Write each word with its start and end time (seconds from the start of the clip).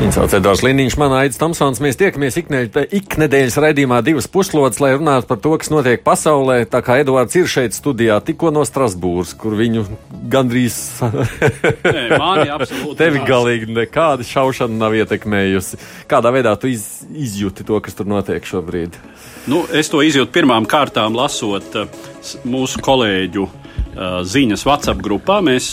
Viņa 0.00 0.14
sauc 0.14 0.32
Edvards 0.32 0.62
Liniņš, 0.64 0.94
man 0.96 1.12
aicis 1.12 1.36
Tamsons. 1.36 1.76
Mēs 1.84 1.98
tiekamies 2.00 2.38
iknedēļas 2.40 3.58
raidījumā 3.60 3.98
divas 4.00 4.24
puslodes, 4.32 4.78
lai 4.80 4.94
runātu 4.94 5.28
par 5.28 5.36
to, 5.44 5.52
kas 5.60 5.68
notiek 5.68 6.00
pasaulē. 6.00 6.62
Tā 6.72 6.80
kā 6.86 6.96
Edvards 7.02 7.36
ir 7.36 7.50
šeit 7.52 7.76
studijā 7.76 8.16
tikko 8.24 8.48
no 8.48 8.62
Strasbūras, 8.64 9.34
kur 9.36 9.58
viņu 9.58 9.84
gandrīz 10.32 10.78
tevi 13.02 13.20
galīgi 13.28 13.68
nekāda 13.76 14.24
šaušana 14.24 14.80
nav 14.80 14.96
ietekmējusi. 15.02 15.82
Kādā 16.08 16.32
veidā 16.32 16.56
tu 16.56 16.72
iz, 16.72 17.04
izjūti 17.12 17.68
to, 17.68 17.84
kas 17.84 18.00
tur 18.00 18.08
notiek 18.08 18.48
šobrīd? 18.48 18.96
Nu, 19.52 19.66
es 19.68 19.92
to 19.92 20.00
izjūtu 20.00 20.32
pirmām 20.32 20.64
kārtām 20.64 21.12
lasot 21.20 21.76
uh, 21.76 21.92
mūsu 22.48 22.80
kolēģu 22.88 23.50
ziņas 23.96 24.64
WhatsApp 24.66 25.02
grupā. 25.02 25.40
Mēs 25.44 25.70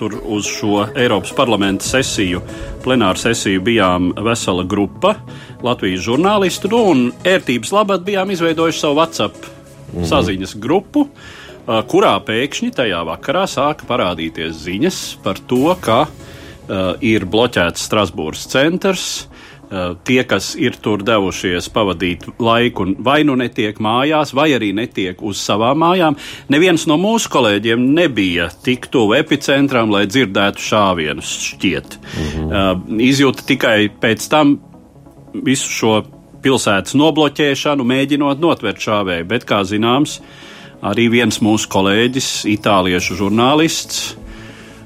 tur 0.00 0.16
uz 0.20 0.48
šo 0.48 0.86
Eiropas 0.94 1.32
parlamenta 1.36 1.84
sesiju, 1.86 2.42
plenāru 2.84 3.20
sesiju 3.20 3.62
bijām 3.66 4.10
vesela 4.24 4.64
grupa 4.64 5.16
Latvijas 5.64 6.04
žurnālistu, 6.06 6.70
nu, 6.72 6.82
un 6.94 7.06
ērtības 7.26 7.72
labad 7.76 8.04
bijām 8.06 8.32
izveidojuši 8.36 8.84
savu 8.86 9.00
WhatsApp 9.00 9.46
mm 9.46 9.56
saziņas 10.06 10.52
grupu, 10.62 11.08
kurā 11.90 12.12
pēkšņi 12.22 12.68
tajā 12.76 13.00
vakarā 13.08 13.42
sāka 13.50 13.88
parādīties 13.88 14.60
ziņas 14.62 14.98
par 15.24 15.40
to, 15.50 15.74
ka 15.82 16.04
uh, 16.06 16.94
ir 17.02 17.26
bloķēts 17.26 17.88
Strasbūras 17.88 18.46
centrs, 18.52 19.08
tie, 20.04 20.20
kas 20.26 20.52
ir 20.58 20.74
tur 20.82 21.04
devušies 21.06 21.68
pavadīt 21.70 22.26
laiku, 22.42 22.88
vai 22.98 23.20
nu 23.26 23.36
netiek 23.38 23.78
mājās, 23.82 24.34
vai 24.34 24.48
arī 24.56 24.72
netiek 24.74 25.22
uz 25.22 25.42
savām 25.42 25.78
mājām. 25.84 26.16
Neviens 26.50 26.88
no 26.90 26.98
mūsu 27.00 27.30
kolēģiem 27.30 27.84
nebija 27.94 28.48
tik 28.64 28.90
tuvu 28.90 29.14
epicentram, 29.20 29.92
lai 29.94 30.06
dzirdētu 30.10 30.66
šāvienus, 30.70 31.34
šķiet. 31.52 31.98
Mhm. 32.00 32.48
Uh, 32.50 32.72
izjūta 33.10 33.46
tikai 33.46 33.76
pēc 34.02 34.26
tam 34.32 34.58
visu 35.46 35.70
šo 35.70 35.94
pilsētas 36.42 36.96
nobloķēšanu, 36.98 37.84
mēģinot 37.86 38.40
notvert 38.42 38.80
šāvēju, 38.82 39.28
bet, 39.30 39.44
kā 39.48 39.60
zināms, 39.68 40.18
arī 40.82 41.10
viens 41.12 41.40
mūsu 41.44 41.68
kolēģis, 41.70 42.30
itāliešu 42.56 43.18
žurnālists, 43.20 44.14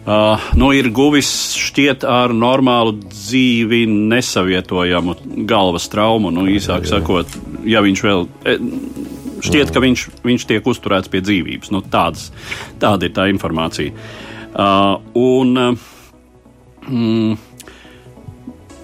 Uh, 0.04 0.36
nu, 0.60 0.68
ir 0.76 0.90
guvis 0.92 1.28
šķiet 1.56 2.02
ar 2.04 2.32
normālu 2.36 2.92
dzīvi 3.08 3.86
nesavietojamu 3.88 5.14
galvas 5.48 5.88
traumu. 5.88 6.28
Nu, 6.34 6.44
īsāk 6.52 6.84
sakot, 6.84 7.30
ja 7.64 7.80
viņš 7.80 8.02
vēl 8.04 8.26
e, 8.44 8.56
šķiet, 9.48 9.72
ka 9.72 9.80
viņš, 9.80 10.02
viņš 10.26 10.44
tiek 10.50 10.68
uzturēts 10.68 11.08
pie 11.08 11.22
dzīvības. 11.24 11.72
Nu, 11.72 11.80
tāds, 11.88 12.26
tāda 12.82 13.08
ir 13.08 13.14
tā 13.16 13.30
informācija. 13.32 13.96
Uh, 14.52 15.00
un, 15.16 15.56
mm, 16.84 17.32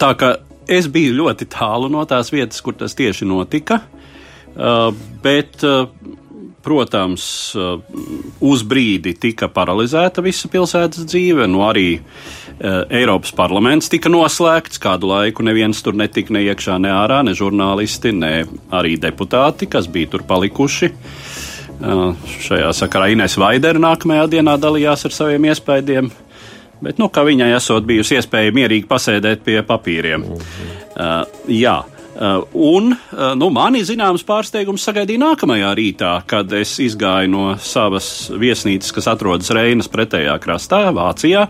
tā 0.00 0.10
kā 0.16 0.32
es 0.72 0.88
biju 0.88 1.18
ļoti 1.20 1.50
tālu 1.52 1.92
no 1.92 2.06
tās 2.08 2.32
vietas, 2.32 2.64
kur 2.64 2.80
tas 2.80 2.96
tieši 2.96 3.28
notika, 3.28 3.82
uh, 4.56 4.88
bet 5.20 5.68
uh, 5.68 5.84
Protams, 6.60 7.24
uh, 7.56 7.78
uz 8.44 8.62
brīdi 8.68 9.14
tika 9.16 9.48
paralizēta 9.48 10.20
visa 10.20 10.48
pilsētas 10.52 11.06
dzīve, 11.08 11.46
nu 11.48 11.62
arī 11.64 11.86
uh, 11.96 12.82
Eiropas 12.92 13.32
parlaments 13.36 13.88
tika 13.88 14.12
noslēgts. 14.12 14.80
Kādu 14.82 15.08
laiku 15.08 15.46
neviens 15.46 15.80
tur 15.80 15.96
netika 15.96 16.34
ne 16.36 16.42
iekšā, 16.50 16.76
ne 16.84 16.90
ārā, 16.92 17.22
ne 17.24 17.32
žurnālisti, 17.36 18.12
ne 18.12 18.32
arī 18.76 18.98
deputāti, 19.00 19.70
kas 19.72 19.88
bija 19.88 20.12
tur 20.12 20.26
palikuši. 20.28 20.90
Uh, 21.80 22.10
šajā 22.44 22.74
sakarā 22.76 23.08
Inês 23.14 23.38
Vaidere 23.40 23.80
nākamajā 23.80 24.26
dienā 24.36 24.58
dalījās 24.60 25.06
ar 25.08 25.16
saviem 25.16 25.48
iespējām. 25.48 26.10
Bet, 26.80 27.00
nu, 27.00 27.08
kā 27.12 27.24
viņai 27.24 27.54
esot 27.56 27.88
bijusi 27.88 28.18
iespēja 28.18 28.52
mierīgi 28.56 28.88
pasēdēt 28.88 29.46
pie 29.48 29.62
papīriem. 29.64 30.28
Uh, 30.28 31.24
jā. 31.48 31.78
Uh, 31.80 31.99
un 32.52 32.90
uh, 32.92 33.30
nu, 33.38 33.48
mani 33.54 33.80
zināms 33.86 34.24
pārsteigums 34.28 34.84
sagaidīja 34.84 35.22
nākamajā 35.22 35.70
rītā, 35.78 36.10
kad 36.28 36.52
es 36.52 36.74
izgāju 36.82 37.30
no 37.32 37.44
savas 37.64 38.28
viesnīcas, 38.36 38.92
kas 38.92 39.08
atrodas 39.08 39.48
Reinas 39.56 39.88
pretējā 39.88 40.36
krastā, 40.42 40.82
Vācijā. 40.92 41.46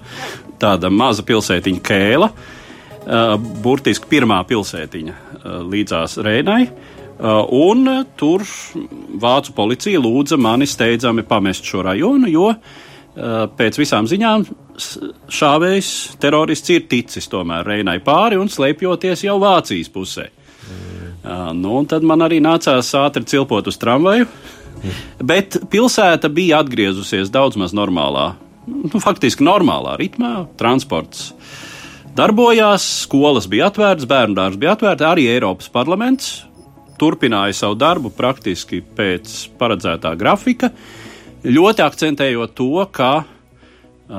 Tāda 0.61 0.93
maza 0.93 1.25
pilsētiņa 1.27 1.83
Kēla, 1.91 2.31
uh, 2.31 3.35
burtiski 3.65 4.13
pirmā 4.13 4.39
pilsētiņa 4.47 5.19
līdzās 5.67 6.19
Reinai. 6.21 6.65
Un 7.21 7.89
tur 8.17 8.47
vācu 9.21 9.53
policija 9.53 10.01
lūdza 10.01 10.39
mani 10.41 10.65
steidzami 10.69 11.25
pamest 11.29 11.67
šo 11.69 11.83
rajonu, 11.85 12.31
jo 12.33 12.47
pēc 13.59 13.77
visām 13.77 14.09
ziņām 14.09 14.47
šāvējs 15.29 15.91
terorists 16.23 16.73
ir 16.73 16.87
ticis 16.89 17.29
tomēr 17.29 17.67
Reinai 17.67 17.99
pāri 18.05 18.41
un 18.41 18.49
slēpjoties 18.49 19.27
jau 19.27 19.37
Vācijas 19.43 19.93
pusē. 19.93 20.31
Uh, 21.21 21.51
nu, 21.53 21.83
tad 21.85 22.05
man 22.07 22.25
arī 22.25 22.39
nācās 22.41 22.95
ātri 22.97 23.27
cilpot 23.29 23.67
uz 23.69 23.77
tramvaju. 23.81 24.29
Bet 25.21 25.59
pilsēta 25.69 26.31
bija 26.33 26.63
atgriezusies 26.65 27.29
daudz 27.33 27.59
maz 27.61 27.75
normālā, 27.77 28.31
nu, 28.65 29.01
faktiski 29.03 29.45
normālā 29.45 29.99
ritmā. 30.01 30.47
Transports 30.61 31.35
darbojās, 32.17 32.87
skolas 33.05 33.49
bija 33.51 33.69
atvērtas, 33.69 34.09
bērnu 34.09 34.39
dārzi 34.39 34.61
bija 34.61 34.73
atvērti, 34.79 35.07
arī 35.07 35.27
Eiropas 35.35 35.69
parlaments 35.73 36.39
turpināja 37.01 37.57
savu 37.57 37.79
darbu 37.81 38.11
praktiski 38.13 38.83
pēc 38.97 39.33
paredzētā 39.61 40.13
grafika, 40.21 40.69
ļoti 41.45 41.85
akcentējot 41.85 42.57
to, 42.59 42.85
ka 42.93 43.13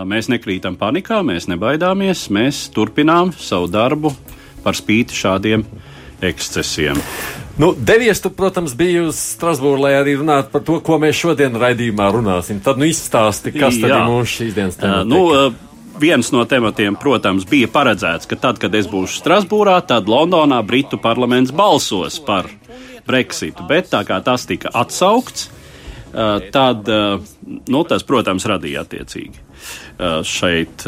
mēs 0.07 0.31
nekrītam 0.31 0.78
panikā, 0.79 1.19
mēs 1.25 1.50
nebaidāmies, 1.51 2.25
mēs 2.34 2.63
turpinām 2.73 3.34
savu 3.38 3.69
darbu 3.72 4.13
par 4.63 4.78
spīti 4.78 5.17
šādiem 5.17 5.66
ekscesiem. 6.21 6.99
Nu, 7.57 7.73
devies, 7.77 8.21
tu, 8.23 8.31
protams, 8.33 8.73
biji 8.77 9.03
uz 9.09 9.19
Strasbūru, 9.35 9.81
lai 9.83 9.93
arī 9.99 10.15
runātu 10.19 10.53
par 10.53 10.63
to, 10.65 10.79
ko 10.85 10.97
mēs 11.01 11.19
šodien 11.19 11.57
raidījumā 11.59 12.07
runāsim. 12.15 12.61
Tad 12.63 12.79
nu 12.81 12.87
izstāsti, 12.89 13.53
kas 13.53 13.77
tad 13.81 13.91
ir 13.91 14.07
mūsu 14.07 14.37
šīs 14.37 14.55
dienas 14.55 14.79
temats. 14.79 15.03
Uh, 15.03 15.09
nu, 15.11 15.19
uh, 15.29 15.99
viens 16.01 16.31
no 16.33 16.45
tematiem, 16.49 16.95
protams, 16.99 17.45
bija 17.49 17.69
paredzēts, 17.71 18.29
ka 18.29 18.39
tad, 18.39 18.61
kad 18.61 18.75
es 18.77 18.87
būšu 18.89 19.19
Strasbūrā, 19.19 19.77
tad 19.87 20.09
Londonā 20.09 20.61
Britu 20.65 20.97
parlaments 21.01 21.53
balsos 21.53 22.21
par 22.25 22.49
Brexitu. 23.07 23.67
Bet 23.69 23.91
tā 23.91 24.01
kā 24.07 24.21
tas 24.25 24.47
tika 24.49 24.71
atsaukts, 24.81 25.49
tad 26.51 26.89
nu, 26.91 27.83
tas, 27.87 28.03
protams, 28.03 28.47
radīja 28.49 28.83
attiecīgi 28.83 29.39
šeit 30.27 30.83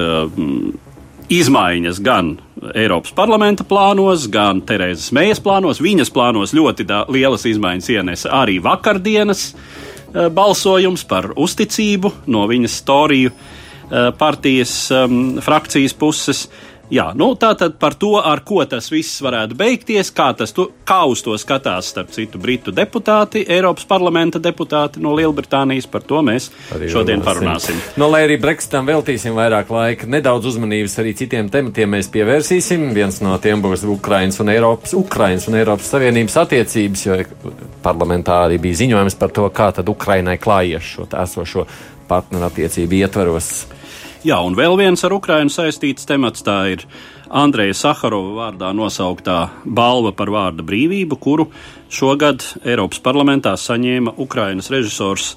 izmaiņas 1.40 2.02
gan 2.04 2.36
Eiropas 2.74 3.14
parlamenta 3.16 3.66
plānos, 3.68 4.28
gan 4.32 4.62
Terēzes 4.66 5.12
Mējas 5.16 5.42
plānos. 5.44 5.82
Viņas 5.84 6.12
plānos 6.14 6.54
ļoti 6.56 6.86
da, 6.88 7.04
lielas 7.12 7.48
izmaiņas 7.50 7.90
ienesa 7.96 8.34
arī 8.44 8.60
vakardienas 8.64 9.50
uh, 9.54 10.28
balsojums 10.34 11.06
par 11.10 11.32
uzticību 11.36 12.14
no 12.34 12.46
viņas 12.52 12.78
storiju 12.84 13.34
uh, 13.34 14.12
partijas 14.18 14.76
um, 14.94 15.42
frakcijas 15.44 15.98
puses. 15.98 16.46
Uh, 16.48 16.73
Jā, 16.94 17.08
nu, 17.18 17.32
tā 17.40 17.56
tad 17.58 17.80
par 17.82 17.96
to, 17.98 18.12
ar 18.22 18.44
ko 18.46 18.60
tas 18.70 18.92
viss 18.94 19.22
varētu 19.26 19.56
beigties, 19.58 20.12
kā, 20.14 20.28
tas, 20.38 20.52
tu, 20.54 20.68
kā 20.86 21.00
uz 21.10 21.24
to 21.26 21.34
skatās, 21.42 21.88
starp 21.90 22.12
citu, 22.14 22.38
britu 22.38 22.70
deputāti, 22.76 23.42
Eiropas 23.50 23.88
parlamenta 23.90 24.38
deputāti 24.38 25.02
no 25.02 25.16
Lielbritānijas, 25.18 25.88
par 25.90 26.06
to 26.06 26.22
mēs 26.22 26.52
arī 26.76 26.92
šodien 26.94 27.18
runāsim. 27.18 27.26
parunāsim. 27.26 27.82
Nu, 27.98 28.12
lai 28.14 28.22
arī 28.28 28.38
Brexitam 28.44 28.86
veltīsim 28.86 29.34
vairāk 29.34 29.74
laika, 29.74 30.12
nedaudz 30.14 30.52
uzmanības 30.54 31.00
arī 31.02 31.16
citiem 31.18 31.50
tematiem 31.50 31.96
mēs 31.98 32.14
pievērsīsim. 32.14 32.86
Viens 32.94 33.24
no 33.26 33.34
tiem 33.42 33.66
būs 33.66 33.88
Ukrainas 33.90 34.38
un 34.44 34.54
Eiropas, 34.54 34.94
Ukrainas 34.94 35.50
un 35.50 35.58
Eiropas 35.58 35.90
Savienības 35.96 36.38
attiecības, 36.46 37.08
jo 37.10 37.22
parlamentā 37.82 38.44
arī 38.46 38.62
bija 38.62 38.84
ziņojums 38.86 39.18
par 39.18 39.34
to, 39.34 39.50
kā 39.50 39.74
tad 39.80 39.90
Ukrainai 39.90 40.38
klājies 40.38 40.94
šo 40.94 41.10
esošo 41.10 41.66
partnerattiecību 42.06 43.02
ietveros. 43.02 43.56
Jā, 44.24 44.38
un 44.40 44.54
vēl 44.56 44.78
viens 44.80 45.02
ar 45.04 45.12
Ukrainu 45.12 45.52
saistīts 45.52 46.08
temats 46.08 46.46
tā 46.48 46.56
ir 46.72 46.86
Andreja 47.28 47.74
Saharova 47.76 48.30
vārdā 48.38 48.70
nosauktā 48.72 49.50
balva 49.68 50.14
par 50.16 50.30
vārda 50.32 50.64
brīvību, 50.64 51.18
kuru 51.20 51.50
šogad 51.92 52.46
Eiropas 52.64 53.02
parlamentā 53.04 53.52
saņēma 53.60 54.14
Ukrainas 54.24 54.72
režisors 54.72 55.34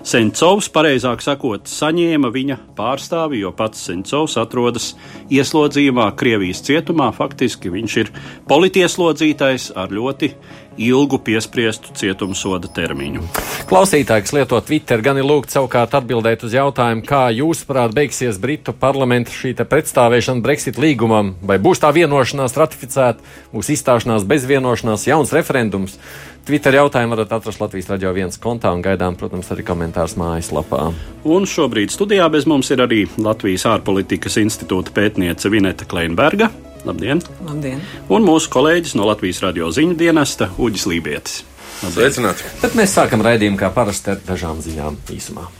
Sencovs, 0.00 0.70
pareizāk 0.72 1.20
sakot, 1.20 1.68
saņēma 1.68 2.30
viņa 2.32 2.56
pārstāvi, 2.78 3.42
jo 3.42 3.52
pats 3.56 3.82
Sencovs 3.90 4.38
atrodas 4.40 4.94
ieslodzījumā 5.28 6.08
Krievijas 6.16 6.62
cietumā. 6.64 7.10
Faktiski 7.16 7.72
viņš 7.72 7.96
ir 8.00 8.12
politieslodzītais 8.48 9.70
ar 9.76 9.92
ļoti 9.92 10.32
ilgu 10.80 11.18
piespriestu 11.24 11.92
cietumsoda 11.98 12.70
termiņu. 12.72 13.22
Klausītāji, 13.68 14.24
kas 14.24 14.34
lieto 14.34 14.60
Twitter, 14.64 15.02
gan 15.04 15.18
ir 15.20 15.26
lūgts 15.28 15.56
savukārt 15.56 15.94
atbildēt 15.98 16.46
uz 16.46 16.54
jautājumu, 16.56 17.04
kā 17.06 17.26
jūsuprāt 17.36 17.92
beigsies 17.96 18.40
Britu 18.40 18.72
parlamenta 18.72 19.34
šī 19.34 19.52
pretstāvēšana 19.60 20.44
Brexit 20.44 20.80
līgumam, 20.80 21.34
vai 21.44 21.58
būs 21.62 21.82
tā 21.82 21.92
vienošanās 21.94 22.56
ratificēta, 22.56 23.20
būs 23.52 23.72
izstāšanās 23.76 24.24
bez 24.30 24.48
vienošanās, 24.48 25.08
jauns 25.10 25.34
referendums. 25.36 25.98
Twitter 26.48 26.74
jautājumu 26.74 27.14
varat 27.14 27.34
atrast 27.36 27.60
Latvijas 27.60 27.90
radio 27.92 28.14
viens 28.16 28.40
kontā 28.40 28.72
un 28.74 28.80
gaidām, 28.84 29.16
protams, 29.20 29.50
arī 29.52 29.64
komentārs 29.68 30.16
mājaslapā. 30.20 30.88
Un 31.28 31.46
šobrīd 31.48 31.92
studijā 31.92 32.26
bez 32.32 32.48
mums 32.48 32.72
ir 32.72 32.82
arī 32.86 33.04
Latvijas 33.20 33.66
ārpolitikas 33.70 34.40
institūta 34.40 34.94
pētniece 34.96 35.52
Vineta 35.52 35.88
Kleinberga. 35.90 36.50
Labdien! 36.88 37.20
Labdien! 37.44 37.84
Un 38.08 38.24
mūsu 38.24 38.48
kolēģis 38.56 38.96
no 38.96 39.08
Latvijas 39.10 39.42
radio 39.44 39.68
ziņu 39.74 39.98
dienesta 40.00 40.48
Uģis 40.56 40.88
Lībietis. 40.88 41.40
Sveicināti! 41.84 42.48
Bet 42.64 42.76
mēs 42.76 42.96
sākam 42.96 43.24
raidījumu 43.24 43.60
kā 43.60 43.72
parasti 43.76 44.16
ar 44.16 44.22
dažām 44.24 44.64
ziņām 44.64 45.02
īsumā. 45.12 45.59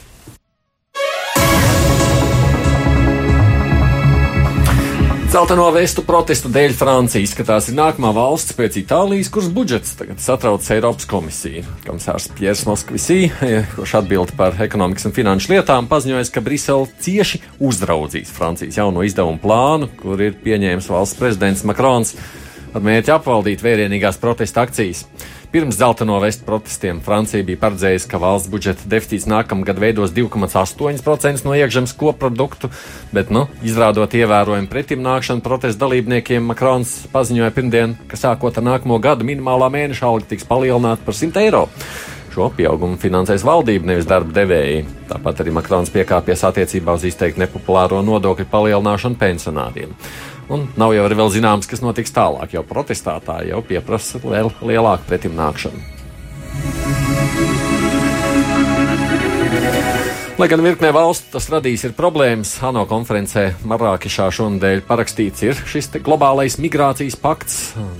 Zeltano 5.31 5.69
vestu 5.71 6.03
protestu 6.03 6.49
dēļ 6.50 6.73
Francija 6.75 7.23
izskatās 7.23 7.69
ir 7.71 7.77
nākamā 7.79 8.09
valsts 8.17 8.50
pēc 8.59 8.81
Itālijas, 8.81 9.29
kuras 9.31 9.47
budžets 9.55 9.93
tagad 9.94 10.19
satrauc 10.19 10.67
Eiropas 10.75 11.06
komisiju. 11.06 11.62
Komisārs 11.85 12.27
Piers 12.35 12.65
Moskvisī, 12.67 13.29
kurš 13.77 13.93
atbild 14.00 14.32
par 14.35 14.59
ekonomikas 14.59 15.06
un 15.06 15.15
finanšu 15.15 15.53
lietām, 15.53 15.87
paziņoja, 15.87 16.27
ka 16.35 16.43
Brisele 16.43 16.91
cieši 17.06 17.38
uzraudzīs 17.62 18.35
Francijas 18.35 18.81
jauno 18.81 19.06
izdevumu 19.06 19.38
plānu, 19.38 19.93
kur 20.03 20.19
ir 20.19 20.35
pieņēmis 20.43 20.91
valsts 20.91 21.23
prezidents 21.23 21.62
Makrons 21.62 22.17
ar 22.75 22.82
mērķi 22.91 23.15
apvaldīt 23.15 23.62
vērienīgās 23.62 24.19
protesta 24.19 24.67
akcijas. 24.67 25.05
Pirms 25.50 25.75
zeltaino 25.75 26.20
vestu 26.23 26.44
protestiem 26.47 27.00
Francija 27.02 27.43
bija 27.43 27.58
paredzējusi, 27.58 28.06
ka 28.06 28.20
valsts 28.23 28.47
budžeta 28.52 28.85
deficīts 28.87 29.26
nākamgad 29.26 29.81
veidos 29.82 30.12
2,8% 30.14 31.43
no 31.43 31.56
iekšzemes 31.58 31.94
koproduktu, 31.99 32.70
bet, 33.11 33.32
nu, 33.35 33.49
izrādot 33.67 34.14
ievērojumu 34.14 34.70
pretimnākšanu 34.70 35.43
protestu 35.43 35.82
dalībniekiem, 35.82 36.47
Makrons 36.52 36.94
paziņoja 37.11 37.50
pirmdien, 37.56 37.97
ka 38.06 38.20
sākot 38.20 38.62
ar 38.62 38.69
nākamo 38.69 39.00
gadu 39.02 39.26
minimālā 39.26 39.73
mēneša 39.75 40.06
alga 40.06 40.31
tiks 40.31 40.47
palielināta 40.47 41.02
par 41.02 41.19
100 41.19 41.43
eiro. 41.43 41.67
Šo 42.31 42.46
pieaugumu 42.55 42.94
finansēs 43.03 43.43
valdība, 43.43 43.91
nevis 43.91 44.06
darba 44.06 44.31
devēji. 44.37 44.85
Tāpat 45.11 45.43
arī 45.43 45.58
Makrons 45.58 45.91
piekāpjas 45.91 46.46
attiecībā 46.46 46.94
uz 46.94 47.11
izteikti 47.11 47.43
nepopulāro 47.43 48.05
nodokļu 48.06 48.46
palielināšanu 48.55 49.19
pensionāriem. 49.19 49.99
Un 50.50 50.67
nav 50.81 50.91
jau 50.97 51.06
arī 51.06 51.17
zināms, 51.31 51.69
kas 51.70 51.82
notiks 51.85 52.11
tālāk, 52.11 52.56
jo 52.56 52.64
protestētāji 52.67 53.52
jau 53.52 53.62
pieprasa 53.62 54.19
liel, 54.25 54.50
lielāku 54.67 55.06
pretimnākšanu. 55.06 55.79
Lai 60.41 60.47
gan 60.49 60.62
virknē 60.64 60.88
valstu 60.97 61.35
tas 61.35 61.50
radīs 61.52 61.82
problēmas, 61.93 62.55
ANO 62.64 62.87
konferencē 62.88 63.43
Marākešā 63.69 64.31
šonadēļ 64.32 64.81
parakstīts 64.88 65.44
ir 65.44 65.58
šis 65.69 65.91
globālais 66.00 66.56
migrācijas 66.56 67.19
pakts. 67.20 67.58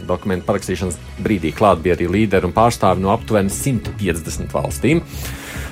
Dokumentu 0.09 0.49
parakstīšanas 0.49 0.97
brīdī 1.21 1.53
klāt 1.53 1.83
bija 1.85 1.99
arī 1.99 2.09
līderi 2.09 2.49
un 2.49 2.57
pārstāvi 2.57 3.05
no 3.05 3.13
aptuveni 3.13 3.53
150 3.53 4.57
valstīm. 4.57 5.05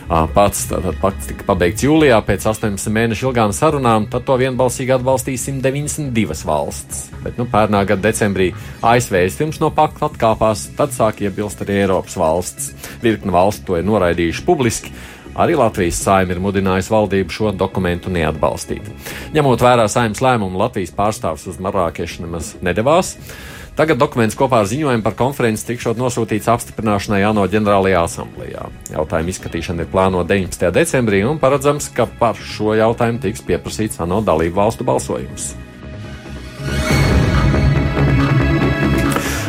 Pats 0.09 0.63
tātad 0.71 0.97
pakts 1.03 1.29
tika 1.29 1.45
pabeigts 1.45 1.85
jūlijā 1.85 2.17
pēc 2.25 2.47
18 2.49 2.89
mēnešu 2.97 3.27
ilgām 3.29 3.53
sarunām, 3.53 4.07
tad 4.09 4.25
to 4.25 4.39
vienbalsīgi 4.41 4.95
atbalstīja 4.97 5.43
192 5.43 6.47
valsts. 6.49 7.03
Bet 7.21 7.37
nu, 7.37 7.45
pērnā 7.53 7.83
gada 7.91 8.07
decembrī 8.07 8.47
ASV 8.81 9.19
pirms 9.37 9.61
no 9.61 9.69
pakta 9.77 10.09
atkāpās, 10.09 10.65
tad 10.79 10.97
sāk 10.97 11.21
iebilst 11.27 11.61
arī 11.67 11.83
Eiropas 11.83 12.17
valsts. 12.17 12.73
Virkni 13.05 13.37
valstu 13.37 13.69
to 13.69 13.77
ir 13.77 13.85
noraidījuši 13.85 14.47
publiski. 14.49 14.95
Arī 15.39 15.59
Latvijas 15.61 16.01
saima 16.03 16.33
ir 16.35 16.41
mudinājusi 16.43 16.91
valdību 16.91 17.35
šo 17.35 17.53
dokumentu 17.55 18.11
neatbalstīt. 18.11 18.89
Ņemot 19.37 19.61
vērā 19.63 19.85
saimnes 19.93 20.25
lēmumu, 20.25 20.57
Latvijas 20.59 20.97
pārstāvs 20.97 21.45
uz 21.53 21.61
Marākešu 21.63 22.25
nemaz 22.25 22.55
nedavās. 22.65 23.13
Tagad 23.79 23.95
dokuments 23.95 24.35
kopā 24.35 24.65
ar 24.65 24.67
ziņojumu 24.67 25.05
par 25.07 25.15
konferenci 25.15 25.63
tikšot 25.69 26.01
nosūtīts 26.01 26.49
apstiprināšanai 26.51 27.21
ANO 27.29 27.45
ģenerālajā 27.53 28.01
asamblējā. 28.09 28.65
Jautājuma 28.91 29.31
izskatīšana 29.31 29.85
ir 29.85 29.93
plānota 29.93 30.33
19. 30.33 30.73
decembrī 30.75 31.21
un 31.23 31.39
paredzams, 31.39 31.87
ka 31.95 32.09
par 32.19 32.35
šo 32.43 32.75
jautājumu 32.75 33.23
tiks 33.23 33.47
pieprasīts 33.47 34.03
ANO 34.03 34.19
dalību 34.27 34.59
valstu 34.59 34.89
balsojums. 34.89 35.53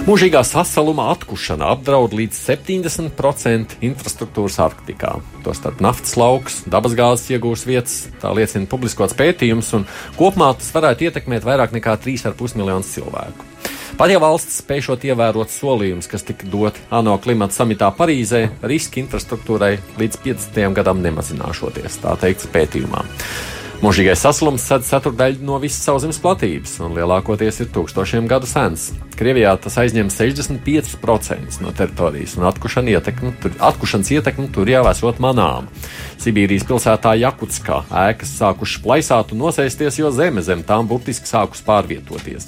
Mūžīgā 0.05 0.45
sasaluma 0.45 1.09
atkušana 1.15 1.73
apdraud 1.73 2.13
līdz 2.13 2.37
70% 2.53 3.79
infrastruktūras 3.81 4.61
Arktikā. 4.61 5.17
Tostarp 5.41 5.81
naftas 5.81 6.13
lauks, 6.21 6.63
dabasgāzes 6.69 7.31
iegūs 7.33 7.65
vietas, 7.65 8.03
tā 8.21 8.29
liecina 8.37 8.69
publiskots 8.69 9.17
pētījums, 9.17 9.73
un 9.73 9.89
kopumā 10.21 10.53
tas 10.61 10.69
varētu 10.77 11.09
ietekmēt 11.09 11.49
vairāk 11.49 11.73
nekā 11.81 11.97
3,5 12.05 12.61
miljonus 12.61 12.93
cilvēku. 12.93 13.48
Pat 13.99 14.07
ja 14.07 14.19
valsts 14.23 14.61
spēšot 14.61 15.01
ievērot 15.09 15.51
solījumus, 15.51 16.07
kas 16.07 16.23
tika 16.23 16.47
doti 16.47 16.79
ANO 16.95 17.17
klimata 17.19 17.51
samitā 17.57 17.89
Parīzē, 17.91 18.45
riski 18.63 19.01
infrastruktūrai 19.03 19.73
līdz 19.99 20.21
50. 20.23 20.59
gadam 20.77 21.01
nemazināšoties, 21.03 21.97
tā 22.05 22.13
teikts 22.21 22.47
pētījumā. 22.53 23.01
Mūžīgais 23.83 24.23
saslums 24.23 24.63
sedz 24.63 24.87
ceturdaļu 24.93 25.43
no 25.43 25.57
visas 25.59 25.83
sauszemes 25.83 26.19
platības 26.23 26.77
un 26.83 26.95
lielākoties 26.95 27.59
ir 27.65 27.67
tūkstošiem 27.75 28.29
gadu 28.31 28.47
sens. 28.47 28.89
Krievijā 29.19 29.51
tas 29.59 29.75
aizņem 29.83 30.07
65% 30.15 31.59
no 31.63 31.75
teritorijas, 31.75 32.37
un 32.39 32.47
atkušana 32.47 32.95
ietekme, 32.95 33.33
tur, 33.43 33.51
atkušanas 33.67 34.13
ietekme 34.15 34.47
tur 34.55 34.71
jau 34.71 34.85
esot 34.93 35.19
manām. 35.23 35.67
Sibīrijas 36.23 36.63
pilsētā 36.71 37.17
Jakutskā 37.19 37.81
ēkas 38.05 38.31
sākušas 38.39 38.79
plaisāt 38.87 39.35
un 39.35 39.43
nosēsties, 39.43 39.99
jo 39.99 40.11
zeme 40.15 40.43
zem 40.43 40.63
tām 40.63 40.87
burtiski 40.87 41.27
sākus 41.27 41.63
pārvietoties. 41.67 42.47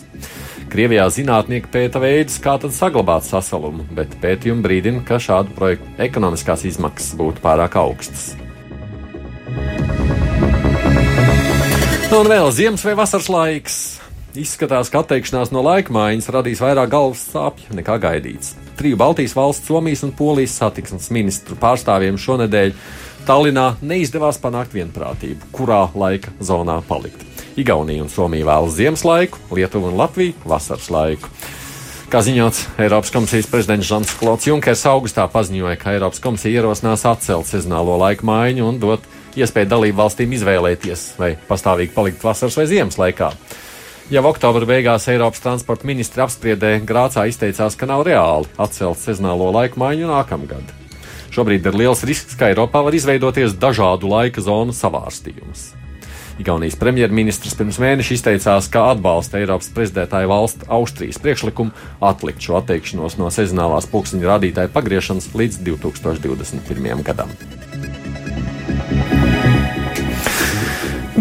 Krievijā 0.71 1.03
zinātnieki 1.11 1.67
pēta 1.67 1.99
veidus, 1.99 2.37
kā 2.39 2.53
tad 2.61 2.71
saglabāt 2.71 3.25
sasalumu, 3.27 3.83
bet 3.91 4.13
pētījumi 4.23 4.63
brīdina, 4.63 5.01
ka 5.03 5.17
šādu 5.19 5.51
projektu 5.57 5.89
ekonomiskās 5.99 6.63
izmaksas 6.69 7.17
būtu 7.19 7.43
pārāk 7.43 7.75
augstas. 7.81 8.29
Nu, 12.07 12.21
un 12.21 12.29
vēl 12.31 12.47
ziemas 12.55 12.85
vai 12.87 12.95
vasaras 12.95 13.27
laiks. 13.31 13.75
Izskatās, 14.31 14.87
ka 14.87 15.01
atteikšanās 15.03 15.51
no 15.51 15.59
laika 15.65 15.91
mājas 15.91 16.29
radīs 16.31 16.61
vairāk 16.63 16.93
galvas 16.93 17.25
sāpju 17.33 17.75
nekā 17.75 17.97
gaidīts. 18.05 18.53
Triju 18.79 18.99
Baltijas 18.99 19.35
valsts, 19.35 19.67
Somijas 19.67 20.05
un 20.07 20.13
Polijas 20.15 20.55
satiksmes 20.61 21.09
ministru 21.11 21.59
pārstāvjiem 21.59 22.15
šonadēļ 22.15 22.71
Tallinā 23.27 23.73
neizdevās 23.83 24.39
panākt 24.39 24.71
vienprātību, 24.79 25.51
kurā 25.51 25.83
laika 25.99 26.31
zonā 26.39 26.79
palikt. 26.87 27.30
Igaunija 27.59 28.03
un 28.05 28.11
Somija 28.11 28.47
vēlas 28.47 28.77
ziemas 28.77 29.03
laiku, 29.03 29.39
Lietuva 29.51 29.89
un 29.91 29.97
Latvija 29.99 30.37
vasaras 30.47 30.87
laiku. 30.93 31.31
Kā 32.11 32.19
ziņots, 32.23 32.65
Eiropas 32.83 33.11
komisijas 33.11 33.47
prezidents 33.47 33.87
Žants 33.87 34.13
Klods 34.19 34.47
Junkers 34.47 34.83
augustā 34.89 35.23
paziņoja, 35.31 35.77
ka 35.79 35.93
Eiropas 35.95 36.19
komisija 36.23 36.59
ierosinās 36.59 37.05
atcelt 37.07 37.47
sezonālo 37.47 37.95
laika 38.01 38.27
maiņu 38.27 38.67
un 38.67 38.79
dot 38.83 39.07
iespēju 39.39 39.69
dalību 39.71 39.99
valstīm 39.99 40.35
izvēlēties, 40.35 41.05
vai 41.19 41.33
pastāvīgi 41.47 41.95
palikt 41.95 42.23
vasaras 42.27 42.59
vai 42.59 42.67
ziemas 42.67 42.99
laikā. 42.99 43.31
Jau 44.11 44.25
oktobra 44.27 44.67
beigās 44.67 45.07
Eiropas 45.07 45.39
transporta 45.39 45.87
ministri 45.87 46.23
apspriedē 46.23 46.73
Grācā 46.83 47.23
izteicās, 47.31 47.79
ka 47.79 47.87
nav 47.87 48.03
reāli 48.07 48.51
atcelt 48.59 48.99
sezonālo 48.99 49.47
laiku 49.55 49.79
maiņu 49.79 50.11
nākamgad. 50.11 50.75
Šobrīd 51.31 51.71
ir 51.71 51.79
liels 51.79 52.03
risks, 52.03 52.35
ka 52.35 52.51
Eiropā 52.51 52.83
var 52.83 52.95
izveidoties 52.95 53.55
dažādu 53.55 54.11
laika 54.11 54.43
zonu 54.43 54.75
savārstījums. 54.75 55.80
Igaunijas 56.39 56.77
premjerministrs 56.79 57.57
pirms 57.59 57.79
mēneša 57.81 58.15
izteicās, 58.15 58.69
ka 58.71 58.87
atbalsta 58.93 59.41
Eiropas 59.41 59.71
prezidētāja 59.75 60.29
valsts 60.31 60.69
Austrijas 60.71 61.19
priekšlikumu 61.21 61.75
atlikt 61.99 62.45
šo 62.45 62.59
atteikšanos 62.61 63.17
no 63.19 63.31
sezonālās 63.33 63.89
pulksteņa 63.91 64.29
rādītāja 64.31 64.71
pagriešanas 64.71 65.33
līdz 65.35 65.61
2021. 65.67 67.03
gadam. 67.05 67.35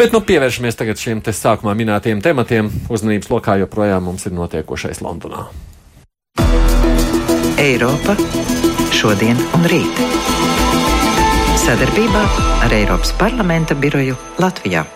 Bet 0.01 0.15
nu, 0.15 0.23
pievēršamies 0.25 0.79
tagad 0.81 0.97
šiem 0.97 1.19
te 1.21 1.35
sākumā 1.37 1.75
minētiem 1.77 2.23
tematiem. 2.25 2.71
Uzmanības 2.89 3.29
lokā 3.29 3.59
joprojām 3.61 4.07
mums 4.09 4.25
ir 4.25 4.33
notiekošais 4.33 5.03
Londonā. 5.05 5.51
Eiropa 7.61 8.15
šodien 8.97 9.37
un 9.59 9.67
rīt. 9.69 10.01
Sadarbībā 11.61 12.23
ar 12.65 12.73
Eiropas 12.73 13.13
parlamenta 13.21 13.77
biroju 13.77 14.17
Latvijā. 14.41 14.87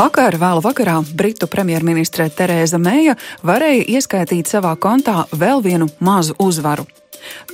Vakar, 0.00 0.32
vēlu 0.40 0.62
vakarā, 0.64 0.94
Britu 1.12 1.44
premjerministre 1.50 2.24
Terēza 2.32 2.78
Meija 2.80 3.18
varēja 3.44 3.82
ieskaitīt 3.98 4.48
savā 4.48 4.72
kontā 4.80 5.26
vēl 5.42 5.60
vienu 5.66 5.90
mazu 6.00 6.38
uzvaru 6.40 6.86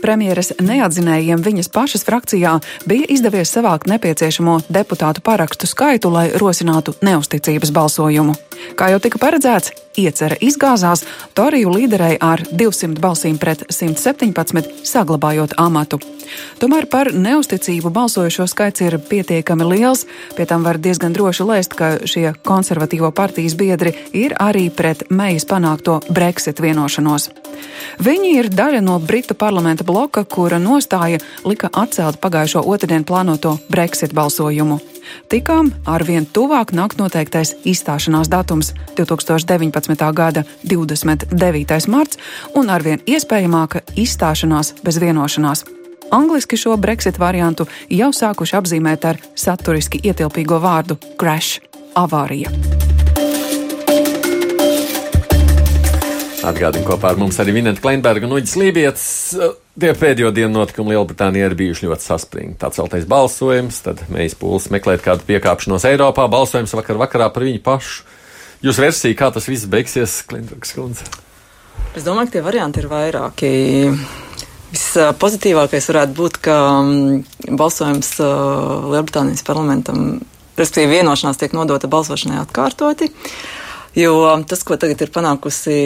Premjeras 0.03 0.53
neatzinējiem 0.61 1.43
viņas 1.45 1.73
pašas 1.73 2.07
frakcijā 2.09 2.59
bija 2.87 3.09
izdevies 3.17 3.53
savākt 3.53 3.89
nepieciešamo 3.91 4.61
deputātu 4.69 5.25
parakstu 5.25 5.69
skaitu, 5.71 6.13
lai 6.13 6.29
rosinātu 6.35 6.97
neusticības 7.07 7.73
balsojumu. 7.75 8.37
Kā 8.77 8.91
jau 8.93 9.01
tika 9.03 9.21
paredzēts, 9.21 9.75
Iecera 9.97 10.37
izgāzās, 10.45 11.07
Toriju 11.37 11.71
līderei 11.73 12.19
ar 12.21 12.43
200 12.53 13.01
balsīm 13.01 13.39
pret 13.41 13.65
117 13.73 14.85
saglabājot 14.85 15.57
amatu. 15.57 16.01
Tomēr 16.61 16.89
par 16.91 17.09
neusticību 17.15 17.89
balsojušo 17.95 18.45
skaits 18.51 18.83
ir 18.85 18.99
pietiekami 18.99 19.65
liels, 19.71 20.05
pie 20.37 20.45
tam 20.49 20.67
var 20.67 20.77
diezgan 20.83 21.15
droši 21.17 21.47
lēst, 21.49 21.77
ka 21.79 21.91
šie 22.05 22.35
konservatīvo 22.45 23.09
partijas 23.17 23.57
biedri 23.57 23.95
ir 24.13 24.37
arī 24.43 24.67
pret 24.69 25.07
Meijas 25.09 25.49
panākto 25.49 26.01
Brexit 26.11 26.61
vienošanos. 26.61 27.31
Viņi 28.03 28.35
ir 28.37 28.51
daļa 28.53 28.83
no 28.85 28.99
Britu 29.01 29.33
parlamenta 29.33 29.56
bloka, 29.85 30.25
kura 30.25 30.59
nostāja 30.59 31.19
lika 31.45 31.69
atcelt 31.73 32.21
pagājušo 32.21 32.63
otrdienu 32.67 33.05
plānoto 33.05 33.59
Brexit 33.71 34.13
balsojumu. 34.15 34.79
Tikām 35.31 35.71
arvien 35.87 36.27
tuvāk 36.27 36.73
nāk 36.73 36.97
noteiktais 36.99 37.55
izstāšanās 37.65 38.29
datums 38.29 38.75
2019. 38.97 40.13
gada 40.13 40.45
29. 40.65 41.89
marts 41.89 42.19
un 42.55 42.71
arvien 42.71 43.01
iespējamāka 43.07 43.81
izstāšanās 43.97 44.75
bez 44.83 44.99
vienošanās. 44.99 45.65
Angliski 46.11 46.57
šo 46.57 46.77
Brexit 46.77 47.19
variantu 47.19 47.67
jau 47.91 48.13
sākuši 48.13 48.57
apzīmēt 48.61 49.05
ar 49.05 49.19
saturiski 49.35 50.03
ietilpīgo 50.05 50.61
vārdu 50.63 50.99
crash- 51.19 51.61
avārija. 52.05 53.06
Atgādini 56.47 56.87
kopā 56.87 57.11
ar 57.11 57.19
mums 57.19 57.41
arī 57.43 57.57
Vineta 57.57 57.83
Kleinberga 57.83 58.29
un 58.29 58.37
Uģis 58.37 58.53
Lībijams. 58.61 59.07
Tie 59.83 59.89
pēdējo 59.99 60.29
dienu 60.35 60.53
notikumi 60.55 60.95
Lielbritānijā 60.95 61.49
ir 61.49 61.57
bijuši 61.59 61.89
ļoti 61.89 62.07
saspringti. 62.07 62.63
Atceltais 62.69 63.09
balsojums, 63.11 63.81
tad 63.83 64.05
mēs 64.15 64.37
pūlis 64.39 64.69
meklēt 64.71 65.03
kādu 65.03 65.27
piekāpšanos 65.27 65.89
Eiropā, 65.91 66.29
balsojums 66.31 66.77
vakar 66.79 67.01
vakarā 67.03 67.29
par 67.35 67.47
viņu 67.49 67.65
pašu. 67.67 68.07
Jūs 68.63 68.79
versija, 68.79 69.19
kā 69.19 69.33
tas 69.35 69.51
viss 69.51 69.67
beigsies, 69.71 70.21
Kleinbergs 70.31 70.73
kundze? 70.79 71.11
Es 71.99 72.07
domāju, 72.07 72.31
ka 72.31 72.39
tie 72.39 72.47
varianti 72.47 72.83
ir 72.85 72.89
vairāki. 72.95 73.51
Vispozitīvākais 74.71 75.91
varētu 75.91 76.17
būt, 76.17 76.41
ka 76.47 76.57
mm, 76.79 77.53
balsojums 77.59 78.15
Lielbritānijas 78.23 79.43
parlamentam, 79.47 80.21
respektīvi 80.55 81.01
vienošanās 81.01 81.43
tiek 81.43 81.59
nodota 81.59 81.91
balsošanai 81.91 82.39
atkārtoti. 82.45 83.11
Jo 83.97 84.17
tas, 84.45 84.61
ko 84.67 84.77
tagad 84.77 85.01
ir 85.01 85.09
panākusi 85.09 85.77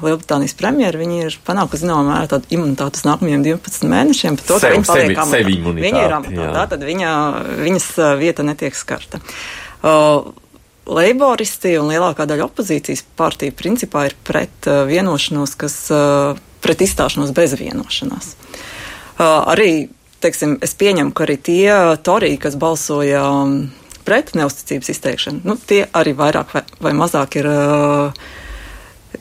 Lielbritānijas 0.00 0.54
premjera, 0.54 0.98
viņi 1.00 1.16
ir 1.26 1.38
panākusi 1.42 1.82
zināmā 1.82 2.04
mērā 2.06 2.28
tādu 2.30 2.46
imunitāti 2.54 3.00
uz 3.00 3.06
nākamajiem 3.08 3.42
12 3.48 3.88
mēnešiem. 3.90 4.36
Par 4.38 4.46
to, 4.46 4.58
Sev, 4.62 4.70
ka 4.70 4.76
viņi 4.76 4.86
paliek 4.86 5.22
amatā. 5.24 5.72
Viņa 5.80 6.04
ir 6.06 6.14
amatā, 6.20 6.62
tad 6.70 6.84
viņa, 6.86 7.14
viņas 7.64 7.88
vieta 8.20 8.46
netiek 8.46 8.78
skarta. 8.78 9.18
Uh, 9.82 10.30
Leiboristi 10.90 11.74
un 11.80 11.90
lielākā 11.90 12.28
daļa 12.30 12.46
opozīcijas 12.46 13.02
partiju 13.18 13.58
principā 13.58 14.06
ir 14.06 14.14
pret 14.26 14.70
uh, 14.70 14.84
vienošanos, 14.86 15.56
kas 15.58 15.76
uh, 15.90 16.38
pret 16.62 16.86
izstāšanos 16.86 17.34
bez 17.34 17.58
vienošanās. 17.58 18.32
Uh, 19.18 19.50
arī, 19.50 19.70
teiksim, 20.22 20.60
es 20.62 20.78
pieņemu, 20.78 21.10
ka 21.10 21.26
arī 21.26 21.40
tie 21.42 21.74
toriji, 22.06 22.38
kas 22.46 22.54
balsoja 22.54 23.26
um, 23.42 23.64
pret 24.06 24.34
neusticības 24.38 24.92
izteikšanu, 24.94 25.42
nu, 25.46 25.56
tie 25.56 25.84
arī 25.96 26.14
vairāk 26.18 26.54
vai, 26.54 26.64
vai 26.82 26.94
mazāk 26.96 27.38
ir 27.40 27.48
uh, 27.50 28.22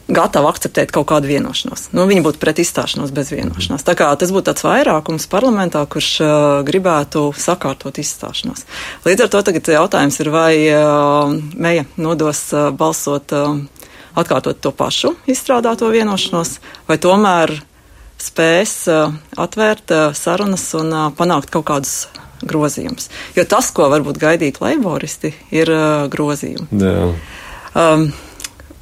gatavi 0.10 0.50
akceptēt 0.50 0.94
kaut 0.94 1.08
kādu 1.10 1.30
vienošanos. 1.30 1.90
Nu, 1.94 2.06
viņi 2.10 2.24
būtu 2.26 2.42
pret 2.42 2.62
izstāšanos 2.62 3.14
bez 3.16 3.32
vienošanās. 3.34 3.86
Tā 3.86 3.96
kā 3.98 4.10
tas 4.20 4.34
būtu 4.34 4.50
tāds 4.50 4.66
vairākums 4.66 5.28
parlamentā, 5.32 5.84
kurš 5.90 6.10
uh, 6.24 6.30
gribētu 6.66 7.30
sakārtot 7.38 8.02
izstāšanos. 8.02 8.66
Līdz 9.06 9.26
ar 9.26 9.34
to 9.34 9.44
tagad 9.50 9.72
jautājums 9.76 10.20
ir, 10.22 10.32
vai 10.34 10.54
uh, 10.74 11.34
Meija 11.54 11.86
nodos 11.98 12.48
uh, 12.54 12.70
balsot, 12.76 13.34
uh, 13.34 13.86
atkārtot 14.20 14.62
to 14.62 14.74
pašu 14.76 15.14
izstrādāto 15.30 15.90
vienošanos, 15.94 16.58
vai 16.90 16.98
tomēr 17.02 17.60
spēs 18.20 18.74
uh, 18.92 19.14
atvērt 19.40 19.94
uh, 19.96 20.10
sarunas 20.18 20.66
un 20.78 20.92
uh, 20.94 21.06
panākt 21.16 21.54
kaut 21.54 21.70
kādus 21.70 21.96
grozījumus. 22.46 23.10
Jo 23.38 23.46
tas, 23.50 23.72
ko 23.76 23.90
varbūt 23.92 24.20
gaidīt 24.22 24.62
leiboristi, 24.64 25.34
ir 25.56 25.72
uh, 25.74 26.08
grozījumi. 26.12 26.70
Jā. 26.80 27.12
Um, 27.78 28.10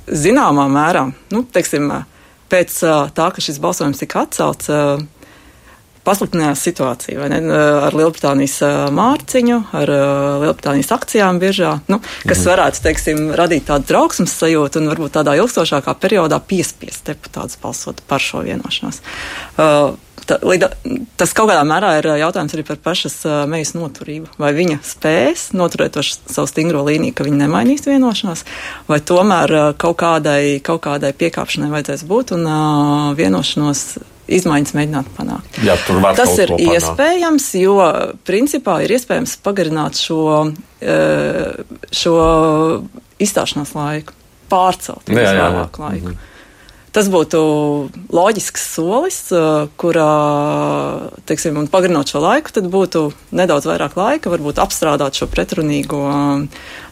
zināmā 0.08 0.68
mērā, 0.72 1.08
nu, 1.34 1.44
teiksim, 1.54 1.92
pēc 2.52 2.80
uh, 2.86 3.12
tā, 3.16 3.30
ka 3.36 3.44
šis 3.44 3.60
balsojums 3.64 4.02
tika 4.04 4.26
atcelts, 4.28 4.72
uh, 4.72 5.02
pasliktinājās 6.08 6.64
situācija 6.64 7.28
ne, 7.32 7.40
ar 7.88 7.96
Lielbritānijas 7.98 8.58
uh, 8.64 8.76
mārciņu, 8.96 9.60
ar 9.76 9.92
uh, 9.92 10.38
Lielbritānijas 10.46 10.94
akcijām 10.96 11.42
biržā, 11.44 11.74
nu, 11.92 12.00
kas 12.24 12.40
mhm. 12.40 12.48
varētu, 12.52 12.84
teiksim, 12.86 13.24
radīt 13.38 13.68
tādu 13.68 13.90
trauksmes 13.92 14.36
sajūtu 14.40 14.82
un 14.82 14.92
varbūt 14.94 15.18
tādā 15.20 15.36
ilgstošākā 15.42 15.98
periodā 16.00 16.40
piespiest 16.40 17.10
deputātus 17.12 17.60
balsot 17.64 18.04
par 18.08 18.24
šo 18.24 18.46
vienošanos. 18.48 19.02
Uh, 19.58 19.96
Ta, 20.28 20.38
līda, 20.44 20.68
tas 21.20 21.32
kaut 21.36 21.48
kādā 21.48 21.62
mērā 21.68 21.94
ir 22.02 22.10
jautājums 22.20 22.52
arī 22.56 22.66
par 22.68 22.80
pašas 22.84 23.16
uh, 23.28 23.38
mejas 23.48 23.72
noturību. 23.78 24.34
Vai 24.42 24.52
viņa 24.58 24.82
spēs 24.84 25.48
noturēt 25.56 25.96
savu 26.04 26.50
stingro 26.50 26.84
līniju, 26.88 27.16
ka 27.16 27.24
viņa 27.28 27.40
nemainīs 27.46 27.88
vienošanos, 27.88 28.44
vai 28.90 29.00
tomēr 29.00 29.56
uh, 29.56 29.70
kaut 29.80 29.98
kādai, 30.04 30.60
kaut 30.66 30.84
kādai 30.84 31.14
piekāpšanai 31.16 31.72
vajadzēs 31.72 32.04
būt 32.10 32.36
un 32.36 32.44
uh, 32.44 33.16
vienošanos 33.18 33.86
izmaiņas 34.28 34.76
mēģināt 34.76 35.12
panākt. 35.16 35.60
Jā, 35.64 35.78
Tas 36.20 36.34
ir 36.44 36.52
iespējams, 36.60 37.46
jo 37.62 37.78
principā 38.28 38.82
ir 38.84 38.92
iespējams 38.98 39.38
pagarināt 39.40 39.96
šo, 39.96 40.24
šo 41.96 42.16
izstāšanās 43.24 43.72
laiku, 43.78 44.18
pārcelt 44.52 45.08
uz 45.08 45.16
vēlāku 45.16 45.86
laiku. 45.86 46.12
Mm 46.12 46.18
-hmm. 46.18 46.34
Tas 46.98 47.12
būtu 47.14 47.40
loģisks 48.10 48.64
solis, 48.74 49.20
kurā, 49.78 50.14
teiksim, 51.30 51.60
un 51.62 51.68
pagarinot 51.70 52.10
šo 52.10 52.24
laiku, 52.24 52.50
tad 52.56 52.72
būtu 52.74 53.04
nedaudz 53.38 53.68
vairāk 53.70 53.94
laika, 54.00 54.32
varbūt 54.34 54.58
apstrādāt 54.64 55.20
šo 55.20 55.28
pretrunīgo 55.30 56.02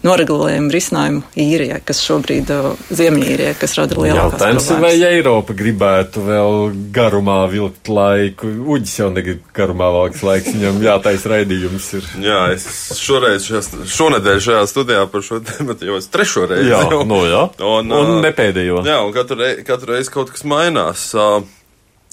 noregulējumu 0.05 0.69
risinājumu 0.69 1.23
īrijai, 1.41 1.79
kas 1.81 2.03
šobrīd 2.05 2.51
Ziemeļīrijai, 2.93 3.55
kas 3.57 3.73
rada 3.79 3.97
lielākas 3.97 4.37
problēmas. 4.37 4.67
Vai 4.83 4.93
Eiropa 5.07 5.55
gribētu 5.57 6.21
vēl 6.27 6.69
garumā 6.93 7.39
vilkt 7.49 7.89
laiku? 7.89 8.51
Uģis 8.75 8.99
jau 8.99 9.09
negrib 9.15 9.41
garumā 9.57 9.89
vilkt 9.95 10.21
laiks, 10.27 10.53
viņam 10.53 10.77
jātais 10.85 11.25
raidījums 11.33 11.89
ir. 11.97 12.11
Jā, 12.27 12.43
es 12.53 12.67
šoreiz, 13.01 13.49
šajā, 13.49 13.81
šonedēļ 13.95 14.45
šajā 14.49 14.61
studijā 14.69 15.07
par 15.09 15.25
šo 15.25 15.41
tematu 15.49 15.89
jau 15.89 15.97
es 15.97 16.09
trešo 16.13 16.45
reizi. 16.53 16.69
Jā, 16.69 16.83
jau. 16.93 17.01
no 17.09 17.23
jā. 17.25 17.43
Un, 17.65 17.89
un 17.89 18.21
nepēdējo. 18.27 18.85
Jā, 18.85 19.01
un 19.01 19.13
katru, 19.15 19.49
katru 19.65 19.94
reizi 19.95 20.13
kaut 20.13 20.31
kas 20.33 20.45
mainās. 20.47 21.09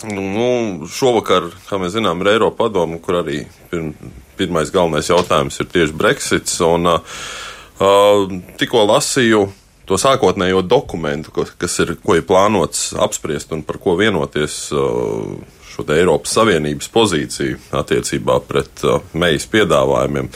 Nu, 0.02 0.48
šovakar, 0.90 1.50
kā 1.68 1.78
mēs 1.78 1.94
zinām, 1.96 2.22
ir 2.22 2.32
Eiropa 2.34 2.64
padoma, 2.64 2.98
kur 3.02 3.20
arī 3.20 3.44
pirm, 3.70 3.92
pirmais 4.38 4.72
galvenais 4.74 5.10
jautājums 5.10 5.60
ir 5.62 5.68
tieši 5.70 5.94
Brexits. 5.98 6.56
Un, 6.66 6.88
uh, 6.90 8.36
tikko 8.58 8.86
lasīju 8.90 9.44
to 9.86 9.98
sākotnējo 9.98 10.62
dokumentu, 10.66 11.34
kas 11.34 11.78
ir, 11.84 11.96
ko 12.02 12.16
ir 12.18 12.26
plānots 12.26 12.90
apspriest 12.98 13.54
un 13.54 13.62
par 13.66 13.78
ko 13.82 13.94
vienoties 13.98 14.64
uh, 14.74 15.36
šo 15.72 15.86
Eiropas 15.94 16.34
Savienības 16.38 16.90
pozīciju 16.92 17.60
attiecībā 17.78 18.40
pret 18.48 18.82
uh, 18.86 19.02
meijas 19.14 19.46
piedāvājumiem. 19.52 20.32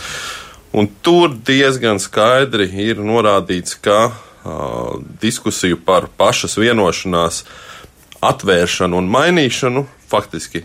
Un 0.76 0.88
tur 1.03 1.35
diezgan 1.47 1.99
skaidri 2.03 2.69
ir 2.87 3.03
norādīts, 3.03 3.79
ka 3.83 4.00
uh, 4.11 4.25
diskusiju 5.23 5.81
par 5.85 6.09
pašas 6.17 6.57
vienošanās 6.61 7.43
atvēršanu 8.26 8.99
un 8.99 9.11
mainīšanu 9.12 9.87
faktiski 10.09 10.65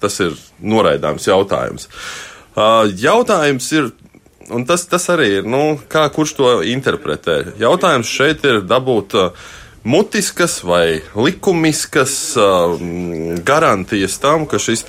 tas 0.00 0.20
ir 0.22 0.34
noraidāms 0.62 1.26
jautājums. 1.26 1.88
Jautājums 3.02 3.72
ir 3.74 3.90
un 4.54 4.64
tas, 4.68 4.86
tas 4.88 5.08
arī 5.12 5.28
ir, 5.40 5.48
nu, 5.48 5.78
kā 5.90 6.06
kurš 6.12 6.34
to 6.38 6.50
interpretē. 6.72 7.38
Jautājums 7.60 8.10
šeit 8.10 8.44
ir 8.48 8.62
dabūt 8.66 9.16
mutiskas 9.88 10.58
vai 10.66 11.00
likumiskas 11.16 12.14
garantijas 13.46 14.18
tam, 14.22 14.46
ka 14.48 14.60
šis 14.62 14.86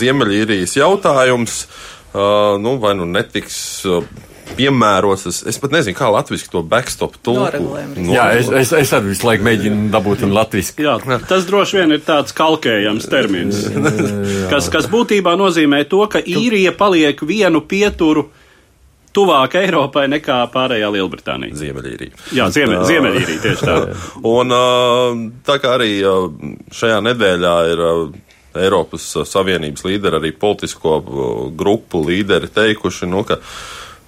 Ziemeļīrijas 0.00 0.76
jautājums 0.78 1.64
nu, 2.14 2.76
vai 2.82 2.94
nu 2.98 3.08
netiks. 3.08 3.60
Piemērots. 4.58 5.26
Es, 5.30 5.40
es 5.52 5.60
pat 5.62 5.74
nezinu, 5.74 5.96
kā 5.98 6.10
latviešu 6.12 6.50
to 6.52 6.62
backstop 6.66 7.16
tulku. 7.24 7.76
Jā, 8.10 8.30
es, 8.40 8.50
es, 8.62 8.74
es 8.76 8.92
arī 8.96 9.12
visu 9.12 9.28
laiku 9.28 9.46
mēģinu 9.46 9.88
dabūt 9.94 10.24
viņu 10.24 10.36
latviešu. 10.36 10.76
Jā, 10.84 10.98
tas 11.30 11.46
droši 11.48 11.80
vien 11.80 11.96
ir 11.96 12.04
tāds 12.06 12.36
kalkējams 12.36 13.08
termins, 13.10 13.64
kas, 14.52 14.70
kas 14.72 14.90
būtībā 14.90 15.36
nozīmē 15.40 15.84
to, 15.90 16.04
ka 16.10 16.22
īrija 16.22 16.74
paliek 16.76 17.22
vienu 17.26 17.62
pieturu 17.64 18.28
tuvāk 19.16 19.56
Eiropai 19.58 20.06
nekā 20.10 20.38
pārējā 20.54 20.90
Lielbritānija. 20.94 21.56
Ziemeļīrija. 21.58 22.16
Jā, 22.36 22.48
Zieme, 22.54 22.80
Ziemeļīrija 22.86 23.44
tieši 23.44 23.66
tā. 23.66 23.78
Un 24.38 24.54
tā 25.46 25.58
kā 25.62 25.76
arī 25.78 25.92
šajā 26.74 27.00
nedēļā 27.08 27.54
ir 27.72 27.84
Eiropas 28.60 29.04
Savienības 29.30 29.84
līderi, 29.86 30.18
arī 30.18 30.32
politisko 30.34 30.96
grupu 31.56 32.02
līderi 32.06 32.50
teikuši, 32.54 33.10
nu, 33.10 33.22
ka 33.26 33.38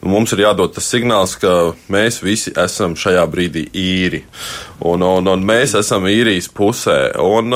mums 0.03 0.33
ir 0.35 0.45
jādod 0.45 0.75
tas 0.75 0.89
signāls, 0.91 1.37
ka 1.41 1.73
mēs 1.93 2.21
visi 2.25 2.53
esam 2.59 2.97
šajā 2.99 3.23
brīdī 3.31 3.67
īri. 3.77 4.23
Un, 4.83 5.05
un, 5.07 5.31
un 5.31 5.47
mēs 5.47 5.77
esam 5.79 6.09
īrijas 6.11 6.51
pusē. 6.53 7.15
Un 7.23 7.55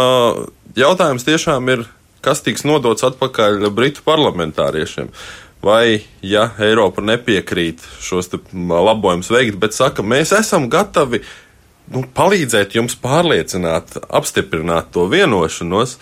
jautājums 0.78 1.26
tiešām 1.26 1.72
ir, 1.74 1.86
kas 2.24 2.42
tiks 2.46 2.66
nodots 2.66 3.06
atpakaļ 3.06 3.68
Britu 3.74 4.06
parlamentāriešiem. 4.06 5.10
Vai, 5.66 6.04
ja 6.22 6.50
Eiropa 6.62 7.02
nepiekrīt 7.02 7.82
šos 8.04 8.30
labojumus 8.54 9.32
veikt, 9.32 9.56
bet 9.58 9.74
saka, 9.74 10.04
mēs 10.06 10.30
esam 10.36 10.68
gatavi 10.70 11.22
nu, 11.90 12.04
palīdzēt 12.14 12.76
jums 12.76 12.94
pārliecināt, 13.02 13.96
apstiprināt 14.06 14.92
to 14.94 15.08
vienošanos, 15.10 15.96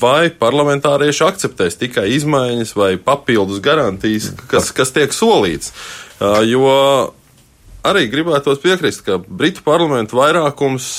vai 0.00 0.30
parlamentārieši 0.30 1.24
akceptēs 1.26 1.78
tikai 1.80 2.08
izmaiņas 2.16 2.74
vai 2.78 2.94
papildus 3.02 3.62
garantijas, 3.64 4.30
kas, 4.50 4.70
kas 4.74 4.94
tiek 4.94 5.14
solīts. 5.14 5.72
Jo 6.46 6.74
arī 7.86 8.06
gribētos 8.12 8.60
piekrist, 8.62 9.02
ka 9.06 9.18
Britu 9.18 9.64
parlamentu 9.66 10.20
vairākums 10.20 10.90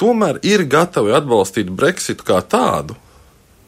tomēr 0.00 0.40
ir 0.46 0.64
gatavi 0.68 1.14
atbalstīt 1.16 1.68
Brexitu 1.72 2.26
kā 2.26 2.40
tādu, 2.44 2.96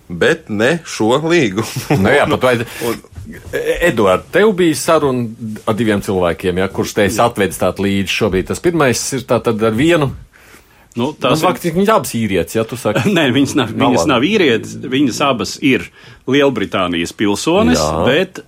bet 0.08 0.48
ne 0.48 0.78
šo 0.88 1.18
līgumu. 1.24 1.68
Nu, 2.02 2.12
jā, 2.12 2.26
pat 2.32 2.48
vai. 2.48 2.56
Un, 2.88 2.98
Eduards, 3.84 4.30
tev 4.32 4.54
bija 4.56 4.76
saruna 4.78 5.26
ar 5.68 5.74
diviem 5.76 6.00
cilvēkiem, 6.00 6.62
ja, 6.62 6.68
kurš 6.72 6.94
teica 6.96 7.26
atvedis 7.28 7.60
tādu 7.60 7.84
līdzi 7.84 8.14
šobrīd. 8.14 8.46
Tas 8.48 8.62
pirmais 8.64 9.02
ir 9.18 9.26
tātad 9.28 9.60
ar 9.68 9.76
vienu. 9.76 10.08
Nu, 10.96 11.12
tas 11.12 11.42
ir 11.42 11.46
faktiski 11.46 11.76
viņas 11.76 11.94
abas 11.94 12.14
īrietis, 12.16 12.56
ja 12.56 12.64
tu 12.66 12.78
saki. 12.80 13.10
Nē, 13.16 13.28
viņas 13.34 13.56
nav, 13.58 13.72
viņas 13.84 14.06
nav 14.10 14.26
īrietis, 14.26 14.76
viņas 14.82 15.20
abas 15.26 15.56
ir 15.62 15.88
Lielbritānijas 16.30 17.12
pilsonis, 17.16 17.80
Jā. 17.80 18.04
bet 18.08 18.42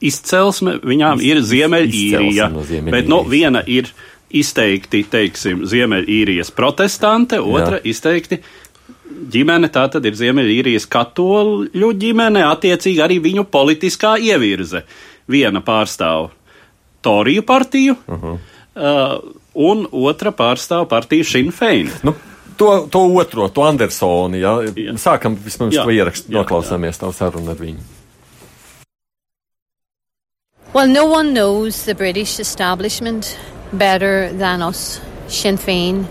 izcelsme 0.00 0.78
viņām 0.82 1.20
ir 1.22 1.42
Ziemeļīrija. 1.44 2.48
No 2.54 2.64
bet 2.90 3.10
nu, 3.10 3.20
viena 3.28 3.62
ir 3.66 3.92
izteikti, 4.28 5.04
teiksim, 5.08 5.66
Ziemeļīrijas 5.68 6.50
protestante, 6.56 7.40
otra 7.40 7.78
Jā. 7.78 7.84
izteikti 7.92 8.40
ģimene 9.08 9.70
tā 9.72 9.84
tad 9.92 10.06
ir 10.08 10.16
Ziemeļīrijas 10.18 10.86
katoļu 10.90 11.92
ģimene, 12.02 12.42
attiecīgi 12.48 13.02
arī 13.04 13.18
viņu 13.24 13.46
politiskā 13.52 14.16
ievirze. 14.20 14.84
Viena 15.28 15.62
pārstāv 15.64 16.32
Toriju 17.04 17.44
partiju, 17.46 17.94
uh 18.08 18.22
-huh. 18.22 18.38
uh, 18.74 19.34
un 19.58 19.86
otra 19.90 20.32
pārstāv 20.34 20.88
partiju 20.90 21.26
Sinn 21.26 21.52
Fein. 21.54 21.90
Nu. 22.06 22.14
To, 22.58 22.88
to 22.90 23.04
otro, 23.14 23.46
to 23.54 23.62
Andersoni, 23.62 24.40
ja? 24.42 24.56
jā. 24.66 24.96
sākam 24.98 25.36
vismaz 25.38 25.76
jā, 25.76 25.84
to 25.86 25.94
ierakstu, 25.94 26.32
noklausāmies 26.34 26.98
tavu 26.98 27.14
sarunu 27.14 27.52
ar 27.54 27.60
viņu. 27.60 27.84
Well, 30.74 30.90
no 30.90 31.06
one 31.06 31.32
knows 31.32 31.84
the 31.84 31.94
British 31.94 32.40
establishment 32.40 33.38
better 33.72 34.32
than 34.32 34.62
us, 34.62 35.00
Sinn 35.28 35.56
Féin, 35.56 36.06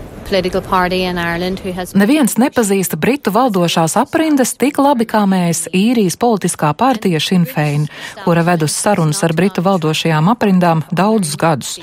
Neviens 1.96 2.34
nepazīst 2.36 2.98
Britu 3.00 3.32
valdošās 3.32 3.94
aprindas 3.96 4.50
tik 4.60 4.76
labi 4.76 5.06
kā 5.08 5.22
mēs, 5.24 5.62
īrijas 5.72 6.18
politiskā 6.20 6.74
partija 6.76 7.20
Sinn 7.20 7.46
Fein, 7.48 7.86
kura 8.26 8.44
vedus 8.44 8.76
sarunas 8.76 9.22
ar 9.24 9.32
Britu 9.32 9.64
valdošajām 9.64 10.28
aprindām 10.34 10.84
daudzus 10.92 11.38
gadus 11.40 11.78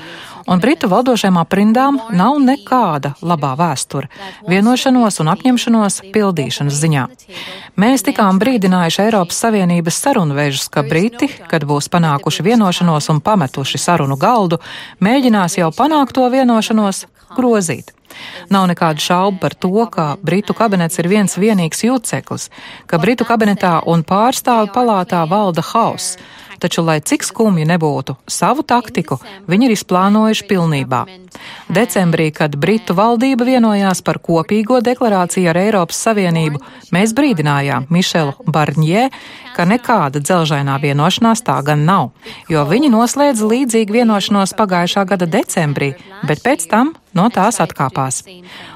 un 0.47 0.59
Britu 0.59 0.89
valdošajām 0.91 1.37
aprindām 1.41 1.97
nav 2.13 2.37
nekāda 2.43 3.13
labā 3.25 3.53
vēsture 3.59 4.09
vienošanos 4.49 5.19
un 5.23 5.31
apņemšanos 5.33 6.01
pildīšanas 6.13 6.79
ziņā. 6.83 7.07
Mēs 7.81 8.05
tikām 8.07 8.39
brīdinājuši 8.41 9.03
Eiropas 9.07 9.41
Savienības 9.45 9.99
sarunvežus, 10.05 10.69
ka 10.69 10.85
Briti, 10.85 11.29
kad 11.49 11.65
būs 11.67 11.89
panākuši 11.93 12.45
vienošanos 12.45 13.09
un 13.13 13.21
pametuši 13.25 13.81
sarunu 13.81 14.17
galdu, 14.21 14.61
mēģinās 15.01 15.59
jau 15.59 15.71
panākto 15.75 16.29
vienošanos 16.31 17.05
grozīt. 17.35 17.91
Nav 18.49 18.67
nekādu 18.69 19.01
šaubu 19.01 19.41
par 19.41 19.53
to, 19.53 19.85
ka 19.91 20.15
Britu 20.21 20.53
kabinets 20.55 20.99
ir 21.01 21.09
viens 21.11 21.37
vienīgs 21.37 21.83
jūtceklis, 21.83 22.49
ka 22.87 22.99
Britu 23.01 23.27
kabinetā 23.27 23.79
un 23.91 24.05
pārstāvu 24.07 24.71
palātā 24.75 25.25
valda 25.29 25.65
hauss. 25.73 26.15
Taču, 26.65 26.81
lai 26.81 26.97
cik 26.97 27.21
skumji 27.21 27.61
nebūtu, 27.69 28.15
savu 28.25 28.63
taktiku 28.65 29.19
viņi 29.45 29.67
ir 29.67 29.73
izplānojuši 29.75 30.47
pilnībā. 30.49 31.03
Decembrī, 31.77 32.31
kad 32.33 32.55
Britu 32.57 32.95
valdība 32.97 33.45
vienojās 33.45 34.01
par 34.01 34.17
kopīgo 34.17 34.79
deklarāciju 34.81 35.51
ar 35.51 35.59
Eiropas 35.61 35.99
Savienību, 36.07 36.63
mēs 36.95 37.13
brīdinājām 37.13 37.85
Mišelu 37.93 38.49
Barņē, 38.49 39.05
ka 39.53 39.69
nekāda 39.69 40.23
dzelžainā 40.25 40.79
vienošanās 40.81 41.45
tā 41.45 41.59
gan 41.69 41.85
nav, 41.85 42.09
jo 42.49 42.65
viņi 42.65 42.89
noslēdza 42.97 43.53
līdzīgu 43.53 43.99
vienošanos 43.99 44.57
pagājušā 44.57 45.05
gada 45.13 45.29
decembrī, 45.29 45.93
bet 46.25 46.41
pēc 46.41 46.65
tam 46.73 46.95
no 47.15 47.29
tās 47.33 47.61
atkāpās. 47.63 48.21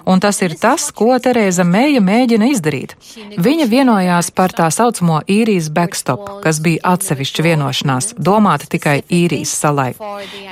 Un 0.10 0.24
tas 0.24 0.42
ir 0.46 0.56
tas, 0.60 0.90
ko 0.96 1.12
Tereza 1.22 1.66
Meija 1.68 2.02
mēģina 2.02 2.50
izdarīt. 2.54 2.96
Viņa 3.38 3.68
vienojās 3.70 4.32
par 4.36 4.56
tā 4.56 4.70
saucamo 4.74 5.22
īrijas 5.30 5.70
backstop, 5.74 6.42
kas 6.44 6.62
bija 6.64 6.96
atsevišķa 6.96 7.46
vienošanās, 7.50 8.14
domāta 8.18 8.70
tikai 8.72 9.02
īrijas 9.06 9.54
salai. 9.62 9.92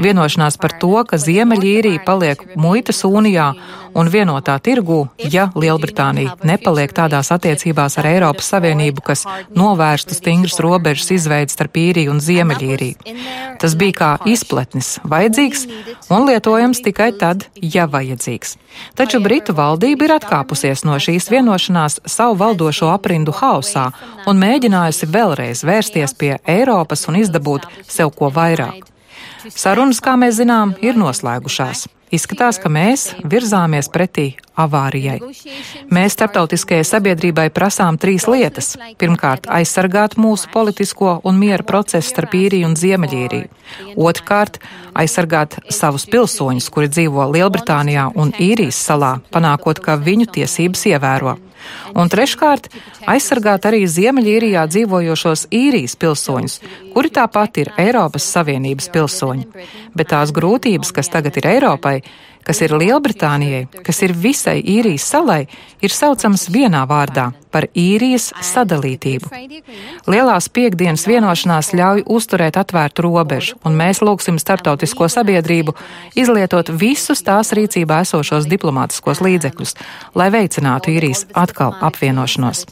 Vienošanās 0.04 0.60
par 0.62 0.78
to, 0.82 0.93
ka 1.08 1.19
Ziemeļīrija 1.21 2.04
paliek 2.06 2.43
muitas 2.60 3.04
unijā 3.08 3.54
un 3.97 4.12
vienotā 4.13 4.58
tirgū, 4.62 5.00
ja 5.34 5.47
Lielbritānija 5.58 6.36
nepaliek 6.45 6.93
tādās 6.93 7.32
attiecībās 7.34 7.97
ar 7.97 8.10
Eiropas 8.12 8.52
Savienību, 8.54 9.04
kas 9.10 9.26
novērstu 9.58 10.17
stingras 10.17 10.60
robežas 10.63 11.10
izveidi 11.15 11.56
starp 11.56 11.80
īriju 11.82 12.13
un 12.13 12.21
Ziemeļīriju. 12.23 13.15
Tas 13.62 13.73
bija 13.80 13.97
kā 13.97 14.12
izpletnis, 14.30 14.97
vajadzīgs 15.08 15.65
un 16.13 16.28
lietojams 16.30 16.84
tikai 16.86 17.10
tad, 17.17 17.47
ja 17.62 17.76
vajadzīgs. 17.85 18.55
Taču 18.97 19.19
Britu 19.21 19.53
valdība 19.53 20.07
ir 20.07 20.15
atkāpusies 20.17 20.85
no 20.87 20.97
šīs 20.97 21.29
vienošanās 21.29 21.99
savu 22.09 22.37
valdošo 22.41 22.89
aprindu 22.93 23.35
hausā 23.37 23.91
un 24.25 24.41
mēģinājusi 24.41 25.11
vēlreiz 25.13 25.65
vērsties 25.67 26.15
pie 26.17 26.37
Eiropas 26.47 27.05
un 27.11 27.21
izdabūt 27.21 27.67
sev 27.87 28.15
ko 28.17 28.31
vairāk. 28.33 28.87
Sarunas, 29.53 30.01
kā 30.03 30.17
mēs 30.19 30.39
zinām, 30.41 30.73
ir 30.81 30.97
noslēgušās. 30.99 31.85
Izskatās, 32.08 32.56
ka 32.63 32.70
mēs 32.72 33.10
virzāmies 33.28 33.89
pretī 33.91 34.30
avārijai. 34.56 35.17
Mēs 35.91 36.15
starptautiskajai 36.15 36.86
sabiedrībai 36.88 37.50
prasām 37.52 37.98
trīs 38.00 38.30
lietas. 38.32 38.78
Pirmkārt, 39.02 39.50
aizsargāt 39.52 40.15
mūsu 40.15 40.48
politisko 40.54 41.17
un 41.28 41.36
miera 41.41 41.65
procesu 41.67 42.08
starp 42.08 42.38
īriju 42.39 42.70
un 42.70 42.78
Ziemeļīriju. 42.80 43.50
Otrkārt, 44.00 44.62
aizsargāt 44.96 45.60
savus 45.67 46.08
pilsoņus, 46.08 46.70
kuri 46.72 46.91
dzīvo 46.93 47.28
Lielbritānijā 47.36 48.08
un 48.15 48.32
īrijas 48.39 48.80
salā, 48.88 49.17
panākot, 49.34 49.84
ka 49.84 50.00
viņu 50.00 50.32
tiesības 50.39 50.88
ievēro. 50.93 51.36
Un 51.97 52.12
treškārt, 52.12 52.69
aizsargāt 53.10 53.67
arī 53.69 53.84
Ziemeļīrijā 53.89 54.65
dzīvojošos 54.69 55.47
īrijas 55.56 55.97
pilsoņus, 55.99 56.60
kuri 56.93 57.12
tāpat 57.13 57.62
ir 57.63 57.73
Eiropas 57.80 58.27
Savienības 58.36 58.89
pilsoņi. 58.93 59.47
Bet 59.97 60.12
tās 60.13 60.34
grūtības, 60.36 60.93
kas 60.95 61.12
tagad 61.13 61.39
ir 61.39 61.49
Eiropai, 61.56 61.99
kas 62.47 62.62
ir 62.63 62.71
Lielbritānijai, 62.79 63.65
kas 63.83 63.99
ir 64.05 64.13
visai 64.15 64.62
īrijas 64.63 65.07
salai, 65.12 65.41
ir 65.83 65.91
saucams 65.93 66.47
vienā 66.53 66.86
vārdā- 66.88 67.31
par 67.53 67.67
īrijas 67.75 68.31
sadalītību. 68.43 69.31
Lielās 70.07 70.47
piekdienas 70.49 71.07
vienošanās 71.07 71.73
ļauj 71.73 72.03
uzturēt 72.05 72.60
atvērtu 72.60 73.03
robežu, 73.03 73.55
un 73.65 73.73
mēs 73.75 73.99
lūgsim 74.01 74.39
starptautisko 74.39 75.10
sabiedrību 75.10 75.75
izlietot 76.15 76.69
visus 76.69 77.23
tās 77.23 77.51
rīcībā 77.51 78.01
esošos 78.05 78.47
diplomātiskos 78.47 79.19
līdzekļus, 79.19 79.75
lai 80.15 80.29
veicinātu 80.29 80.93
īrijas 80.95 81.25
atkal 81.33 81.75
apvienošanos. 81.81 82.65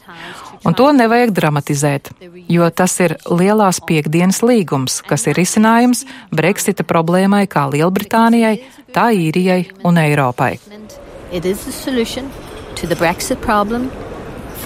Un 0.66 0.74
to 0.74 0.88
nevajag 0.90 1.30
dramatizēt, 1.30 2.08
jo 2.50 2.66
tas 2.74 2.96
ir 2.98 3.12
lielās 3.30 3.78
piekdienas 3.86 4.40
līgums, 4.42 4.98
kas 5.06 5.28
ir 5.30 5.38
risinājums 5.38 6.02
Brexita 6.34 6.82
problēmai 6.82 7.44
kā 7.46 7.68
Lielbritānijai, 7.70 8.56
tā 8.90 9.12
īrijai 9.14 9.60
un 9.86 10.00
Eiropai. 10.02 10.58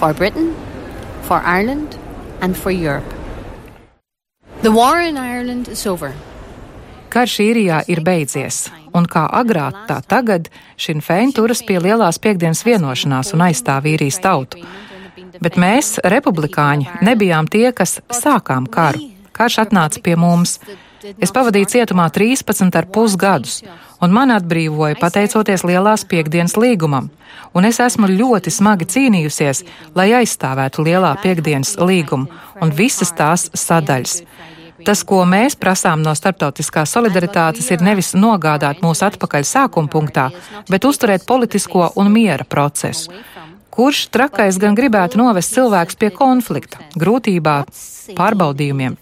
For 0.01 0.13
Britain, 0.17 0.55
for 1.27 1.43
Ireland 1.45 1.97
and 2.41 2.57
for 2.57 2.71
Europe. 2.71 3.05
The 4.63 4.71
war 4.71 5.01
in 5.01 5.17
Ireland 5.17 5.67
is 5.69 5.85
over. 5.85 6.15
Karš 7.13 7.41
īrijā 7.43 7.83
ir 7.91 8.01
beidzies, 8.01 8.71
un 8.97 9.05
kā 9.05 9.27
agrāk, 9.29 9.83
tā 9.85 9.99
tagad 10.01 10.47
Šin 10.79 11.01
Fein 11.05 11.33
turas 11.35 11.61
pie 11.61 11.77
lielās 11.83 12.17
piekdienas 12.23 12.63
vienošanās 12.65 13.35
un 13.35 13.43
aizstāv 13.51 13.89
īrijas 13.91 14.21
tautu. 14.23 14.63
Bet 15.41 15.57
mēs, 15.61 15.97
republikāņi, 16.03 17.01
nebijām 17.05 17.49
tie, 17.51 17.69
kas 17.75 17.99
sākām 18.13 18.67
karu. 18.71 19.09
Karš 19.35 19.61
atnāca 19.65 20.01
pie 20.03 20.17
mums. 20.19 20.59
Es 21.17 21.33
pavadīju 21.33 21.69
cietumā 21.71 22.09
13,5 22.13 23.17
gadus, 23.17 23.61
un 24.01 24.13
man 24.13 24.33
atbrīvoja 24.35 24.99
pateicoties 25.01 25.63
lielās 25.65 26.05
piekdienas 26.05 26.53
līgumam, 26.61 27.09
un 27.57 27.65
es 27.65 27.79
esmu 27.81 28.09
ļoti 28.11 28.53
smagi 28.53 28.85
cīnījusies, 28.93 29.63
lai 29.97 30.11
aizstāvētu 30.19 30.85
lielā 30.85 31.15
piekdienas 31.23 31.73
līgumu 31.81 32.29
un 32.61 32.73
visas 32.77 33.15
tās 33.17 33.49
sadaļas. 33.57 34.21
Tas, 34.85 35.03
ko 35.05 35.21
mēs 35.29 35.55
prasām 35.61 36.01
no 36.01 36.13
starptautiskās 36.17 36.93
solidaritātes, 36.95 37.67
ir 37.73 37.83
nevis 37.85 38.15
nogādāt 38.17 38.81
mūs 38.81 39.03
atpakaļ 39.05 39.45
sākuma 39.45 39.91
punktā, 39.91 40.29
bet 40.69 40.87
uzturēt 40.89 41.27
politisko 41.29 41.91
un 42.01 42.09
miera 42.13 42.47
procesu. 42.47 43.13
Kurš 43.71 44.09
trakais 44.11 44.57
gan 44.59 44.75
gribētu 44.75 45.15
novest 45.15 45.53
cilvēkus 45.55 45.95
pie 45.95 46.09
konflikta, 46.11 46.81
grūtībā, 46.99 47.53
pārbaudījumiem? 48.17 48.97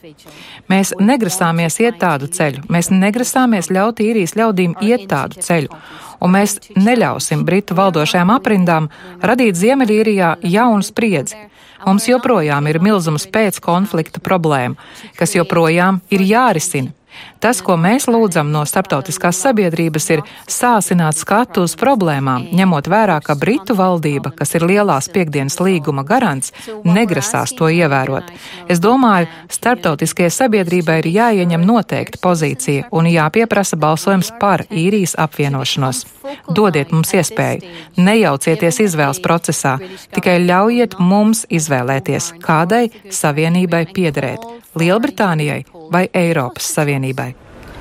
Mēs 0.70 0.92
negrasāmies 1.02 1.80
iet 1.82 1.98
tādu 2.04 2.30
ceļu, 2.30 2.68
mēs 2.70 2.92
negrasāmies 2.94 3.72
ļaut 3.74 4.04
īrijas 4.06 4.36
ļaudīm 4.38 4.76
iet 4.86 5.08
tādu 5.10 5.42
ceļu, 5.42 5.74
un 6.22 6.36
mēs 6.36 6.60
neļausim 6.78 7.42
Britu 7.48 7.78
valdošajām 7.80 8.36
aprindām 8.36 8.92
radīt 9.26 9.58
Ziemeļīrijā 9.58 10.36
jaunu 10.54 10.86
spriedzi. 10.86 11.48
Mums 11.88 12.06
joprojām 12.12 12.68
ir 12.70 12.82
milzums 12.84 13.26
pēc 13.32 13.58
konflikta 13.64 14.22
problēma, 14.22 14.78
kas 15.18 15.34
joprojām 15.34 16.04
ir 16.14 16.28
jārisina. 16.30 16.94
Tas, 17.40 17.62
ko 17.64 17.78
mēs 17.80 18.10
lūdzam 18.12 18.50
no 18.52 18.66
starptautiskās 18.68 19.38
sabiedrības, 19.46 20.10
ir 20.12 20.24
sāsināt 20.52 21.16
skatu 21.22 21.64
uz 21.64 21.76
problēmām, 21.80 22.50
ņemot 22.52 22.90
vērā, 22.92 23.16
ka 23.24 23.38
Britu 23.40 23.78
valdība, 23.80 24.34
kas 24.36 24.58
ir 24.60 24.66
lielās 24.68 25.08
piekdienas 25.14 25.56
līguma 25.64 26.04
garants, 26.04 26.52
negrasās 26.84 27.56
to 27.56 27.72
ievērot. 27.72 28.28
Es 28.68 28.84
domāju, 28.84 29.32
starptautiskajai 29.56 30.34
sabiedrībai 30.36 31.00
ir 31.00 31.10
jāieņem 31.14 31.64
noteikta 31.64 32.20
pozīcija 32.28 32.92
un 32.92 33.08
jāpieprasa 33.08 33.80
balsojums 33.80 34.34
par 34.42 34.66
īrijas 34.68 35.16
apvienošanos. 35.16 36.04
Dodiet 36.52 36.92
mums 36.92 37.16
iespēju, 37.16 37.72
nejaucieties 37.98 38.84
izvēles 38.84 39.24
procesā, 39.24 39.78
tikai 40.12 40.42
ļaujiet 40.44 41.00
mums 41.00 41.46
izvēlēties, 41.48 42.34
kādai 42.44 42.90
savienībai 43.08 43.86
piederēt- 43.96 44.44
Lielbritānijai 44.80 45.64
vai 45.92 46.10
Eiropas 46.14 46.70
Savienībai. 46.76 47.34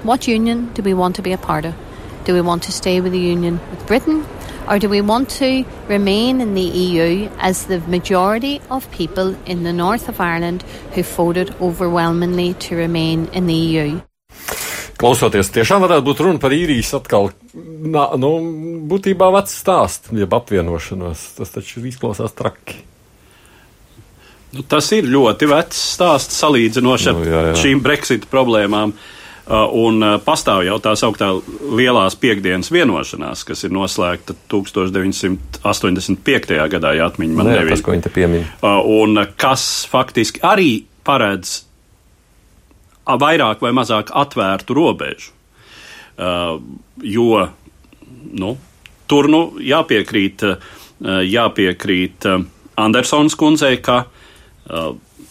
What 0.04 0.28
union 0.28 0.70
do 0.74 0.82
we 0.82 0.94
want 0.94 1.16
to 1.16 1.22
be 1.22 1.32
a 1.32 1.38
part 1.38 1.64
of? 1.64 1.74
Do 2.24 2.34
we 2.34 2.40
want 2.40 2.62
to 2.64 2.72
stay 2.72 3.00
with 3.00 3.12
the 3.12 3.32
union 3.32 3.60
with 3.70 3.86
Britain? 3.86 4.24
Or 4.68 4.78
do 4.78 4.88
we 4.88 5.00
want 5.00 5.30
to 5.38 5.64
remain 5.88 6.42
in 6.42 6.54
the 6.54 6.60
EU 6.60 7.28
as 7.38 7.66
the 7.66 7.80
majority 7.88 8.60
of 8.70 8.90
people 8.90 9.34
in 9.46 9.62
the 9.62 9.72
north 9.72 10.08
of 10.10 10.20
Ireland 10.20 10.62
who 10.94 11.02
voted 11.02 11.54
overwhelmingly 11.60 12.52
to 12.68 12.76
remain 12.76 13.28
in 13.32 13.46
the 13.46 13.54
EU? 13.54 14.00
Klausoties, 14.98 15.48
tiešām 15.54 15.80
varētu 15.86 16.04
būt 16.04 16.20
runa 16.20 16.42
par 16.42 16.52
īrijas 16.52 16.90
atkal, 16.98 17.30
nā, 17.54 18.04
nu, 18.18 18.32
būtībā 18.90 19.30
vecs 19.38 19.54
stāsts, 19.62 20.10
jeb 20.12 20.34
apvienošanos. 20.34 21.22
Tas 21.38 21.54
taču 21.54 21.84
izklausās 21.86 22.34
traki. 22.36 22.82
Nu, 24.56 24.62
tas 24.64 24.86
ir 24.96 25.04
ļoti 25.10 25.44
vecs 25.50 25.76
stāsts 25.94 26.38
salīdzinoši 26.40 27.08
ar 27.10 27.14
Nu, 27.18 27.24
jā, 27.28 27.40
jā. 27.50 27.54
šīm 27.60 27.82
Brexit 27.84 28.22
problēmām. 28.30 28.92
Uh, 29.48 29.64
un 29.80 30.02
uh, 30.04 30.18
pastāv 30.20 30.60
jau 30.66 30.76
tā 30.84 30.92
sauktā 31.00 31.30
lielās 31.72 32.12
piekdienas 32.20 32.68
vienošanās, 32.68 33.48
kas 33.48 33.64
ir 33.64 33.72
noslēgta 33.72 34.34
1985. 34.52 36.52
gadā, 36.68 36.90
ja 36.98 37.06
atmiņa 37.08 37.32
man 37.32 37.48
Nē, 37.48 37.54
tas, 37.56 37.64
nebija. 37.64 37.80
ko 37.86 37.94
viņi 37.94 38.04
te 38.04 38.12
piemin. 38.12 38.44
Uh, 38.60 38.76
un 39.00 39.16
kas 39.40 39.88
faktiski 39.88 40.44
arī 40.44 40.84
paredz 41.04 41.64
vairāk 43.08 43.64
vai 43.64 43.72
mazāk 43.72 44.12
atvērtu 44.12 44.74
robežu. 44.76 45.32
Jo 47.00 47.48
nu, 48.36 48.50
tur 49.08 49.28
nu, 49.32 49.56
jāpiekrīt, 49.64 50.44
jāpiekrīt 51.30 52.26
Andersons 52.76 53.32
kundzei, 53.38 53.78
ka 53.80 54.02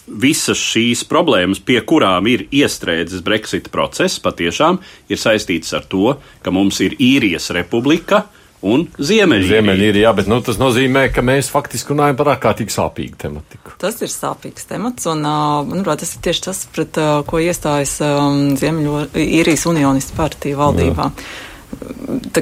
visas 0.07 0.59
šīs 0.59 1.03
problēmas, 1.07 1.59
pie 1.63 1.81
kurām 1.85 2.29
ir 2.31 2.45
iestrēdzis 2.55 3.23
Brexit 3.25 3.69
process, 3.73 4.21
patiešām 4.23 4.79
ir 5.11 5.19
saistītas 5.21 5.75
ar 5.77 5.87
to, 5.89 6.15
ka 6.43 6.53
mums 6.55 6.79
ir 6.83 6.95
īrijas 6.95 7.51
republika 7.55 8.23
un 8.65 8.87
Ziemeļīrija. 8.97 9.59
Ziemeļīrija, 9.59 10.05
jā, 10.07 10.13
bet 10.17 10.29
nu, 10.31 10.39
tas 10.45 10.57
nozīmē, 10.61 11.07
ka 11.13 11.21
mēs 11.25 11.51
faktiski 11.53 11.93
runājam 11.93 12.17
par 12.17 12.31
ārkārtīgi 12.33 12.73
sāpīgu 12.73 13.19
tematiku. 13.21 13.75
Tas 13.81 13.99
ir 14.01 14.09
sāpīgs 14.11 14.65
temats, 14.69 15.05
un, 15.11 15.21
uh, 15.27 15.59
manuprāt, 15.67 16.01
tas 16.01 16.15
ir 16.15 16.23
tieši 16.25 16.45
tas, 16.47 16.63
pret 16.73 16.97
uh, 17.03 17.19
ko 17.27 17.43
iestājas 17.43 17.99
um, 18.07 18.55
Ziemeļīrijas 18.57 19.67
unionistu 19.69 20.17
partija 20.17 20.57
valdībā. 20.63 21.11
Tā 21.11 21.46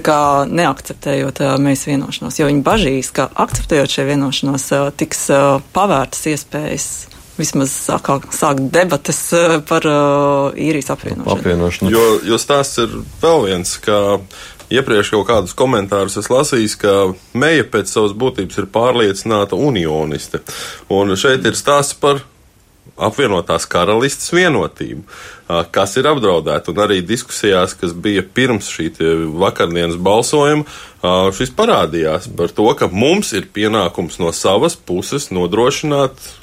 kā 0.05 0.19
neakceptējot 0.49 1.41
mēs 1.63 1.85
vienošanos, 1.89 2.39
jo 2.39 2.47
viņi 2.49 2.63
bažīs, 2.65 3.11
ka 3.15 3.29
akceptējot 3.45 3.97
šo 3.97 4.07
vienošanos, 4.09 4.69
tiks 4.99 5.27
pavērtas 5.75 6.25
iespējas 6.33 6.89
vismaz 7.35 7.73
atkal 7.91 8.21
sākt 8.31 8.69
debatas 8.71 9.19
par 9.67 9.85
uh, 9.89 10.55
īrijas 10.55 10.93
apvienošanu. 10.93 11.33
Apvienošana. 11.35 11.91
Jo, 11.91 12.03
jo 12.23 12.39
stāsts 12.39 12.79
ir 12.85 12.93
vēl 13.23 13.47
viens, 13.49 13.73
ka 13.83 14.19
iepriekš 14.73 15.11
kaut 15.13 15.27
kādus 15.29 15.55
komentārus 15.57 16.17
es 16.21 16.29
lasīju, 16.31 16.71
ka 16.81 16.93
Meija 17.37 17.65
pēc 17.67 17.91
savas 17.91 18.15
būtības 18.17 18.61
ir 18.61 18.69
pārliecināta 18.71 19.59
unioniste. 19.59 20.41
Un 20.93 21.15
šeit 21.19 21.45
ir 21.45 21.59
stāsts 21.59 21.97
par 21.99 22.23
apvienotās 22.95 23.67
karalistes 23.67 24.31
vienotību, 24.36 25.03
kas 25.75 25.97
ir 25.99 26.08
apdraudēta. 26.10 26.71
Un 26.71 26.81
arī 26.86 27.01
diskusijās, 27.05 27.75
kas 27.79 27.91
bija 27.91 28.23
pirms 28.23 28.69
šī 28.71 28.91
vakardienas 29.36 29.99
balsojuma, 29.99 30.63
šis 31.36 31.51
parādījās 31.58 32.31
par 32.38 32.55
to, 32.55 32.69
ka 32.79 32.89
mums 32.91 33.34
ir 33.36 33.51
pienākums 33.53 34.19
no 34.23 34.31
savas 34.36 34.79
puses 34.79 35.31
nodrošināt 35.36 36.34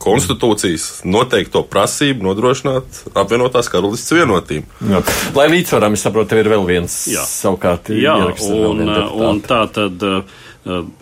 konstitūcijas 0.00 1.02
noteikto 1.04 1.60
prasību 1.68 2.24
nodrošināt 2.24 3.02
apvienotās 3.20 3.68
karalistes 3.68 4.14
vienotību. 4.16 4.78
Jā. 4.88 5.02
Lai 5.36 5.48
līdzsvaram, 5.52 5.96
es 5.96 6.04
saprotu, 6.06 6.30
tev 6.32 6.40
ir 6.40 6.52
vēl 6.54 6.64
viens 6.68 6.94
Jā. 7.12 7.24
savukārt 7.28 7.92
Jā, 7.92 8.16
un, 8.48 8.80
un 9.28 9.42
tā 9.44 9.60
tad 9.74 10.06
uh, 10.06 10.22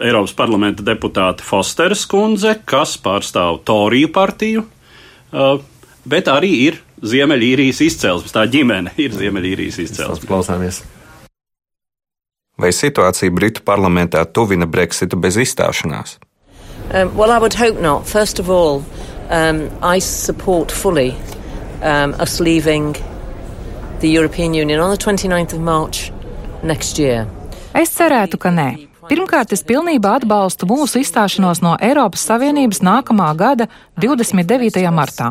Eiropas 0.02 0.34
parlamenta 0.38 0.84
deputāte 0.86 1.46
Fosteras 1.46 2.04
kundze, 2.10 2.56
kas 2.68 2.96
pārstāv 3.02 3.62
Toriju 3.68 4.10
partiju, 4.14 4.66
bet 6.08 6.28
arī 6.28 6.52
ir 6.68 6.78
Ziemeļīrijas 7.02 7.80
izcelsmes. 7.84 8.32
Tā 8.34 8.46
ģimene 8.50 8.90
ir 8.98 9.12
Ziemeļīrijas 9.14 9.78
Mēs 9.78 9.90
izcelsme. 9.90 10.28
klausāmies. 10.28 10.82
Vai 12.58 12.72
situācija 12.74 13.30
Britu 13.30 13.62
parlamentā 13.62 14.24
tuvina 14.26 14.66
Brexitu 14.66 15.16
bez 15.16 15.36
izstāšanās? 15.36 16.18
Um, 16.92 17.14
well, 17.16 17.30
I 17.30 17.38
would 17.38 17.54
hope 17.54 17.80
not. 17.80 18.06
First 18.08 18.40
of 18.40 18.50
all, 18.50 18.82
um, 19.30 19.68
I 19.82 20.00
support 20.00 20.72
fully 20.72 21.14
um, 21.82 22.14
us 22.18 22.40
leaving 22.40 22.96
the 24.00 24.08
European 24.08 24.54
Union 24.54 24.80
on 24.80 24.90
the 24.90 24.96
29th 24.96 25.52
of 25.52 25.60
March 25.60 26.10
next 26.62 26.98
year. 26.98 27.26
Es 27.74 27.90
cerētu, 27.94 28.38
ka 28.38 28.50
nē. 28.50 28.87
Pirmkārt, 29.08 29.54
es 29.56 29.62
pilnībā 29.64 30.18
atbalstu 30.18 30.66
mūsu 30.68 31.00
izstāšanos 31.00 31.62
no 31.64 31.70
Eiropas 31.80 32.26
Savienības 32.28 32.82
nākamā 32.84 33.30
gada 33.40 33.66
29. 33.96 34.82
martā. 34.92 35.30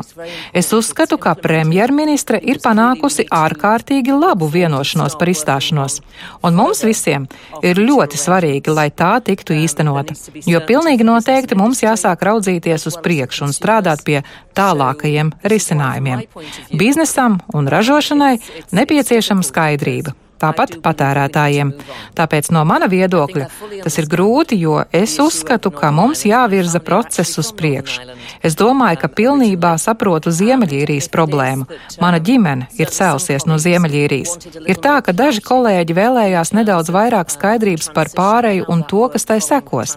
Es 0.50 0.72
uzskatu, 0.74 1.14
ka 1.22 1.36
premjerministre 1.38 2.40
ir 2.42 2.58
panākusi 2.64 3.28
ārkārtīgi 3.30 4.16
labu 4.18 4.50
vienošanos 4.50 5.14
par 5.20 5.30
izstāšanos, 5.30 6.00
un 6.42 6.58
mums 6.58 6.82
visiem 6.82 7.28
ir 7.62 7.78
ļoti 7.78 8.18
svarīgi, 8.18 8.74
lai 8.74 8.88
tā 8.90 9.14
tiktu 9.22 9.54
īstenota, 9.62 10.16
jo 10.42 10.62
pilnīgi 10.66 11.06
noteikti 11.06 11.58
mums 11.58 11.84
jāsāk 11.86 12.26
raudzīties 12.26 12.90
uz 12.90 12.98
priekšu 13.04 13.46
un 13.46 13.54
strādāt 13.54 14.02
pie 14.02 14.24
tālākajiem 14.58 15.36
risinājumiem. 15.54 16.26
Biznesam 16.74 17.38
un 17.54 17.70
ražošanai 17.70 18.38
nepieciešama 18.74 19.46
skaidrība. 19.46 20.18
Tāpat 20.38 20.76
patērētājiem. 20.84 21.72
Tāpēc 22.18 22.50
no 22.54 22.62
mana 22.68 22.86
viedokļa 22.90 23.48
tas 23.82 23.98
ir 23.98 24.06
grūti, 24.10 24.58
jo 24.60 24.78
es 24.94 25.16
uzskatu, 25.22 25.72
ka 25.74 25.90
mums 25.94 26.24
jāvirza 26.28 26.80
process 26.84 27.38
uz 27.42 27.50
priekšu. 27.58 28.14
Es 28.44 28.54
domāju, 28.58 29.00
ka 29.02 29.10
pilnībā 29.10 29.74
saprotu 29.82 30.30
Ziemeļīrijas 30.34 31.10
problēmu. 31.14 31.66
Mana 32.02 32.20
ģimene 32.22 32.68
ir 32.78 32.92
cēlusies 32.94 33.48
no 33.50 33.58
Ziemeļīrijas. 33.62 34.36
Ir 34.68 34.78
tā, 34.84 34.98
ka 35.04 35.14
daži 35.16 35.42
kolēģi 35.44 35.96
vēlējās 35.98 36.54
nedaudz 36.54 36.92
vairāk 36.94 37.32
skaidrības 37.34 37.90
par 37.96 38.12
pāreju 38.14 38.68
un 38.70 38.84
to, 38.86 39.08
kas 39.12 39.26
tai 39.28 39.40
sekos. 39.44 39.96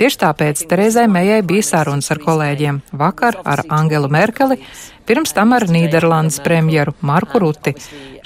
Tieši 0.00 0.22
tāpēc 0.24 0.66
Terezai 0.66 1.06
Mejai 1.10 1.40
bija 1.46 1.70
sarunas 1.70 2.10
ar 2.10 2.22
kolēģiem 2.22 2.82
vakar 2.92 3.40
ar 3.44 3.64
Angelu 3.70 4.10
Merkeli. 4.10 4.60
Pirms 5.06 5.32
tam 5.36 5.54
ar 5.56 5.66
Nīderlandes 5.70 6.40
premjeru 6.44 6.94
Marku 7.06 7.40
Ruti. 7.42 7.74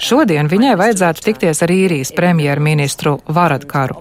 Šodien 0.01 0.47
viņai 0.49 0.73
vajadzētu 0.79 1.21
tikties 1.27 1.61
ar 1.61 1.71
īrijas 1.73 2.09
premjerministru 2.17 3.19
Varadkaru, 3.29 3.99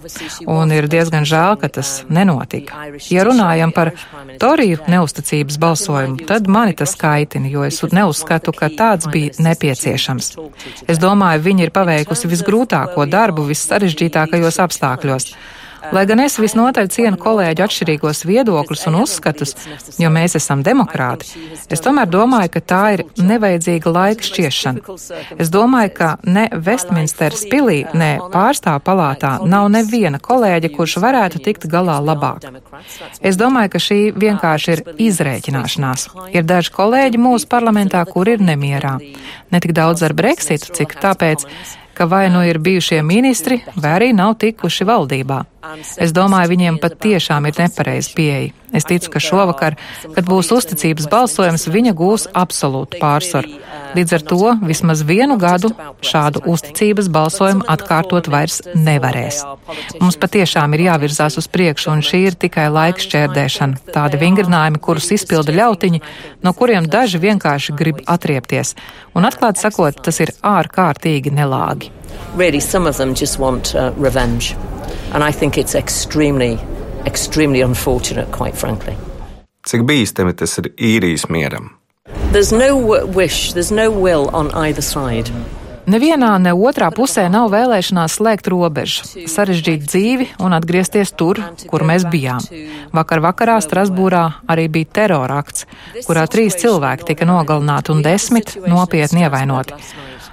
un 0.49 0.73
ir 0.73 0.89
diezgan 0.89 1.27
žēl, 1.29 1.59
ka 1.61 1.69
tas 1.69 1.91
nenotika. 2.09 2.87
Ja 3.13 3.27
runājam 3.29 3.75
par 3.77 3.93
Toriju 4.41 4.81
neusticības 4.89 5.61
balsojumu, 5.61 6.25
tad 6.31 6.49
mani 6.49 6.73
tas 6.79 6.97
kaitina, 6.97 7.51
jo 7.53 7.67
es 7.69 7.83
neuzskatu, 7.85 8.55
ka 8.57 8.71
tāds 8.73 9.11
bija 9.13 9.37
nepieciešams. 9.45 10.33
Es 10.89 11.03
domāju, 11.03 11.45
viņa 11.51 11.67
ir 11.69 11.75
paveikusi 11.77 12.33
visgrūtāko 12.33 13.05
darbu 13.11 13.45
vissarežģītākajos 13.51 14.61
apstākļos. 14.65 15.33
Lai 15.95 16.05
gan 16.07 16.21
es 16.21 16.37
visnotaļ 16.41 16.89
cienu 16.93 17.19
kolēģu 17.21 17.65
atšķirīgos 17.65 18.23
viedokļus 18.29 18.87
un 18.91 18.99
uzskatus, 19.01 19.55
jo 19.99 20.11
mēs 20.13 20.37
esam 20.39 20.61
demokrāti, 20.67 21.41
es 21.73 21.83
tomēr 21.85 22.11
domāju, 22.11 22.53
ka 22.55 22.63
tā 22.73 22.83
ir 22.97 23.05
nevajadzīga 23.17 23.95
laika 23.95 24.27
šķiešana. 24.29 24.97
Es 25.41 25.51
domāju, 25.53 25.93
ka 25.97 26.11
ne 26.29 26.47
Westminsteras 26.53 27.47
pilī, 27.51 27.81
ne 27.97 28.13
pārstāv 28.33 28.83
palātā 28.87 29.33
nav 29.49 29.71
neviena 29.73 30.21
kolēģa, 30.23 30.73
kurš 30.77 30.99
varētu 31.03 31.43
tikt 31.49 31.67
galā 31.73 31.99
labāk. 32.05 32.47
Es 33.25 33.41
domāju, 33.41 33.75
ka 33.75 33.83
šī 33.83 34.01
vienkārši 34.21 34.77
ir 34.77 34.85
izrēķināšanās. 35.09 36.09
Ir 36.37 36.47
daži 36.47 36.75
kolēģi 36.77 37.21
mūsu 37.21 37.51
parlamentā, 37.51 38.05
kur 38.07 38.29
ir 38.29 38.45
nemierā. 38.45 38.99
Ne 39.51 39.61
tik 39.63 39.75
daudz 39.77 40.05
ar 40.07 40.15
Brexitu, 40.17 40.75
cik 40.77 40.99
tāpēc, 41.03 41.47
ka 42.01 42.07
vai 42.07 42.31
nu 42.31 42.45
ir 42.47 42.59
bijušie 42.59 43.03
ministri, 43.03 43.61
vai 43.77 43.97
arī 43.99 44.13
nav 44.17 44.39
tikuši 44.41 44.87
valdībā. 44.89 45.41
Es 46.01 46.15
domāju, 46.17 46.55
viņiem 46.55 46.79
pat 46.81 46.95
tiešām 47.05 47.45
ir 47.51 47.59
nepareiza 47.61 48.15
pieeja. 48.17 48.53
Es 48.73 48.87
ticu, 48.87 49.11
ka 49.13 49.21
šovakar, 49.21 49.75
kad 50.15 50.29
būs 50.31 50.53
uzticības 50.55 51.09
balsojums, 51.11 51.67
viņa 51.69 51.93
gūs 51.99 52.29
absolūtu 52.39 53.01
pārsvaru. 53.03 53.59
Līdz 53.99 54.15
ar 54.17 54.25
to 54.31 54.53
vismaz 54.63 55.03
vienu 55.05 55.37
gadu 55.43 55.73
šādu 56.07 56.45
uzticības 56.49 57.11
balsojumu 57.13 57.67
atkārtot 57.75 58.31
vairs 58.31 58.61
nevarēs. 58.73 59.43
Mums 59.99 60.17
patiešām 60.23 60.79
ir 60.79 60.87
jāvirzās 60.87 61.37
uz 61.43 61.51
priekšu, 61.51 61.91
un 61.97 62.05
šī 62.07 62.23
ir 62.31 62.39
tikai 62.41 62.71
laika 62.71 63.03
šķērdēšana. 63.03 63.85
Tādi 63.91 64.23
vingrinājumi, 64.23 64.81
kurus 64.81 65.11
izpilda 65.19 65.53
ļautiņi, 65.61 66.05
no 66.47 66.55
kuriem 66.57 66.87
daži 66.89 67.21
vienkārši 67.21 67.77
grib 67.77 68.05
atriepties. 68.07 68.77
Un 69.19 69.27
atklāti 69.29 69.67
sakot, 69.67 69.99
tas 70.07 70.23
ir 70.23 70.33
ārkārtīgi 70.47 71.35
nelāgi. 71.35 71.91
Really, 72.37 72.61
some 72.61 72.87
of 72.87 72.97
them 72.97 73.15
just 73.15 73.39
want 73.39 73.75
uh, 73.75 73.93
revenge. 73.97 74.57
And 75.13 75.25
I 75.25 75.33
think 75.33 75.59
it's 75.59 75.75
extremely, 75.75 76.59
extremely 77.07 77.61
unfortunate, 77.61 78.31
quite 78.33 78.57
frankly. 78.57 78.97
Cik 79.67 79.83
bīstami 79.85 80.33
tas 80.35 80.59
ir 80.59 80.71
īrijas 80.79 81.27
mieram? 81.29 81.75
There's 82.33 82.53
no 82.53 82.77
wish, 83.05 83.53
there's 83.53 83.71
no 83.71 83.91
will 83.91 84.31
on 84.33 84.51
either 84.55 84.83
side. 84.83 85.31
Nevienā, 85.91 86.37
ne 86.39 86.53
otrā 86.55 86.91
pusē 86.95 87.25
nav 87.33 87.49
vēlēšanās 87.51 88.19
slēgt 88.21 88.51
robežu, 88.53 89.27
sarežģīt 89.31 89.87
dzīvi 89.89 90.27
un 90.45 90.55
atgriezties 90.55 91.11
tur, 91.19 91.41
kur 91.71 91.83
mēs 91.89 92.05
bijām. 92.13 92.45
Vakar 92.95 93.23
vakarā 93.25 93.57
Strasbūrā 93.65 94.23
arī 94.53 94.69
bija 94.71 94.91
terorakts, 95.01 95.67
kurā 96.07 96.27
trīs 96.31 96.59
cilvēki 96.61 97.09
tika 97.11 97.27
nogalināti 97.27 97.95
un 97.95 98.05
desmit 98.07 98.55
nopietni 98.69 99.25
ievainoti. 99.25 99.81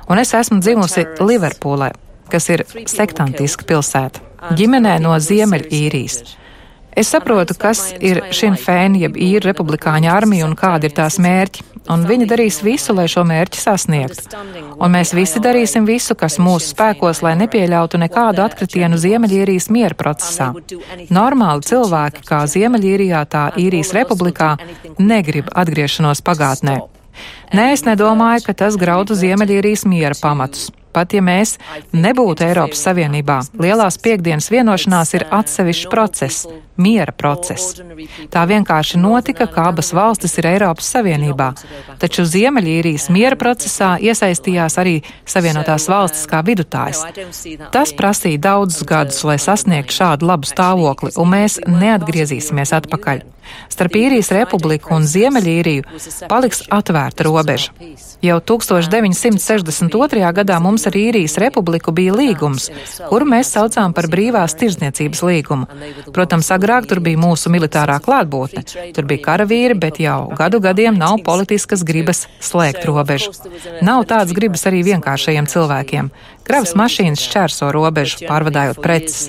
Un 0.08 0.20
es 0.22 0.34
esmu 0.34 0.62
dzimusi 0.64 1.04
Liverpūlē, 1.20 1.92
kas 2.32 2.50
ir 2.54 2.64
sektantiska 2.88 3.68
pilsēta, 3.68 4.24
ģimenē 4.56 4.98
no 5.04 5.16
Ziemeļīrijas. 5.20 6.22
Es 6.98 7.12
saprotu, 7.14 7.54
kas 7.54 7.92
ir 8.02 8.24
šim 8.34 8.56
fēni, 8.58 9.04
jeb 9.04 9.18
īra 9.22 9.52
republikāņu 9.52 10.10
armija 10.10 10.48
un 10.48 10.56
kādi 10.58 10.90
ir 10.90 10.96
tās 10.98 11.20
mērķi, 11.22 11.66
un 11.94 12.08
viņi 12.10 12.26
darīs 12.32 12.58
visu, 12.66 12.96
lai 12.98 13.06
šo 13.12 13.22
mērķi 13.28 13.62
sasniegtu. 13.62 14.40
Un 14.82 14.96
mēs 14.96 15.14
visi 15.14 15.42
darīsim 15.44 15.86
visu, 15.86 16.18
kas 16.18 16.40
mūsu 16.42 16.72
spēkos, 16.72 17.22
lai 17.22 17.36
nepieļautu 17.44 18.02
nekādu 18.02 18.42
atkritienu 18.48 18.98
Ziemeļīrijas 18.98 19.70
miera 19.76 19.94
procesā. 20.00 20.50
Normāli 21.14 21.70
cilvēki, 21.70 22.26
kā 22.26 22.42
Ziemeļīrijā, 22.50 23.24
tā 23.30 23.48
īrijas 23.62 23.94
republikā, 23.94 24.56
negrib 24.98 25.54
atgriešanos 25.54 26.26
pagātnē. 26.26 26.80
Nē, 27.54 27.72
es 27.76 27.86
nedomāju, 27.88 28.48
ka 28.48 28.58
tas 28.66 28.80
graudu 28.80 29.18
Ziemeļīrijas 29.18 29.88
miera 29.90 30.18
pamatus 30.22 30.70
pat 30.98 31.14
ja 31.14 31.22
mēs 31.22 31.58
nebūtu 31.94 32.46
Eiropas 32.48 32.82
Savienībā. 32.88 33.42
Lielās 33.62 34.00
piekdienas 34.02 34.50
vienošanās 34.54 35.14
ir 35.18 35.28
atsevišķs 35.40 35.92
process, 35.92 36.48
miera 36.82 37.14
process. 37.14 37.78
Tā 38.34 38.46
vienkārši 38.50 39.02
notika, 39.02 39.48
ka 39.52 39.68
abas 39.72 39.94
valstis 39.98 40.38
ir 40.42 40.50
Eiropas 40.54 40.90
Savienībā, 40.96 41.52
taču 42.02 42.26
Ziemeļīrijas 42.26 43.10
miera 43.14 43.38
procesā 43.40 43.96
iesaistījās 44.02 44.80
arī 44.82 44.98
Savienotās 45.30 45.88
valstis 45.92 46.26
kā 46.30 46.42
vidutājs. 46.48 47.04
Tas 47.74 47.94
prasīja 47.98 48.42
daudzus 48.50 48.88
gadus, 48.90 49.24
lai 49.28 49.38
sasniegtu 49.42 50.00
šādu 50.02 50.32
labu 50.32 50.50
stāvokli, 50.50 51.14
un 51.22 51.34
mēs 51.36 51.62
neatgriezīsimies 51.68 52.74
atpakaļ. 52.82 53.26
Starp 53.70 53.98
īrijas 54.00 54.32
republiku 54.36 54.96
un 54.96 55.06
Ziemeļīriju 55.08 56.28
paliks 56.32 56.64
atvērta 56.74 57.26
robeža. 57.28 57.74
Jau 58.26 58.40
1962. 58.42 60.32
gadā 60.34 60.58
mums 60.64 60.88
ar 60.90 60.96
īrijas 60.98 61.38
republiku 61.42 61.94
bija 61.94 62.16
līgums, 62.18 62.70
kuru 63.12 63.28
mēs 63.30 63.52
saucām 63.54 63.94
par 63.94 64.08
brīvās 64.10 64.56
tirdzniecības 64.58 65.22
līgumu. 65.28 65.68
Protams, 66.16 66.50
agrāk 66.56 66.88
tur 66.90 67.02
bija 67.06 67.22
mūsu 67.22 67.52
militārā 67.54 68.00
klātbūtne. 68.02 68.66
Tur 68.96 69.06
bija 69.10 69.26
karavīri, 69.30 69.78
bet 69.78 70.02
jau 70.02 70.32
gadu 70.38 70.62
gadiem 70.64 70.98
nav 70.98 71.20
politiskas 71.28 71.86
gribas 71.86 72.26
slēgt 72.42 72.88
robežu. 72.90 73.36
Nav 73.86 74.08
tādas 74.10 74.34
gribas 74.34 74.66
arī 74.70 74.82
vienkāršajiem 74.88 75.50
cilvēkiem. 75.54 76.10
Kravas 76.48 76.74
mašīnas 76.80 77.22
šķērso 77.28 77.70
robežu, 77.76 78.24
pārvadājot 78.26 78.82
preces. 78.82 79.28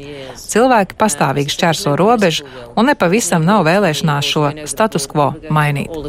Cilvēki 0.48 0.96
pastāvīgi 0.98 1.52
šķērso 1.52 1.94
robežu 2.00 2.46
un 2.76 2.88
nepavisam 2.88 3.44
nav 3.44 3.66
vēlēšanās 3.68 4.32
šo 4.32 4.48
status 4.70 5.08
quo 5.10 5.32
mainīt. 5.52 5.92
all 5.92 6.06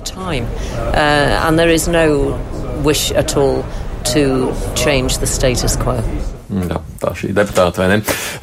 to 4.14 4.56
change 4.76 5.18
the 5.18 5.28
status 5.28 5.76
quo. 5.76 6.39
Jā, 6.50 6.80
tā 6.98 7.12
šī 7.14 7.28
deputāta, 7.38 7.84
vai 7.84 7.88
ne? 7.92 7.98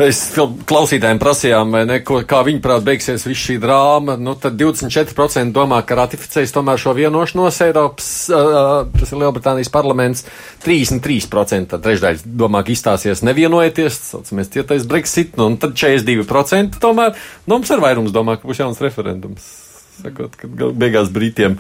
Es 0.06 0.20
klausītājiem 0.36 1.18
prasījām, 1.18 1.72
vai 1.74 1.80
ne, 1.88 1.96
ko, 2.06 2.20
kā 2.28 2.44
viņi 2.46 2.60
prāt 2.62 2.84
beigsies 2.86 3.24
viss 3.26 3.48
šī 3.48 3.56
drāma. 3.62 4.14
Nu, 4.20 4.36
tad 4.38 4.54
24% 4.60 5.50
domā, 5.54 5.80
ka 5.86 5.98
ratificēs 5.98 6.54
tomēr 6.54 6.78
šo 6.78 6.94
vienošanos 6.94 7.58
Eiropas, 7.66 8.10
uh, 8.30 8.86
tas 8.94 9.10
ir 9.10 9.22
Lielbritānijas 9.24 9.72
parlaments, 9.74 10.22
33% 10.62 11.80
trešdaļas 11.82 12.22
domā, 12.30 12.62
ka 12.62 12.74
izstāsies 12.76 13.24
nevienojoties, 13.26 13.98
saucamies 14.12 14.54
cietais 14.54 14.86
Brexit, 14.86 15.34
nu, 15.40 15.50
un 15.50 15.58
tad 15.58 15.74
42% 15.74 16.78
tomēr, 16.82 17.18
nu, 17.48 17.56
mums 17.56 17.74
ir 17.74 17.82
vairums 17.82 18.14
domā, 18.14 18.38
ka 18.38 18.46
būs 18.46 18.62
jauns 18.62 18.82
referendums. 18.86 19.50
Sakot, 19.98 20.38
ka 20.38 20.70
beigās 20.78 21.10
Britiem 21.10 21.58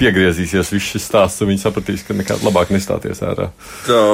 piegriezīsies 0.00 0.74
viss 0.74 0.90
šis 0.96 1.06
stāsts, 1.06 1.42
un 1.44 1.54
viņi 1.54 1.68
sapratīs, 1.68 2.02
ka 2.02 2.18
nekāds 2.18 2.42
labāk 2.42 2.74
nestāties 2.74 3.22
ārā. 3.22 3.52
Tā. 3.86 4.06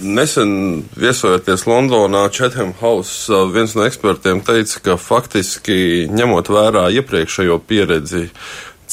Nesen 0.00 0.84
viesojoties 0.96 1.66
Londonā, 1.68 2.24
Chatham 2.32 2.72
House, 2.80 3.28
viens 3.52 3.74
no 3.76 3.84
ekspertiem 3.84 4.40
teica, 4.40 4.80
ka 4.80 4.96
faktiski 4.96 6.08
ņemot 6.10 6.48
vērā 6.48 6.86
iepriekšējo 6.96 7.58
pieredzi, 7.68 8.30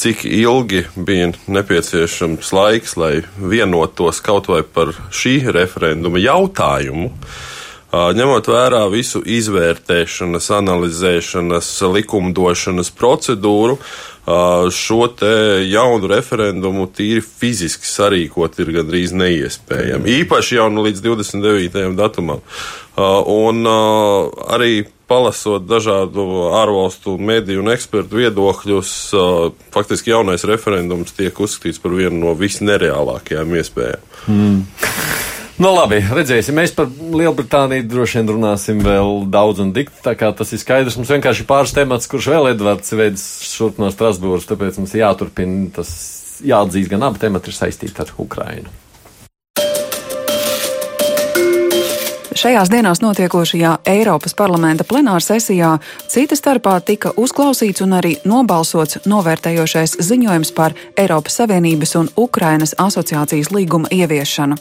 cik 0.00 0.26
ilgi 0.28 0.84
bija 0.96 1.30
nepieciešams 1.48 2.52
laiks, 2.52 2.96
lai 3.00 3.22
vienotos 3.36 4.20
kaut 4.24 4.50
vai 4.52 4.60
par 4.62 4.92
šī 5.12 5.38
referenduma 5.56 6.20
jautājumu, 6.20 7.10
ņemot 7.90 8.52
vērā 8.52 8.84
visu 8.92 9.24
izvērtēšanas, 9.24 10.50
analizēšanas, 10.60 11.72
likumdošanas 11.96 12.92
procedūru, 12.96 13.80
šo 14.26 15.06
te 15.16 15.32
jaunu 15.66 16.10
referendumu 16.10 16.86
tīri 16.94 17.22
fiziski 17.24 17.88
sarīkot 17.88 18.60
ir 18.60 18.72
gandrīz 18.78 19.14
neiespējami. 19.16 20.20
Īpaši 20.22 20.60
jau 20.60 20.68
nu 20.72 20.84
līdz 20.86 21.02
29. 21.06 21.90
datumam. 21.98 22.44
Un 23.00 23.64
arī 23.66 24.84
palasot 25.10 25.64
dažādu 25.66 26.24
ārvalstu 26.54 27.16
mediju 27.18 27.64
un 27.64 27.72
ekspertu 27.72 28.20
viedokļus, 28.20 28.92
faktiski 29.74 30.12
jaunais 30.12 30.44
referendums 30.46 31.16
tiek 31.16 31.34
uzskatīts 31.34 31.82
par 31.82 31.96
vienu 31.98 32.20
no 32.22 32.36
visnereālākajām 32.38 33.56
iespējām. 33.58 34.06
Mm. 34.30 34.60
Nu, 35.60 35.74
labi, 35.76 35.98
redzēsim. 36.00 36.56
Mēs 36.56 36.72
par 36.72 36.86
Lielbritāniju 36.88 37.84
droši 37.90 38.16
vien 38.20 38.30
runāsim 38.32 38.78
vēl 38.80 39.26
daudz 39.28 39.60
un 39.60 39.74
dikti. 39.76 39.98
Tā 40.06 40.14
kā 40.16 40.30
tas 40.32 40.54
ir 40.56 40.62
skaidrs, 40.62 40.96
mums 40.96 41.12
vienkārši 41.12 41.44
pāris 41.48 41.74
temats, 41.76 42.08
kurš 42.08 42.30
vēl 42.32 42.54
Edvards 42.54 42.94
veids 42.96 43.24
šurp 43.44 43.76
no 43.82 43.90
Strasbūras, 43.92 44.48
tāpēc 44.48 44.80
mums 44.80 44.96
jāturpina 44.96 45.68
tas 45.76 45.90
jāatzīst, 46.40 46.88
gan 46.88 47.04
abi 47.04 47.20
temati 47.20 47.52
ir 47.52 47.58
saistīti 47.58 48.00
ar 48.00 48.14
Ukrainu. 48.24 48.72
Šajās 52.40 52.70
dienās 52.72 53.02
notiekošajā 53.04 53.70
Eiropas 53.90 54.32
parlamenta 54.32 54.84
plenāra 54.88 55.20
sesijā 55.20 55.74
cita 56.08 56.36
starpā 56.38 56.78
tika 56.80 57.10
uzklausīts 57.20 57.82
un 57.84 57.92
arī 57.98 58.14
nobalsots 58.24 59.02
novērtējošais 59.04 59.98
ziņojums 60.06 60.52
par 60.56 60.72
Eiropas 60.96 61.34
Savienības 61.36 61.90
un 62.00 62.06
Ukrainas 62.16 62.72
asociācijas 62.80 63.50
līguma 63.52 63.90
ieviešanu. 63.92 64.56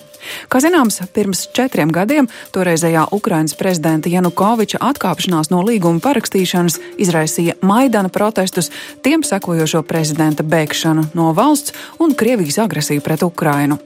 Kā 0.52 0.60
zināms, 0.60 1.00
pirms 1.16 1.46
četriem 1.56 1.94
gadiem 1.96 2.28
toreizējā 2.52 3.06
Ukrainas 3.16 3.56
prezidenta 3.56 4.12
Janukoviča 4.12 4.82
atkāpšanās 4.90 5.48
no 5.54 5.62
līguma 5.64 6.04
parakstīšanas 6.04 6.82
izraisīja 7.00 7.56
Maidana 7.64 8.12
protestus, 8.12 8.74
tiem 9.08 9.24
sekojošo 9.24 9.86
prezidenta 9.88 10.44
bēgšanu 10.44 11.14
no 11.14 11.32
valsts 11.32 11.72
un 12.04 12.12
Krievijas 12.12 12.60
agresiju 12.66 13.08
pret 13.08 13.24
Ukrainu. 13.24 13.80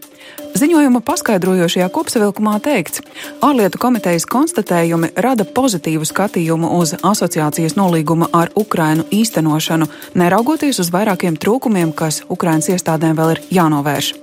Ziņojuma 0.54 1.00
paskaidrojošajā 1.02 1.88
kopsavilkumā 1.90 2.60
teikts, 2.62 3.02
ārlietu 3.42 3.80
komitejas 3.82 4.28
konstatējumi 4.30 5.10
rada 5.26 5.48
pozitīvu 5.50 6.06
skatījumu 6.06 6.70
uz 6.78 6.94
asociācijas 7.02 7.74
nolīguma 7.80 8.30
ar 8.38 8.54
Ukrainu 8.56 9.08
īstenošanu, 9.10 9.90
neraugoties 10.14 10.78
uz 10.84 10.94
vairākiem 10.94 11.40
trūkumiem, 11.42 11.96
kas 11.98 12.22
Ukrainas 12.30 12.70
iestādēm 12.70 13.18
vēl 13.18 13.34
ir 13.34 13.42
jānovērš. 13.58 14.14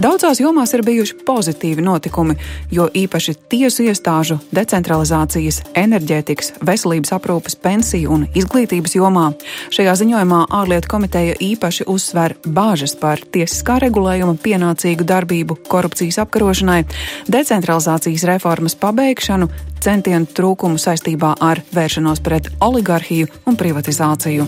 Daudzās 0.00 0.40
jomās 0.40 0.72
ir 0.74 0.82
bijuši 0.86 1.16
pozitīvi 1.26 1.82
notikumi, 1.84 2.36
jo 2.72 2.86
īpaši 2.96 3.34
tiesu 3.52 3.84
iestāžu, 3.88 4.38
decentralizācijas, 4.54 5.60
enerģētikas, 5.76 6.54
veselības 6.64 7.12
aprūpes, 7.16 7.56
pensiju 7.60 8.14
un 8.14 8.26
izglītības 8.36 8.96
jomā. 8.96 9.30
Šajā 9.74 9.96
ziņojumā 10.02 10.40
ārlietu 10.60 10.92
komiteja 10.94 11.36
īpaši 11.44 11.88
uzsver 11.90 12.36
bāžas 12.46 12.96
par 13.00 13.20
tiesiskā 13.20 13.80
regulējuma 13.84 14.38
pienācīgu 14.40 15.06
darbību 15.08 15.58
korupcijas 15.80 16.20
apkarošanai, 16.20 16.84
decentralizācijas 17.32 18.26
reformas 18.28 18.76
pabeigšanu, 18.76 19.48
centienu 19.80 20.28
trūkumu 20.28 20.76
saistībā 20.80 21.38
ar 21.40 21.62
vēršanos 21.72 22.20
pret 22.20 22.50
oligarhiju 22.60 23.30
un 23.48 23.56
privatizāciju. 23.56 24.44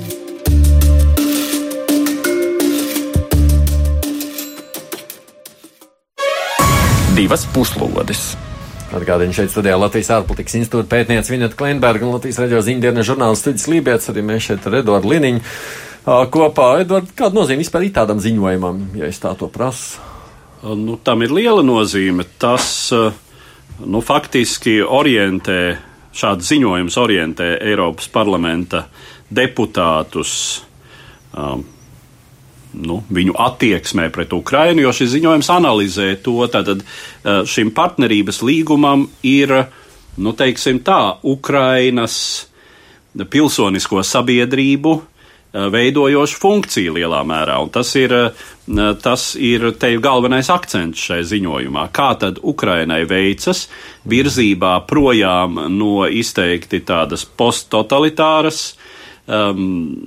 Divas 7.17 7.45
puslodes! 7.55 8.33
Atgādījums 8.93 9.39
šeit 9.39 9.53
studijā 9.55 9.79
Latvijas 9.81 10.11
ārpolitikas 10.19 10.59
institūta 10.59 10.91
pētniece 10.91 11.33
Vineta 11.33 11.57
Kleinberga 11.57 12.05
un 12.05 12.13
Latvijas 12.19 12.43
raidījuma 12.43 12.67
ziņdienas 12.67 13.09
žurnālists 13.09 13.47
Studijas 13.47 13.69
Lībijams, 13.73 14.09
arī 14.13 14.25
mēs 14.29 14.49
šeit 14.51 14.69
ar 14.69 14.81
Eduardu 14.83 15.15
Liniņu 15.15 15.41
kopā. 16.35 16.69
Eduards, 16.85 17.17
kāda 17.17 17.41
nozīme 17.41 17.65
vispār 17.65 17.89
ir 17.89 17.97
tādam 17.97 18.21
ziņojumam, 18.21 18.89
ja 19.01 19.09
es 19.09 19.23
tā 19.23 19.33
to 19.41 19.49
prasu? 19.53 20.12
Nu, 20.63 20.97
tam 21.03 21.25
ir 21.27 21.33
liela 21.35 21.63
nozīme. 21.67 22.25
Tas 22.39 22.93
nu, 22.93 24.01
faktiski 24.05 24.79
orientē, 24.83 25.59
šāds 26.15 26.53
ziņojums 26.53 26.99
orientē 27.03 27.49
Eiropas 27.67 28.07
parlamenta 28.13 28.85
deputātus. 29.33 30.35
Um, 31.33 31.65
nu, 32.79 33.01
viņu 33.11 33.35
attieksmē 33.43 34.09
pret 34.13 34.33
Ukrajinu, 34.33 34.87
jo 34.87 34.95
šis 34.97 35.13
ziņojums 35.17 35.51
analizē 35.53 36.09
to. 36.25 36.39
Tātad 36.53 36.85
šim 37.49 37.73
partnerības 37.75 38.43
līgumam 38.47 39.09
ir, 39.27 39.55
nu, 40.17 40.33
teiksim 40.37 40.81
tā, 40.87 41.19
Ukrainas 41.23 42.17
pilsonisko 43.13 44.01
sabiedrību 44.07 44.95
veidojoša 45.53 46.39
funkcija 46.41 46.95
lielā 46.97 47.21
mērā. 47.29 47.59
Un 47.61 47.73
tas 47.73 47.91
ir, 48.01 48.15
tas 49.03 49.35
ir 49.35 49.73
te 49.79 49.91
galvenais 49.99 50.49
akcents 50.51 51.01
šai 51.09 51.23
ziņojumā. 51.27 51.89
Kā 51.95 52.13
tad 52.19 52.39
Ukrainai 52.43 53.03
veicas 53.11 53.67
virzībā 54.07 54.87
projām 54.87 55.59
no 55.75 56.07
izteikti 56.07 56.83
tādas 56.87 57.25
posttotalitāras, 57.27 58.77
um, 59.27 60.07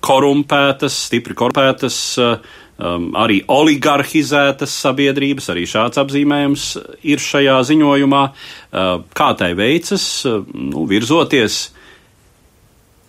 korumpētas, 0.00 0.94
stipri 1.08 1.34
korumpētas, 1.34 1.98
um, 2.22 3.08
arī 3.18 3.40
oligarhizētas 3.50 4.76
sabiedrības, 4.84 5.50
arī 5.50 5.66
šāds 5.66 5.98
apzīmējums 5.98 6.68
ir 7.02 7.18
šajā 7.18 7.58
ziņojumā. 7.72 8.22
Uh, 8.28 8.92
kā 9.10 9.32
tai 9.34 9.54
veicas, 9.58 10.06
uh, 10.28 10.46
nu, 10.54 10.86
virzoties 10.86 11.64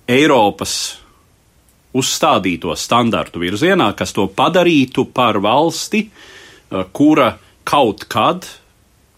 Eiropas 0.09 0.73
uzstādīto 1.97 2.75
standartu 2.77 3.41
virzienā, 3.41 3.91
kas 3.97 4.13
to 4.13 4.27
padarītu 4.29 5.07
par 5.13 5.41
valsti, 5.41 6.05
uh, 6.09 6.83
kura 6.93 7.33
kaut 7.69 8.05
kad 8.09 8.47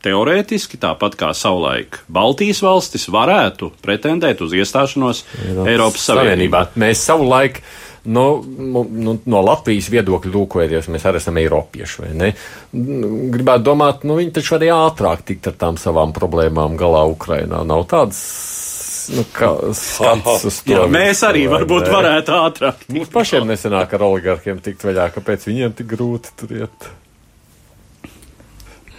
teorētiski, 0.01 0.79
tāpat 0.81 1.15
kā 1.19 1.29
savulaik 1.37 2.01
Baltijas 2.11 2.61
valstis, 2.65 3.07
varētu 3.13 3.71
pretendēt 3.83 4.41
uz 4.41 4.55
iestāšanos 4.57 5.23
Eiropas, 5.37 5.71
Eiropas 5.71 6.09
Savienībā. 6.09 6.25
Savienībā. 6.25 6.65
Mēs 6.81 7.05
savulaik. 7.07 7.63
Nu, 8.01 8.41
nu, 8.41 8.81
nu, 8.89 9.11
no 9.29 9.39
Latvijas 9.45 9.91
viedokļa 9.93 10.31
lūkojoties, 10.33 10.87
mēs 10.89 11.03
arī 11.05 11.19
esam 11.21 11.37
eiropieši. 11.37 12.07
Gribētu 12.73 13.65
domāt, 13.67 14.07
nu, 14.09 14.15
viņi 14.17 14.33
taču 14.39 14.55
arī 14.57 14.71
ātrāk 14.73 15.21
tikt 15.27 15.51
ar 15.51 15.59
tām 15.61 15.77
savām 15.77 16.09
problēmām 16.15 16.79
galā 16.81 17.03
Ukrainā. 17.11 17.61
Nav 17.61 17.85
tāds 17.91 18.23
nu, 19.15 19.25
skats 19.77 20.47
uz 20.47 20.61
to. 20.63 20.73
Jā, 20.73 20.87
mēs 20.91 21.21
arī 21.27 21.45
varbūt 21.51 21.87
ne? 21.87 21.93
varētu 21.93 22.37
ātrāk. 22.37 22.87
Mums 22.93 23.11
pašiem 23.13 23.45
nesenāk 23.49 23.93
ar 23.97 24.07
oligarkiem 24.07 24.63
tikt 24.63 24.87
vaļā, 24.87 25.11
kāpēc 25.15 25.47
viņiem 25.49 25.77
tik 25.77 25.93
grūti 25.93 26.33
tur 26.39 26.57
iet. 26.63 26.89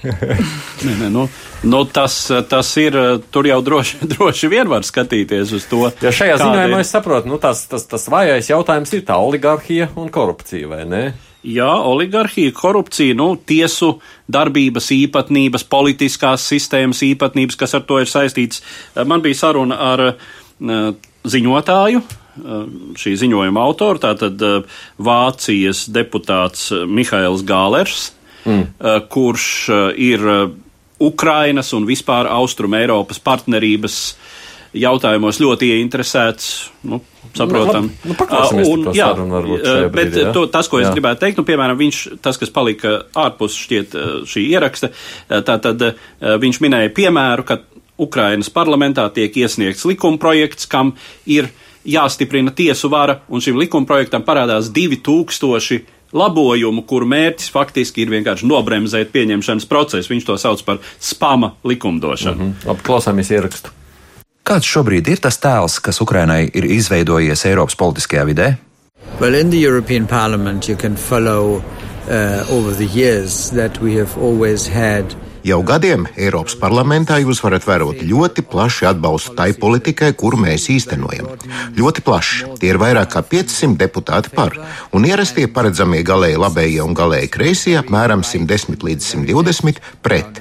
nē, 0.86 0.94
nē, 0.98 1.08
nu, 1.14 1.28
nu 1.62 1.82
tas, 1.86 2.16
tas 2.50 2.70
ir. 2.82 2.96
Tur 3.32 3.46
jau 3.46 3.60
droši, 3.64 4.02
droši 4.14 4.50
vien 4.50 4.70
var 4.70 4.86
skatīties 4.86 5.54
uz 5.58 5.66
to. 5.70 5.84
Ja 6.02 6.14
šajā 6.14 6.38
ziņojumā 6.42 6.80
es 6.82 6.94
saprotu, 6.94 7.30
nu, 7.30 7.38
tas, 7.42 7.64
tas, 7.70 7.86
tas 7.90 8.08
vājais 8.10 8.50
jautājums 8.50 8.92
ir 8.96 9.04
tā 9.08 9.18
oligarhija 9.22 9.92
un 9.98 10.10
korupcija, 10.12 10.70
vai 10.72 10.82
ne? 10.88 11.04
Jā, 11.42 11.70
oligarhija, 11.90 12.52
korupcija, 12.54 13.16
nu, 13.18 13.32
tiesu 13.34 13.96
darbības 14.30 14.92
īpatnības, 14.94 15.64
politiskās 15.66 16.44
sistēmas 16.46 17.02
īpatnības, 17.02 17.58
kas 17.58 17.74
ar 17.74 17.82
to 17.88 17.98
ir 17.98 18.10
saistīts. 18.10 18.62
Man 18.94 19.24
bija 19.24 19.40
saruna 19.40 19.78
ar 19.90 20.04
uh, 20.12 20.92
ziņotāju, 21.26 22.02
uh, 22.02 22.60
šī 22.94 23.16
ziņojuma 23.24 23.64
autoru, 23.66 24.02
tātad 24.04 24.46
uh, 24.46 24.78
Vācijas 25.02 25.88
deputāts 25.90 26.70
Mihails 26.86 27.42
Gālers, 27.48 28.12
mm. 28.46 28.62
kurš 29.10 29.46
ir 29.98 30.22
Ukrainas 31.02 31.72
un 31.74 31.86
vispār 31.86 32.30
Austrum 32.30 32.74
Eiropas 32.78 33.18
partnerības 33.22 33.98
jautājumos 34.72 35.40
ļoti 35.42 35.72
ieinteresēts. 35.76 36.46
Nu, 36.88 37.00
saprotam. 37.36 37.90
Nu, 38.04 38.14
nu, 38.16 38.64
un, 38.68 38.86
jā, 38.96 39.08
bet 39.16 39.92
brīdī, 39.94 40.24
jā? 40.26 40.32
to, 40.36 40.46
tas, 40.52 40.68
ko 40.68 40.80
es 40.80 40.88
jā. 40.88 40.94
gribētu 40.96 41.24
teikt, 41.24 41.40
nu, 41.40 41.46
piemēram, 41.48 41.78
viņš, 41.80 42.00
tas, 42.24 42.40
kas 42.40 42.52
palika 42.52 42.98
ārpus 43.18 43.56
šķiet 43.64 43.96
šī 44.28 44.46
ieraksta, 44.52 44.92
tā 45.28 45.58
tad 45.64 45.86
viņš 46.20 46.60
minēja 46.64 46.92
piemēru, 46.96 47.46
ka 47.48 47.60
Ukrainas 48.02 48.50
parlamentā 48.52 49.06
tiek 49.14 49.36
iesniegts 49.44 49.84
likumprojekts, 49.88 50.68
kam 50.70 50.94
ir 51.28 51.50
jāstiprina 51.88 52.52
tiesu 52.54 52.90
vara, 52.92 53.20
un 53.28 53.42
šim 53.44 53.58
likumprojektam 53.60 54.24
parādās 54.26 54.70
2000 54.74 55.82
labojumu, 56.12 56.84
kuru 56.88 57.08
mērķis 57.08 57.52
faktiski 57.52 58.04
ir 58.04 58.12
vienkārši 58.12 58.48
nobremzēt 58.48 59.12
pieņemšanas 59.14 59.68
procesu. 59.68 60.12
Viņš 60.12 60.26
to 60.28 60.36
sauc 60.40 60.64
par 60.66 60.82
spama 61.00 61.54
likumdošanu. 61.64 62.36
Mm 62.36 62.50
-hmm. 62.50 62.68
Labi, 62.68 62.84
klausāmies 62.88 63.32
ierakstu. 63.32 63.72
Kāds 64.42 64.66
šobrīd 64.66 65.06
ir 65.06 65.20
tas 65.22 65.38
tēls, 65.38 65.78
kas 65.78 66.00
Ukrainai 66.02 66.48
ir 66.50 66.66
izveidojies 66.66 67.44
Eiropas 67.46 67.76
politiskajā 67.78 68.24
vidē? 68.26 68.48
Well, 69.20 69.34
in 69.34 69.50
the 69.50 69.58
European 69.58 70.06
Parliament, 70.06 70.68
you 70.68 70.76
can 70.76 70.96
follow 70.96 71.62
uh, 72.08 72.44
over 72.50 72.72
the 72.72 72.86
years 72.86 73.50
that 73.50 73.78
we 73.78 73.94
have 73.94 74.18
always 74.18 74.66
had 74.66 75.14
Jau 75.42 75.58
gadiem 75.66 76.04
Eiropas 76.14 76.54
parlamentā 76.54 77.16
jūs 77.18 77.40
varat 77.42 77.64
vērot 77.66 78.04
ļoti 78.06 78.44
plašu 78.46 78.86
atbalstu 78.92 79.32
tai 79.34 79.48
politikai, 79.58 80.12
kuru 80.14 80.38
mēs 80.44 80.68
īstenojam. 80.70 81.32
Ļoti 81.74 82.04
plaši. 82.06 82.52
Tie 82.60 82.70
ir 82.70 82.78
vairāk 82.78 83.10
kā 83.16 83.24
500 83.26 83.74
deputāti 83.80 84.30
par, 84.36 84.54
un 84.94 85.08
ierastie 85.08 85.48
paredzamie 85.50 86.04
galēji 86.06 86.38
labējie 86.44 86.84
un 86.84 86.94
galēji 86.94 87.32
kreisie 87.34 87.74
apmēram 87.80 88.22
110 88.22 88.86
līdz 88.86 89.08
120 89.16 89.82
pret. 90.06 90.38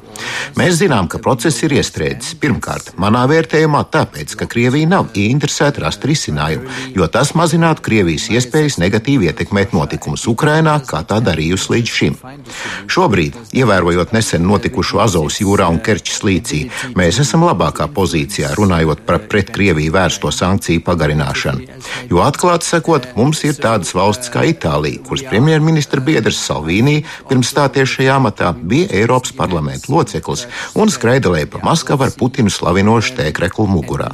Mēs 0.54 0.78
zinām, 0.78 1.10
ka 1.10 1.18
process 1.18 1.64
ir 1.66 1.74
iestrēdzis. 1.80 2.38
Pirmkārt, 2.38 2.92
manā 3.02 3.24
vērtējumā 3.26 3.82
tāpēc, 3.90 4.36
ka 4.38 4.46
Krievija 4.50 4.92
nav 4.94 5.10
ieinteresēta 5.18 5.82
rast 5.88 6.06
risinājumu, 6.06 6.70
jo 6.94 7.10
tas 7.10 7.34
mazinātu 7.34 7.82
Krievijas 7.90 8.30
iespējas 8.30 8.78
negatīvi 8.78 9.26
ietekmēt 9.32 9.74
notikumus 9.74 10.28
Ukrainā, 10.36 10.76
kā 10.84 11.00
tā 11.08 11.18
darījusi 11.24 11.72
līdz 11.72 11.92
šim. 11.96 12.16
Šobrīd, 12.92 13.36
ievērojot 13.56 14.12
nesen 14.12 14.44
notikušo 14.46 15.00
Azovas 15.00 15.38
jūrā 15.40 15.68
un 15.72 15.80
Kerčas 15.80 16.20
līcī, 16.26 16.66
mēs 16.98 17.20
esam 17.22 17.46
labākā 17.46 17.88
pozīcijā 17.96 18.52
runājot 18.58 19.04
par 19.08 19.22
pret 19.30 19.52
Krieviju 19.54 19.94
vērsto 19.94 20.32
sankciju 20.34 20.82
pagarināšanu. 20.84 21.78
Jo 22.10 22.20
atklāti 22.26 22.68
sakot, 22.68 23.08
mums 23.16 23.40
ir 23.48 23.56
tādas 23.56 23.94
valstis 23.96 24.32
kā 24.34 24.44
Itālija, 24.50 25.00
kuras 25.06 25.24
premjerministra 25.30 26.04
biedrs 26.04 26.42
Salvīnī 26.44 26.98
pirms 27.30 27.52
stāties 27.54 27.96
šajā 27.96 28.18
amatā 28.20 28.52
bija 28.56 28.90
Eiropas 29.00 29.32
parlamenta 29.36 29.92
loceklis 29.92 30.44
un 30.76 30.92
skraidelēja 30.92 31.48
pa 31.54 31.62
Maskavu 31.64 32.06
ar 32.06 32.14
Putinu 32.18 32.52
slavinošu 32.52 33.16
tēkreklu 33.22 33.68
mugurā. 33.72 34.12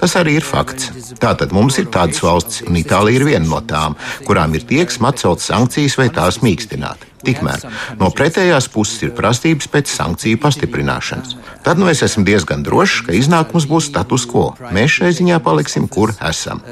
Tas 0.00 0.18
arī 0.20 0.36
ir 0.40 0.46
fakts. 0.46 0.90
Tātad 1.22 1.54
mums 1.56 1.80
ir 1.80 1.88
tādas 1.94 2.20
valstis, 2.24 2.62
un 2.68 2.76
Itālija 2.80 3.22
ir 3.22 3.28
viena 3.30 3.46
no 3.48 3.62
tām, 3.64 3.96
kurām 4.28 4.52
ir 4.58 4.66
tieksme 4.68 5.08
atcelt 5.08 5.40
sankcijas 5.40 5.61
sankcijas 5.62 5.98
vai 5.98 6.10
tās 6.10 6.40
mīkstināt. 6.42 7.11
Tikmēr 7.26 7.66
no 8.00 8.10
pretējās 8.14 8.68
puses 8.72 9.02
ir 9.06 9.12
prasības 9.16 9.68
pēc 9.70 9.90
sankciju 9.92 10.40
pastiprināšanas. 10.42 11.36
Tad 11.62 11.78
nu 11.78 11.86
es 11.90 12.02
esmu 12.02 12.24
diezgan 12.26 12.64
drošs, 12.66 13.04
ka 13.06 13.14
iznākums 13.14 13.68
būs 13.70 13.88
status 13.92 14.24
quo. 14.26 14.48
Mēs 14.74 14.98
šai 14.98 15.12
ziņā 15.18 15.38
paliksim, 15.44 15.86
kur 15.92 16.10
esam. 16.28 16.62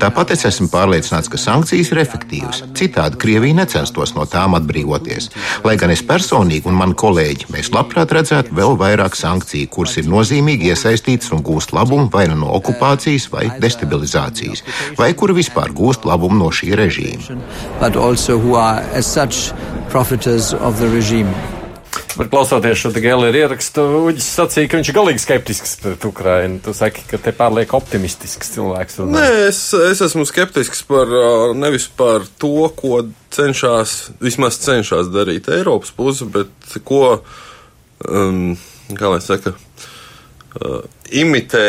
Tāpat 0.00 0.32
es 0.36 0.46
esmu 0.48 0.70
pārliecināts, 0.72 1.28
ka 1.28 1.40
sankcijas 1.40 1.92
ir 1.92 2.00
efektīvas. 2.04 2.62
Citādi 2.78 3.20
Krievija 3.20 3.58
necenstos 3.60 4.14
no 4.16 4.24
tām 4.30 4.56
atbrīvoties. 4.56 5.30
Lai 5.66 5.76
gan 5.80 5.92
es 5.92 6.04
personīgi 6.06 6.68
un 6.70 6.78
mani 6.80 6.96
kolēģi, 6.98 7.50
mēs 7.52 7.72
labprāt 7.76 8.14
redzētu 8.16 8.56
vēl 8.56 8.78
vairāk 8.80 9.18
sankciju, 9.18 9.68
kuras 9.74 9.98
ir 10.00 10.08
nozīmīgi 10.08 10.72
iesaistītas 10.72 11.34
un 11.36 11.44
gūst 11.44 11.76
labumu 11.76 12.08
vai 12.12 12.24
nu 12.32 12.38
no 12.40 12.54
okupācijas 12.56 13.28
vai 13.34 13.48
destabilizācijas, 13.60 14.64
vai 14.96 15.12
kuri 15.18 15.36
vispār 15.42 15.74
gūst 15.76 16.08
labumu 16.08 16.40
no 16.40 16.52
šī 16.54 16.72
režīma 16.78 17.36
profiters 19.98 20.54
of 20.54 20.78
the 20.78 20.86
regime. 20.86 21.32
Bet 22.18 22.28
klausoties 22.30 22.78
šo 22.78 22.92
Gēlera 22.94 23.34
ierakstu, 23.34 23.82
Uģis 24.06 24.28
sacīja, 24.36 24.68
ka 24.70 24.78
viņš 24.78 24.90
ir 24.92 24.94
galīgi 24.94 25.22
skeptisks 25.24 25.72
pret 25.82 26.06
Ukrainu. 26.06 26.60
Tu 26.62 26.74
saki, 26.76 27.02
ka 27.10 27.18
te 27.22 27.32
pārliek 27.34 27.74
optimistisks 27.74 28.52
cilvēks. 28.54 29.00
Nē, 29.10 29.24
es, 29.48 29.58
es 29.74 30.02
esmu 30.06 30.22
skeptisks 30.28 30.84
par 30.86 31.10
nevis 31.58 31.88
par 31.98 32.28
to, 32.38 32.68
ko 32.78 33.02
cenšas, 33.34 33.96
vismaz 34.22 34.60
cenšas 34.62 35.10
darīt 35.14 35.50
Eiropas 35.50 35.90
puse, 35.98 36.30
bet 36.30 36.78
ko, 36.86 37.18
um, 38.06 38.52
kā 38.94 39.14
lai 39.16 39.22
saka, 39.24 39.56
uh, 39.58 40.82
imitē 41.10 41.66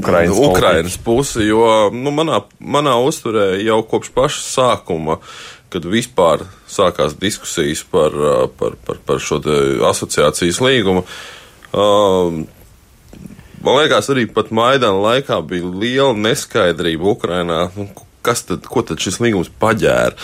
Ukrainas, 0.00 0.42
Ukrainas 0.50 0.98
pusi, 0.98 1.46
jo 1.46 1.92
nu, 1.94 2.10
manā, 2.10 2.42
manā 2.58 2.98
uzturē 3.06 3.52
jau 3.62 3.84
kopš 3.86 4.14
paša 4.18 4.48
sākuma 4.50 5.20
uh, 5.20 5.36
kad 5.72 5.86
vispār 5.90 6.44
sākās 6.70 7.16
diskusijas 7.18 7.82
par, 7.90 8.14
par, 8.58 8.76
par, 8.86 9.00
par 9.06 9.22
šo 9.22 9.40
asociācijas 9.90 10.60
līgumu. 10.62 11.04
Man 13.66 13.80
liekas, 13.80 14.10
arī 14.12 14.26
pat 14.30 14.52
Maidana 14.54 15.00
laikā 15.02 15.40
bija 15.48 15.66
liela 15.66 16.14
neskaidrība 16.14 17.08
Ukrainā, 17.16 17.64
nu, 17.74 17.88
kas 18.26 18.44
tad, 18.46 18.66
ko 18.70 18.84
tad 18.86 19.02
šis 19.02 19.18
līgums 19.24 19.50
paģēra. 19.62 20.14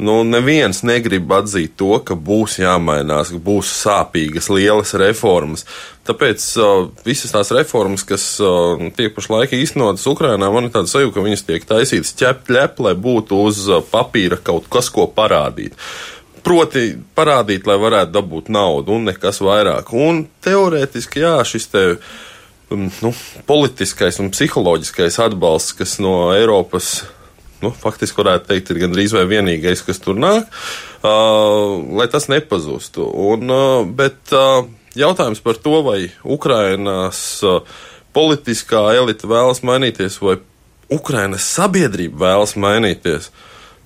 Nu, 0.00 0.22
neviens 0.24 0.80
negrib 0.86 1.30
atzīt 1.36 1.74
to, 1.76 1.98
ka 2.00 2.16
būs 2.16 2.56
jāmainās, 2.62 3.30
ka 3.34 3.40
būs 3.44 3.68
sāpīgas, 3.82 4.48
lielas 4.48 4.94
reformas. 4.98 5.66
Tāpēc 6.08 6.46
uh, 6.58 6.88
visas 7.04 7.34
tās 7.34 7.52
reformas, 7.54 8.02
kas 8.08 8.24
uh, 8.42 8.80
tiek 8.96 9.12
pašlaik 9.14 9.52
īstenotas 9.58 10.08
Ukrajinā, 10.10 10.48
man 10.54 10.66
ir 10.66 10.74
tāda 10.74 10.90
sajūta, 10.90 11.14
ka 11.18 11.26
viņas 11.28 11.46
tiek 11.46 11.68
taisītas 11.68 12.16
ķep, 12.18 12.42
ķep, 12.48 12.82
lai 12.88 12.96
būtu 12.98 13.38
uz 13.44 13.62
uh, 13.68 13.84
papīra 13.92 14.40
kaut 14.42 14.66
kas, 14.72 14.90
ko 14.90 15.06
parādīt. 15.12 15.76
Proti, 16.42 16.96
parādīt, 17.14 17.68
lai 17.70 17.78
varētu 17.78 18.16
dabūt 18.16 18.50
naudu 18.50 18.96
un 18.96 19.06
nekas 19.12 19.38
vairāk. 19.44 19.92
Un 19.94 20.24
teorētiski, 20.42 21.22
jā, 21.22 21.36
šis 21.46 21.68
te 21.70 21.88
um, 22.72 22.88
nu, 23.04 23.12
politiskais 23.46 24.18
un 24.24 24.32
psiholoģiskais 24.34 25.20
atbalsts, 25.28 25.76
kas 25.78 26.00
no 26.02 26.32
Eiropas 26.34 27.02
nu, 27.62 27.72
faktiski 27.84 28.20
varētu 28.20 28.50
teikt, 28.50 28.72
ir 28.72 28.82
gandrīz 28.84 29.14
vai 29.16 29.24
vienīgais, 29.30 29.84
kas 29.86 30.02
tur 30.02 30.18
nāk, 30.18 30.48
uh, 31.02 31.78
lai 31.98 32.08
tas 32.12 32.28
nepazustu. 32.32 33.06
Un, 33.06 33.46
uh, 33.50 33.86
bet 33.86 34.34
uh, 34.36 34.64
jautājums 34.98 35.42
par 35.44 35.60
to, 35.62 35.78
vai 35.86 36.10
Ukrainas 36.24 37.22
uh, 37.46 37.62
politiskā 38.16 38.88
elite 38.98 39.28
vēlas 39.30 39.62
mainīties, 39.66 40.18
vai 40.22 40.38
Ukrainas 40.92 41.46
sabiedrība 41.56 42.26
vēlas 42.26 42.56
mainīties. 42.60 43.30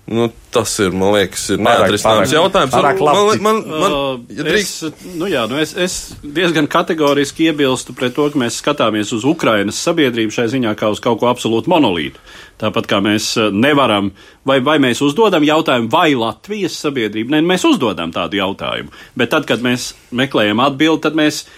Nu, 0.07 0.29
tas 0.55 0.71
ir, 0.79 0.93
man 0.95 1.17
liekas, 1.17 1.49
ir 1.51 1.59
neatrisināms 1.67 2.31
jautājums. 2.31 2.71
Pārāk 2.71 3.01
man, 3.03 3.41
man, 3.43 3.57
man, 3.67 3.95
ja 4.31 4.45
drīkst... 4.47 4.85
es, 4.87 5.09
nu 5.19 5.27
jā, 5.27 5.43
nu 5.51 5.59
es, 5.59 5.73
es 5.75 5.97
diezgan 6.23 6.69
kategoriski 6.71 7.49
iebilstu 7.51 7.95
pret 7.99 8.15
to, 8.15 8.29
ka 8.31 8.39
mēs 8.39 8.61
skatāmies 8.63 9.11
uz 9.17 9.27
Ukrainas 9.27 9.81
sabiedrību 9.83 10.37
šai 10.37 10.47
ziņā 10.53 10.77
kā 10.79 10.93
uz 10.95 11.03
kaut 11.03 11.19
ko 11.19 11.27
absolūti 11.33 11.73
monolītu. 11.73 12.23
Tāpat 12.63 12.87
kā 12.93 13.01
mēs 13.03 13.33
eh, 13.35 13.51
nevaram, 13.51 14.13
vai, 14.47 14.61
vai 14.63 14.79
mēs 14.87 15.03
uzdodam 15.03 15.43
jautājumu, 15.45 15.91
vai 15.91 16.13
Latvijas 16.15 16.79
sabiedrība, 16.87 17.35
ne, 17.35 17.43
mēs 17.51 17.67
uzdodam 17.67 18.15
tādu 18.15 18.39
jautājumu. 18.39 18.95
Bet 19.19 19.35
tad, 19.35 19.51
kad 19.51 19.65
mēs 19.67 19.91
meklējam 20.15 20.63
atbildi, 20.63 21.03
tad 21.09 21.19
mēs 21.19 21.49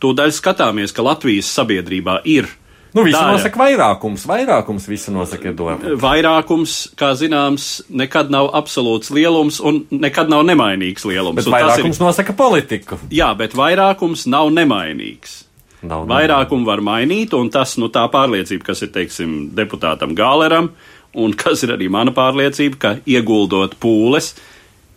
tūdaļ 0.00 0.32
skatāmies, 0.32 0.96
ka 0.96 1.04
Latvijas 1.04 1.52
sabiedrībā 1.60 2.22
ir. 2.24 2.48
Nu, 2.96 3.02
visu 3.04 3.18
daļa. 3.18 3.34
nosaka 3.36 3.60
vairākums. 3.60 4.24
Vairākums 4.28 4.86
visu 4.88 5.12
nosaka 5.12 5.52
domāju. 5.56 5.96
Vairākums, 6.00 6.76
kā 6.98 7.10
zināms, 7.18 7.68
nekad 7.88 8.32
nav 8.32 8.48
absolūts 8.56 9.12
lielums 9.14 9.60
un 9.60 9.82
nekad 9.92 10.32
nav 10.32 10.46
nemainīgs 10.48 11.04
lielums. 11.08 11.36
Bet 11.40 11.50
un 11.50 11.56
vairākums 11.58 12.00
ir... 12.00 12.04
nosaka 12.06 12.36
politiku. 12.38 13.00
Jā, 13.12 13.34
bet 13.38 13.56
vairākums 13.58 14.24
nav 14.30 14.52
nemainīgs. 14.56 15.42
Nav 15.86 16.08
Vairākumu 16.10 16.66
var 16.66 16.80
mainīt, 16.82 17.34
un 17.38 17.52
tas 17.54 17.76
nu, 17.78 17.86
tā 17.94 18.02
pārliecība, 18.10 18.64
kas 18.66 18.82
ir 18.82 18.90
teiksim, 18.94 19.34
deputātam 19.54 20.16
Gāleram, 20.18 20.72
un 21.14 21.34
kas 21.38 21.62
ir 21.62 21.76
arī 21.76 21.86
mana 21.92 22.10
pārliecība, 22.16 22.80
ka 22.82 22.94
ieguldot 23.06 23.76
pūles 23.78 24.32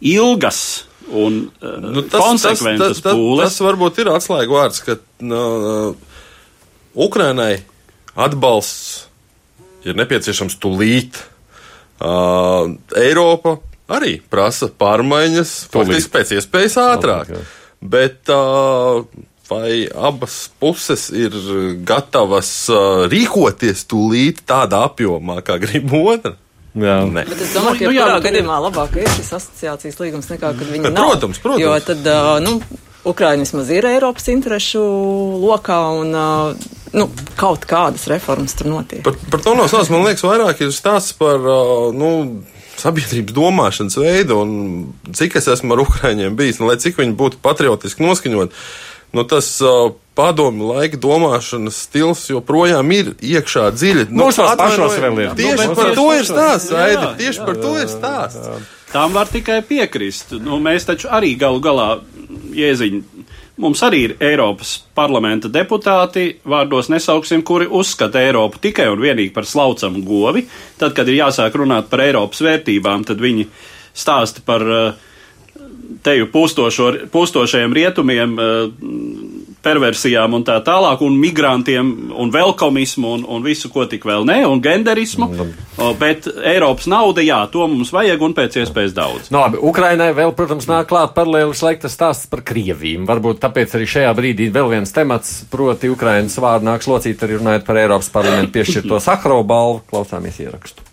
ilgas 0.02 0.88
un 1.12 1.44
uh, 1.62 1.76
nu, 1.84 2.02
tas, 2.02 2.18
konsekventas 2.24 2.98
tas, 2.98 3.04
tas, 3.04 3.14
pūles. 3.14 3.44
Tas, 3.44 3.60
tas 3.60 3.68
varbūt 3.68 4.02
ir 4.02 4.10
atslēgu 4.10 4.58
vārds, 4.58 4.82
ka 4.88 4.98
nu, 5.28 5.44
uh, 5.92 6.26
Ukrainai 7.06 7.60
atbalsts 8.16 9.08
ir 9.88 9.96
nepieciešams 9.98 10.58
tūlīt. 10.62 11.18
Uh, 12.02 12.74
Eiropa 12.98 13.58
arī 13.92 14.16
prasa 14.32 14.70
pārmaiņas, 14.72 15.52
faktiski 15.74 16.14
pēc 16.16 16.32
iespējas 16.40 16.78
ātrāk. 16.82 17.30
Okay. 17.30 17.50
bet 17.82 18.30
uh, 18.34 19.04
vai 19.52 19.84
abas 19.90 20.48
puses 20.62 21.10
ir 21.14 21.34
gatavas 21.86 22.52
uh, 22.72 23.06
rīkoties 23.12 23.84
tūlīt 23.92 24.42
tādā 24.50 24.84
apjomā, 24.90 25.42
kā 25.46 25.58
grib 25.62 25.92
otra? 25.98 26.38
Jā. 26.72 27.02
Nē. 27.04 27.26
Bet 27.28 27.42
es 27.44 27.52
domāju, 27.52 27.82
ka 27.82 27.90
Nu, 27.90 27.92
jā, 27.92 28.06
jebkurā 28.06 28.16
bet- 28.16 28.26
gadījumā 28.30 28.58
labāk 28.64 28.94
ir 29.02 29.10
šis 29.18 29.34
asociācijas 29.36 29.98
līgums 30.00 30.30
nekā, 30.32 30.54
kad 30.56 30.70
viņi 30.72 30.88
nav. 30.88 31.10
protams, 31.12 31.42
protams. 31.44 31.62
Jo 31.66 31.74
tad, 31.84 32.06
ā, 32.08 32.38
nu, 32.46 32.62
Ukraina 33.08 33.42
vismaz 33.46 33.70
ir 33.74 33.86
Eiropas 33.90 34.28
interešu 34.30 34.82
lokā 35.42 35.80
un, 35.98 36.12
nu, 36.94 37.08
kaut 37.40 37.66
kādas 37.70 38.06
reformas 38.12 38.54
tur 38.58 38.70
notiek. 38.70 39.02
Par, 39.06 39.18
par 39.34 39.42
to 39.42 39.56
nav 39.58 39.72
stāsts. 39.72 39.90
Man 39.94 40.06
liekas, 40.06 40.26
vairāk 40.28 40.62
ir 40.62 40.74
stāsts 40.76 41.16
par 41.18 41.42
nu, 41.98 42.12
sabiedrības 42.82 43.34
domāšanas 43.38 43.98
veidu. 43.98 44.38
Un 44.44 45.14
cik 45.18 45.40
es 45.42 45.50
esmu 45.52 45.76
ar 45.76 45.84
Ukrāņiem 45.88 46.38
bijis, 46.38 46.62
un 46.62 46.70
lai 46.70 46.78
cik 46.82 47.02
viņi 47.02 47.18
būtu 47.18 47.42
patriotiski 47.42 48.06
noskaņot, 48.06 48.54
nu, 49.18 49.26
tas 49.28 49.50
uh, 49.66 49.92
padomu 50.16 50.70
laika 50.74 51.00
domāšanas 51.02 51.82
stils 51.88 52.28
joprojām 52.30 52.92
ir 52.96 53.14
iekšā 53.18 53.70
dziļi. 53.76 54.06
Mūsos 54.12 54.46
atvainojiet, 54.46 54.78
pašos 54.78 55.02
vēl 55.02 55.24
ir. 55.26 55.34
Tieši 55.40 55.68
Nu, 55.68 55.76
par 55.76 55.90
tieši 55.90 55.98
to 55.98 56.06
ir 56.14 56.30
stāsts, 56.30 56.72
Jā, 56.72 56.86
Aidi. 56.86 57.02
jā, 57.02 57.12
Tieši 57.24 57.50
par 57.50 57.60
to 57.66 57.74
ir 57.82 57.90
stāsts. 57.92 58.70
Tām 58.92 59.14
var 59.16 59.30
tikai 59.32 59.62
piekrist. 59.64 60.34
Nu, 60.44 60.58
mēs 60.60 60.84
taču 60.84 61.08
arī 61.16 61.30
galu 61.40 61.62
galā, 61.64 61.86
Jēziņ, 62.56 62.98
mums 63.62 63.82
arī 63.86 64.02
ir 64.08 64.16
Eiropas 64.24 64.78
parlamenta 64.98 65.50
deputāti, 65.52 66.38
vārdos 66.48 66.90
nesauksim, 66.92 67.44
kuri 67.48 67.68
uzskata 67.68 68.22
Eiropu 68.22 68.62
tikai 68.64 68.90
un 68.92 69.02
vienīgi 69.02 69.34
par 69.36 69.48
slaucamu 69.50 70.04
govi. 70.06 70.46
Tad, 70.80 70.96
kad 70.98 71.10
ir 71.10 71.20
jāsāk 71.22 71.56
runāt 71.60 71.90
par 71.92 72.04
Eiropas 72.06 72.44
vērtībām, 72.46 73.06
tad 73.08 73.22
viņi 73.24 73.48
stāsta 73.98 74.44
par 74.46 74.66
uh, 74.66 75.08
teju 76.04 76.32
pustošo, 76.34 76.92
pustošajiem 77.14 77.78
rietumiem, 77.78 78.38
uh, 78.40 79.41
perversijām 79.66 80.36
un 80.38 80.46
tā 80.46 80.58
tālāk, 80.66 81.02
un 81.06 81.18
migrantiem, 81.22 81.92
un 82.18 82.32
velkomismu, 82.34 83.14
un, 83.18 83.26
un 83.38 83.46
visu, 83.46 83.70
ko 83.74 83.86
tik 83.90 84.06
vēl 84.08 84.26
ne, 84.28 84.40
un 84.50 84.62
genderismu. 84.64 85.30
O, 85.82 85.92
bet 85.98 86.28
Eiropas 86.28 86.90
nauda, 86.92 87.24
jā, 87.26 87.40
to 87.54 87.66
mums 87.70 87.94
vajag, 87.94 88.22
un 88.26 88.36
pēc 88.38 88.60
iespējas 88.64 88.96
daudz. 88.98 89.32
Nu, 89.34 89.42
labi, 89.42 89.62
Ukrainai 89.72 90.12
vēl, 90.18 90.34
protams, 90.38 90.70
nāk 90.70 90.90
klāt 90.92 91.16
paralēli 91.18 91.58
slēgtas 91.58 91.96
stāsts 91.98 92.30
par 92.32 92.44
Krieviju. 92.48 93.06
Varbūt 93.10 93.42
tāpēc 93.46 93.78
arī 93.78 93.90
šajā 93.96 94.14
brīdī 94.18 94.52
vēl 94.54 94.72
viens 94.76 94.96
temats, 94.96 95.42
proti 95.52 95.92
Ukrainas 95.94 96.38
vārdu 96.42 96.70
nāks 96.72 96.90
locīt 96.92 97.26
arī 97.26 97.42
runājot 97.42 97.68
par 97.68 97.82
Eiropas 97.82 98.12
parlamentu 98.14 98.58
piešķirto 98.60 99.02
Sakro 99.04 99.42
balvu. 99.48 99.84
Klausāmies 99.92 100.42
ierakstu. 100.44 100.91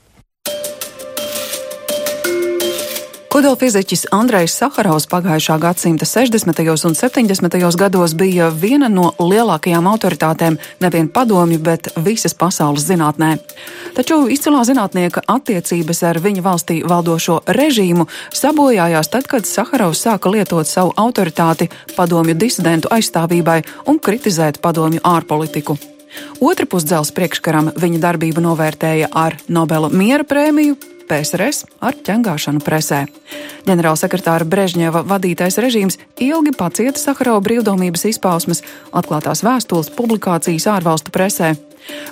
Kodolfiziķis 3.28 4.06
Andrejs 4.16 4.54
Sakarovs 4.56 5.04
pagājušā 5.12 5.58
gadsimta 5.60 6.06
60. 6.08 6.62
un 6.88 6.94
70. 6.96 7.76
gados 7.76 8.14
bija 8.16 8.48
viena 8.48 8.88
no 8.88 9.10
lielākajām 9.20 9.84
autoritātēm 9.90 10.56
nevien 10.80 11.10
padomju, 11.12 11.58
bet 11.60 11.90
visas 12.06 12.32
pasaules 12.32 12.86
zinātnē. 12.88 13.34
Taču 13.98 14.22
izcilā 14.32 14.64
zinātnieka 14.64 15.26
attiecības 15.28 16.02
ar 16.08 16.22
viņa 16.24 16.46
valstī 16.48 16.80
valdošo 16.88 17.42
režīmu 17.60 18.08
sabojājās 18.32 19.12
tad, 19.12 19.28
kad 19.28 19.44
Sakarovs 19.44 20.06
sāka 20.08 20.32
lietot 20.32 20.66
savu 20.66 20.96
autoritāti 20.96 21.68
padomju 21.96 22.32
disidentu 22.32 22.88
aizstāvībai 22.88 23.60
un 23.92 24.00
kritizēt 24.00 24.62
padomju 24.64 25.04
ārpolitiku. 25.04 25.76
Otra 26.40 26.64
pusdzelzs 26.64 27.12
priekškaram 27.12 27.74
viņa 27.76 28.06
darbību 28.08 28.40
novērtēja 28.40 29.12
ar 29.12 29.36
Nobela 29.52 29.92
miera 29.92 30.24
prēmiju, 30.24 30.78
PSRS 31.08 31.64
ar 31.84 31.96
ķengāšanu 32.06 32.62
presē. 32.64 33.04
Ģenerālsekretāra 33.68 34.48
Brežņeva 34.48 35.04
vadītais 35.08 35.58
režīms 35.60 35.98
ilgi 36.24 36.54
pacieta 36.56 37.00
Sakarova 37.00 37.42
brīvdomības 37.44 38.06
izpausmes, 38.12 38.62
atklātās 38.92 39.44
vēstules, 39.46 39.92
publikācijas 39.96 40.68
ārvalstu 40.78 41.14
presē. 41.14 41.54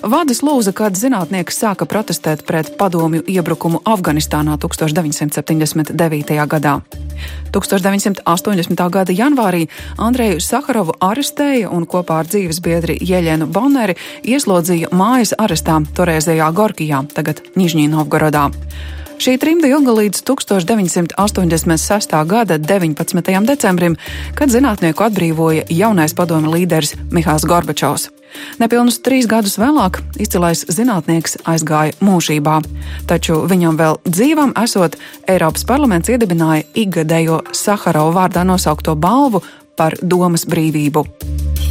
Vadis 0.03 0.43
lūza, 0.45 0.73
kad 0.75 0.97
zinātnieks 0.97 1.57
sāka 1.61 1.87
protestēt 1.89 2.43
pret 2.47 2.73
padomju 2.77 3.23
iebrukumu 3.27 3.81
Afganistānā 3.85 4.57
1979. 4.61 6.37
gadā. 6.47 6.81
1980. 7.51 8.89
gada 8.93 9.13
janvārī 9.13 9.67
Andreju 9.97 10.41
Sakarovu 10.43 10.97
arestēja 11.01 11.71
un 11.73 11.87
kopā 11.89 12.21
ar 12.21 12.29
dzīves 12.29 12.61
biedri 12.61 12.97
Jeļenu 13.01 13.47
Bonneri 13.49 13.97
ieslodzīja 14.23 14.91
mājas 14.91 15.33
arestā 15.37 15.79
toreizējā 15.97 16.51
Gorkijā, 16.53 17.03
tagad 17.13 17.41
Nižņī 17.55 17.87
Novgorodā. 17.93 18.49
Šī 19.17 19.33
trimda 19.41 19.65
ilga 19.65 19.95
līdz 19.97 20.19
1986. 20.29 22.11
gada 22.29 22.57
19. 22.61 23.45
decembrim, 23.49 23.95
kad 24.37 24.53
zinātnieku 24.53 25.01
atbrīvoja 25.07 25.63
jaunais 25.73 26.13
padomu 26.13 26.53
līderis 26.53 26.93
Mihāls 27.09 27.47
Gorbačovs. 27.49 28.11
Nepilnus 28.61 28.99
trīs 29.01 29.25
gadus 29.25 29.57
vēlāk 29.57 29.97
izcilais 30.21 30.61
zinātnieks 30.69 31.39
aizgāja 31.49 31.97
mūžībā, 31.97 32.59
taču 33.09 33.41
viņam 33.49 33.79
vēl 33.81 33.97
dzīvam 34.05 34.53
esot, 34.61 34.99
Eiropas 35.25 35.65
parlaments 35.65 36.13
iedibināja 36.13 36.67
ikgadējo 36.77 37.41
Saharova 37.57 38.13
vārdā 38.21 38.45
nosaukto 38.45 38.93
balvu 38.95 39.41
par 39.77 39.97
domas 40.01 40.45
brīvību. 40.45 41.66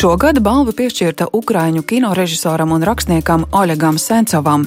Šogad 0.00 0.38
balva 0.40 0.72
piešķirta 0.72 1.26
Ukrāņu 1.36 1.82
kinorežisoram 1.84 2.70
un 2.72 2.86
rakstniekam 2.88 3.42
Oļegam 3.52 3.98
Sencovam. 4.00 4.62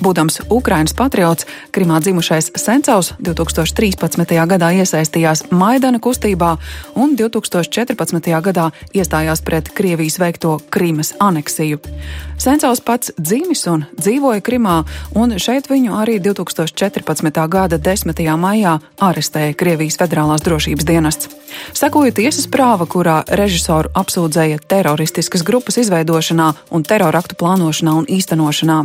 Būdams 0.00 0.38
Ukraiņas 0.48 0.94
patriots, 0.96 1.44
Krimā 1.76 1.98
dzimušais 2.00 2.50
Sencovs 2.56 3.12
2013. 3.20 4.32
gadā 4.48 4.70
iesaistījās 4.80 5.50
Maidana 5.52 6.00
kustībā 6.00 6.54
un 6.96 7.12
2014. 7.18 8.30
gadā 8.40 8.70
iestājās 8.96 9.44
pret 9.44 9.68
Krievijas 9.76 10.16
veikto 10.22 10.56
Krimas 10.72 11.12
aneksiju. 11.20 11.82
Sencovs 12.40 12.80
pats 12.80 13.12
dzimis 13.20 13.66
un 13.68 13.84
dzīvoja 13.98 14.40
Krimā, 14.40 14.78
un 15.12 15.36
šeit 15.36 15.68
viņu 15.68 15.92
arī 16.00 16.16
2014. 16.24 17.44
gada 17.52 17.76
10. 17.76 18.24
maijā 18.40 18.78
arestēja 18.96 19.52
Krievijas 19.52 20.00
Federālās 20.00 20.40
drošības 20.46 20.88
dienests. 20.88 21.28
Sekoja 21.76 22.14
tiesas 22.16 22.48
prāva, 22.48 22.88
kurā 22.88 23.20
režisoru 23.28 23.92
apsūdzēja 23.92 24.64
teroristiskas 24.64 25.44
grupas 25.44 25.76
izveidošanā 25.84 26.54
un 26.72 26.88
teroraktu 26.88 27.36
plānošanā 27.36 27.98
un 28.00 28.08
īstenošanā. 28.08 28.80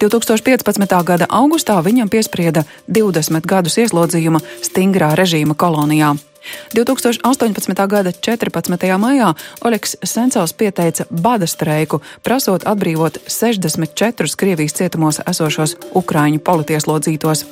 2015. 0.00 1.04
gada 1.04 1.26
augustā 1.28 1.76
viņam 1.84 2.08
piesprieda 2.08 2.64
20 2.88 3.44
gadus 3.44 3.76
ieslodzījuma 3.82 4.40
stingrā 4.64 5.12
režīma 5.18 5.52
kolonijā. 5.52 6.14
2018. 6.72 7.86
gada 7.86 8.12
14. 8.12 8.96
maijā 8.96 9.34
Oļegs 9.60 9.98
Sencovs 10.00 10.56
pieteica 10.56 11.04
bada 11.10 11.44
streiku, 11.44 12.00
prasot 12.24 12.64
atbrīvot 12.64 13.20
64 13.28 14.40
Krievijas 14.40 14.78
cietumos 14.80 15.20
esošos 15.28 15.76
ukrāņu 15.92 16.40
politieslodzītos. 16.48 17.44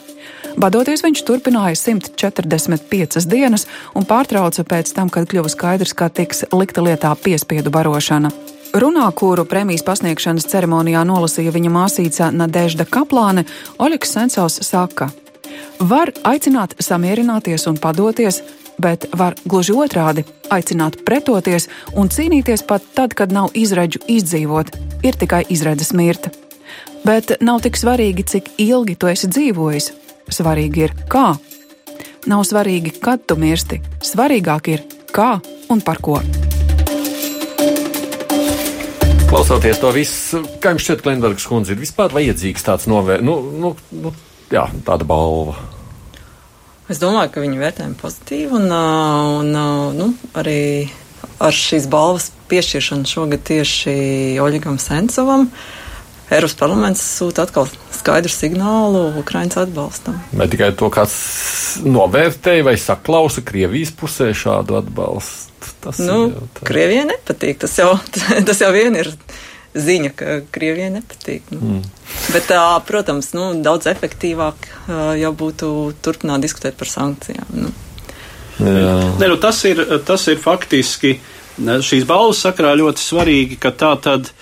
Badoties 0.56 1.04
viņš 1.04 1.24
turpināja 1.28 1.76
145 1.76 3.28
dienas 3.28 3.68
un 3.94 4.08
pārtrauca 4.08 4.64
pēc 4.64 4.96
tam, 4.96 5.12
kad 5.12 5.28
kļuva 5.28 5.52
skaidrs, 5.52 5.92
ka 5.92 6.08
tiks 6.08 6.46
likta 6.56 6.80
lietā 6.80 7.12
piespiedu 7.12 7.70
barošana. 7.70 8.32
Runā, 8.76 9.06
kuru 9.16 9.46
prēmijas 9.48 9.80
pasniegšanas 9.86 10.44
ceremonijā 10.50 11.00
nolasīja 11.08 11.54
viņa 11.54 11.70
māsīca 11.72 12.26
Nadežda 12.36 12.84
Kaplāne, 12.84 13.46
Oļegs 13.80 14.10
Sensovs 14.12 14.58
saka: 14.66 15.08
Var 15.80 16.12
aicināt 16.28 16.74
samierināties 16.82 17.64
un 17.70 17.78
padoties, 17.80 18.42
bet 18.78 19.06
var 19.16 19.38
gluži 19.48 19.72
otrādi 19.72 20.26
aicināt 20.52 21.00
pretoties 21.06 21.68
un 21.96 22.12
cīnīties 22.12 22.66
pat 22.68 22.84
tad, 22.94 23.16
kad 23.16 23.32
nav 23.32 23.56
izredzu 23.56 24.02
izdzīvot, 24.04 24.74
ir 25.02 25.16
tikai 25.16 25.46
izredzes 25.48 25.94
mirta. 25.96 26.30
Bet 27.06 27.38
nav 27.40 27.62
tik 27.64 27.78
svarīgi, 27.80 28.26
cik 28.26 28.52
ilgi 28.60 28.98
tu 29.00 29.08
esi 29.08 29.32
dzīvojis. 29.32 29.92
Svarīgi 30.28 30.84
ir, 30.84 30.94
kā. 31.08 31.38
Nav 32.28 32.44
svarīgi, 32.44 32.98
kad 33.00 33.24
tu 33.24 33.40
mirsti. 33.40 33.80
Svarīgāk 34.04 34.72
ir, 34.74 34.84
kā 35.08 35.38
un 35.72 35.80
par 35.80 36.04
ko. 36.04 36.20
Klausoties 39.28 39.76
to 39.76 39.90
visu, 39.92 40.38
kā 40.56 40.70
jums 40.72 40.86
šķiet, 40.86 41.02
Klimbergs 41.04 41.44
kundze, 41.44 41.74
ir 41.74 41.82
vispār 41.82 42.14
vajadzīgs 42.16 42.64
tāds 42.64 42.86
novēr, 42.88 43.20
nu, 43.20 43.34
nu, 43.60 43.74
nu, 43.92 44.12
jā, 44.48 44.62
tāda 44.86 45.04
balva. 45.04 45.52
Es 46.88 46.96
domāju, 47.02 47.34
ka 47.34 47.42
viņi 47.42 47.60
vērtējumi 47.60 47.98
pozitīvi 48.00 48.56
un, 48.56 48.72
un 48.72 49.50
nu, 49.98 50.06
arī 50.32 50.62
ar 51.44 51.52
šīs 51.52 51.90
balvas 51.92 52.30
piešķiršanu 52.48 53.10
šogad 53.10 53.44
tieši 53.50 53.92
Oļegam 54.40 54.80
Sencovam. 54.80 55.44
Eiropas 56.32 56.56
parlaments 56.60 57.04
sūta 57.18 57.44
atkal 57.44 57.68
skaidru 57.92 58.32
signālu 58.32 59.10
Ukraiņas 59.20 59.60
atbalstam. 59.66 60.16
Vai 60.40 60.48
tikai 60.48 60.72
to 60.76 60.88
kāds 60.92 61.18
novērtēja 61.84 62.64
vai 62.64 62.78
saklausa 62.80 63.44
Krievijas 63.44 63.92
pusē 63.92 64.32
šādu 64.32 64.80
atbalstu? 64.80 65.47
Tas 65.84 66.00
Nu, 66.02 66.18
jau 66.32 66.46
tā. 66.58 66.66
Krievijai 66.68 67.06
nepatīk. 67.10 67.60
Tas 67.64 67.76
jau, 67.78 67.92
tas 68.48 68.62
jau 68.64 68.70
vien 68.74 68.96
ir 68.98 69.12
ziņa, 69.78 70.12
ka 70.18 70.38
Krievijai 70.54 70.90
nepatīk. 70.96 71.50
Nu. 71.54 71.60
Mm. 71.60 71.82
Bet, 72.34 72.48
tā, 72.50 72.62
protams, 72.88 73.32
nu, 73.36 73.50
daudz 73.64 73.88
efektīvāk 73.90 74.68
jau 75.20 75.32
būtu 75.36 75.72
turpināt 76.04 76.44
diskutēt 76.44 76.78
par 76.80 76.90
sankcijām. 76.90 77.52
Nu. 77.54 77.74
Ne, 78.58 79.28
nu, 79.28 79.36
tas, 79.38 79.60
ir, 79.70 79.84
tas 80.06 80.24
ir 80.30 80.40
faktiski 80.42 81.18
šīs 81.58 82.06
balvas 82.08 82.40
sakrā 82.42 82.72
ļoti 82.78 83.02
svarīgi, 83.02 83.58
ka 83.62 83.70
tā 83.70 83.94
tad. 84.02 84.32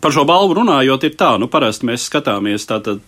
Par 0.00 0.14
šo 0.16 0.24
balvu 0.24 0.56
runājot, 0.56 1.04
ir 1.06 1.16
tā, 1.20 1.34
nu, 1.38 1.46
parasti 1.52 1.86
mēs 1.90 2.06
skatāmies 2.08 2.64
tātad 2.66 3.02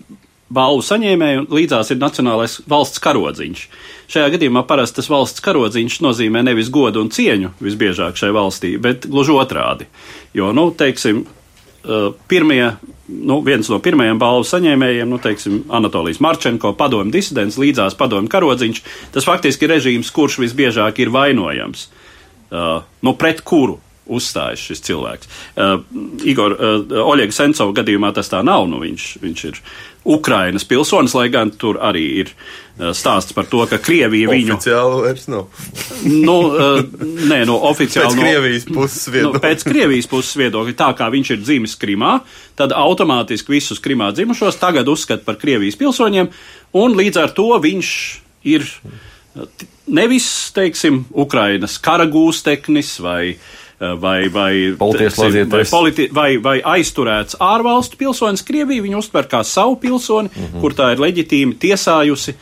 balvu 0.52 0.84
saņēmēju, 0.86 1.42
un 1.42 1.50
līdzās 1.56 1.92
ir 1.92 2.00
nacionālais 2.00 2.58
valsts 2.68 3.02
karodziņš. 3.02 3.66
Šajā 4.12 4.32
gadījumā 4.34 4.64
parasti 4.68 5.00
tas 5.00 5.10
valsts 5.12 5.44
karodziņš 5.44 6.00
nozīmē 6.04 6.42
nevis 6.44 6.70
godu 6.72 7.00
un 7.02 7.12
cieņu 7.12 7.54
visbiežāk 7.62 8.18
šai 8.20 8.32
valstī, 8.36 8.74
bet 8.82 9.08
gluži 9.08 9.36
otrādi. 9.36 9.88
Jo, 10.36 10.50
nu, 10.56 10.68
teiksim, 10.76 11.24
pirmie, 12.28 12.74
nu, 13.08 13.40
viens 13.46 13.70
no 13.72 13.78
pirmajiem 13.82 14.20
balvu 14.20 14.44
saņēmējiem, 14.48 15.08
nu, 15.10 15.18
teiksim, 15.22 15.62
Anatolijas 15.72 16.20
Marčenko, 16.22 16.74
padomju 16.78 17.14
disidents, 17.14 17.58
līdzās 17.60 17.96
padomju 17.98 18.30
karodziņš, 18.32 18.82
tas 19.14 19.26
faktiski 19.26 19.66
ir 19.66 19.74
režīms, 19.76 20.12
kurš 20.14 20.38
visbiežāk 20.44 21.02
ir 21.02 21.12
vainojams. 21.14 21.88
Uh, 22.52 22.84
nu, 23.00 23.16
pret 23.16 23.40
kuru 23.48 23.78
uzstājas 24.10 24.62
šis 24.66 24.82
cilvēks. 24.88 25.30
Uh, 25.54 25.78
Igor 26.26 26.56
uh, 26.56 26.98
Oļega 27.06 27.34
Sencova 27.36 27.74
gadījumā 27.76 28.12
tas 28.16 28.30
tā 28.32 28.42
nav. 28.46 28.66
Nu, 28.70 28.80
viņš, 28.82 29.06
viņš 29.22 29.44
ir 29.50 29.60
Ukrainas 30.02 30.66
pilsonis, 30.66 31.14
lai 31.14 31.28
gan 31.30 31.52
tur 31.54 31.78
arī 31.82 32.02
ir 32.24 32.32
uh, 32.32 32.90
stāsts 32.96 33.36
par 33.36 33.46
to, 33.50 33.62
ka 33.70 33.78
Krievija 33.82 34.30
viņu. 34.32 34.56
Oficiāli 34.56 35.04
vairs 35.04 35.28
nav. 35.30 35.60
nu, 36.08 36.36
uh, 36.50 37.04
nē, 37.30 37.44
no 37.48 37.60
oficiāli. 37.70 38.10
Pēc 38.10 38.18
Krievijas 38.18 38.66
puses 38.66 39.06
viedokļa. 39.14 39.38
Nu, 39.38 39.44
pēc 39.46 39.66
Krievijas 39.68 40.10
puses 40.10 40.34
viedokļa, 40.42 40.76
tā 40.82 40.90
kā 40.98 41.08
viņš 41.14 41.32
ir 41.36 41.44
dzimis 41.44 41.78
Krimā, 41.78 42.16
tad 42.58 42.74
automātiski 42.74 43.54
visus 43.54 43.82
Krimā 43.82 44.10
dzimušos 44.16 44.58
tagad 44.62 44.90
uzskata 44.90 45.26
par 45.28 45.38
Krievijas 45.42 45.78
pilsoņiem, 45.78 46.34
un 46.82 46.98
līdz 46.98 47.22
ar 47.22 47.38
to 47.38 47.48
viņš 47.62 47.94
ir 48.50 48.66
nevis, 49.86 50.26
teiksim, 50.54 51.04
Ukrainas 51.14 51.78
kara 51.82 52.06
gūsteknis 52.10 52.96
vai 53.82 54.28
vai, 54.28 54.54
vai, 54.78 55.44
vai, 55.50 55.64
politi, 55.70 56.08
vai, 56.14 56.30
vai 56.38 56.56
aizturēts 56.76 57.38
ārvalstu 57.42 57.98
pilsonis. 57.98 58.44
Krievija 58.46 58.84
viņu 58.84 59.02
uztver 59.02 59.26
kā 59.30 59.42
savu 59.44 59.76
pilsoni, 59.82 60.30
mm 60.30 60.42
-hmm. 60.42 60.60
kur 60.60 60.74
tā 60.78 60.92
ir 60.92 61.02
leģitīmi 61.02 61.58
tiesājusi 61.58 62.34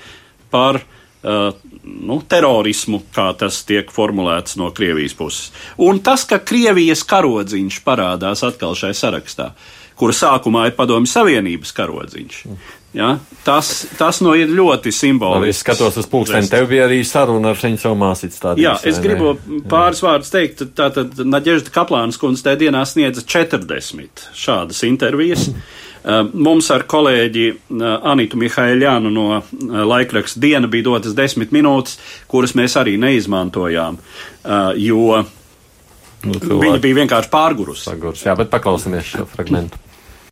par 0.50 0.76
uh, 0.76 1.54
nu, 1.84 2.20
terorismu, 2.28 3.02
kā 3.14 3.30
tas 3.38 3.64
tiek 3.64 3.90
formulēts 3.90 4.56
no 4.56 4.70
Krievijas 4.70 5.14
puses. 5.14 5.52
Un 5.78 6.00
tas, 6.00 6.24
ka 6.24 6.38
Krievijas 6.38 7.02
karodziņš 7.02 7.80
parādās 7.84 8.44
atkal 8.46 8.74
šai 8.74 8.92
sarakstā, 8.94 9.50
kura 9.94 10.12
sākumā 10.12 10.66
ir 10.66 10.76
Padomju 10.76 11.06
Savienības 11.06 11.72
karodziņš. 11.72 12.44
Ja, 12.92 13.12
tas, 13.46 13.86
tas 13.94 14.18
nu 14.18 14.32
ir 14.34 14.50
ļoti 14.50 14.90
simbolisks. 14.90 15.60
Es 15.60 15.62
skatos 15.62 15.98
uz 16.00 16.08
pulksteni, 16.10 16.48
tev 16.50 16.66
bija 16.72 16.88
arī 16.88 17.04
saruna 17.06 17.52
ar 17.52 17.60
māsīcu 17.60 18.34
stādījumu. 18.34 18.64
Jā, 18.64 18.72
es 18.90 18.98
gribu 19.02 19.36
ne? 19.38 19.60
pāris 19.70 20.02
vārdus 20.02 20.32
teikt. 20.34 20.64
Tātad 20.74 21.20
Naģežda 21.22 21.70
Kaplānas 21.74 22.18
kundze 22.18 22.48
tajā 22.48 22.64
dienā 22.64 22.82
sniedza 22.88 23.22
40 23.22 24.24
šādas 24.34 24.82
intervijas. 24.88 25.52
Uh, 26.00 26.24
mums 26.32 26.70
ar 26.72 26.86
kolēģi 26.88 27.44
uh, 27.52 27.84
Anitu 28.10 28.38
Mihaiļānu 28.40 29.10
no 29.12 29.26
uh, 29.36 29.42
laikraksta 29.84 30.40
diena 30.40 30.70
bija 30.72 30.88
dotas 30.88 31.14
desmit 31.14 31.52
minūtes, 31.52 31.98
kuras 32.30 32.56
mēs 32.56 32.78
arī 32.80 32.94
neizmantojām, 32.96 33.98
jo 34.80 35.20
nu, 35.20 36.40
viņa 36.40 36.80
bija 36.80 36.98
vienkārši 37.02 37.30
pārgurusi. 37.30 37.84
Pārgurus, 37.92 38.24
jā, 38.24 38.32
bet 38.40 38.48
paklausāmies 38.48 39.12
šo 39.12 39.28
fragmentu. 39.28 39.76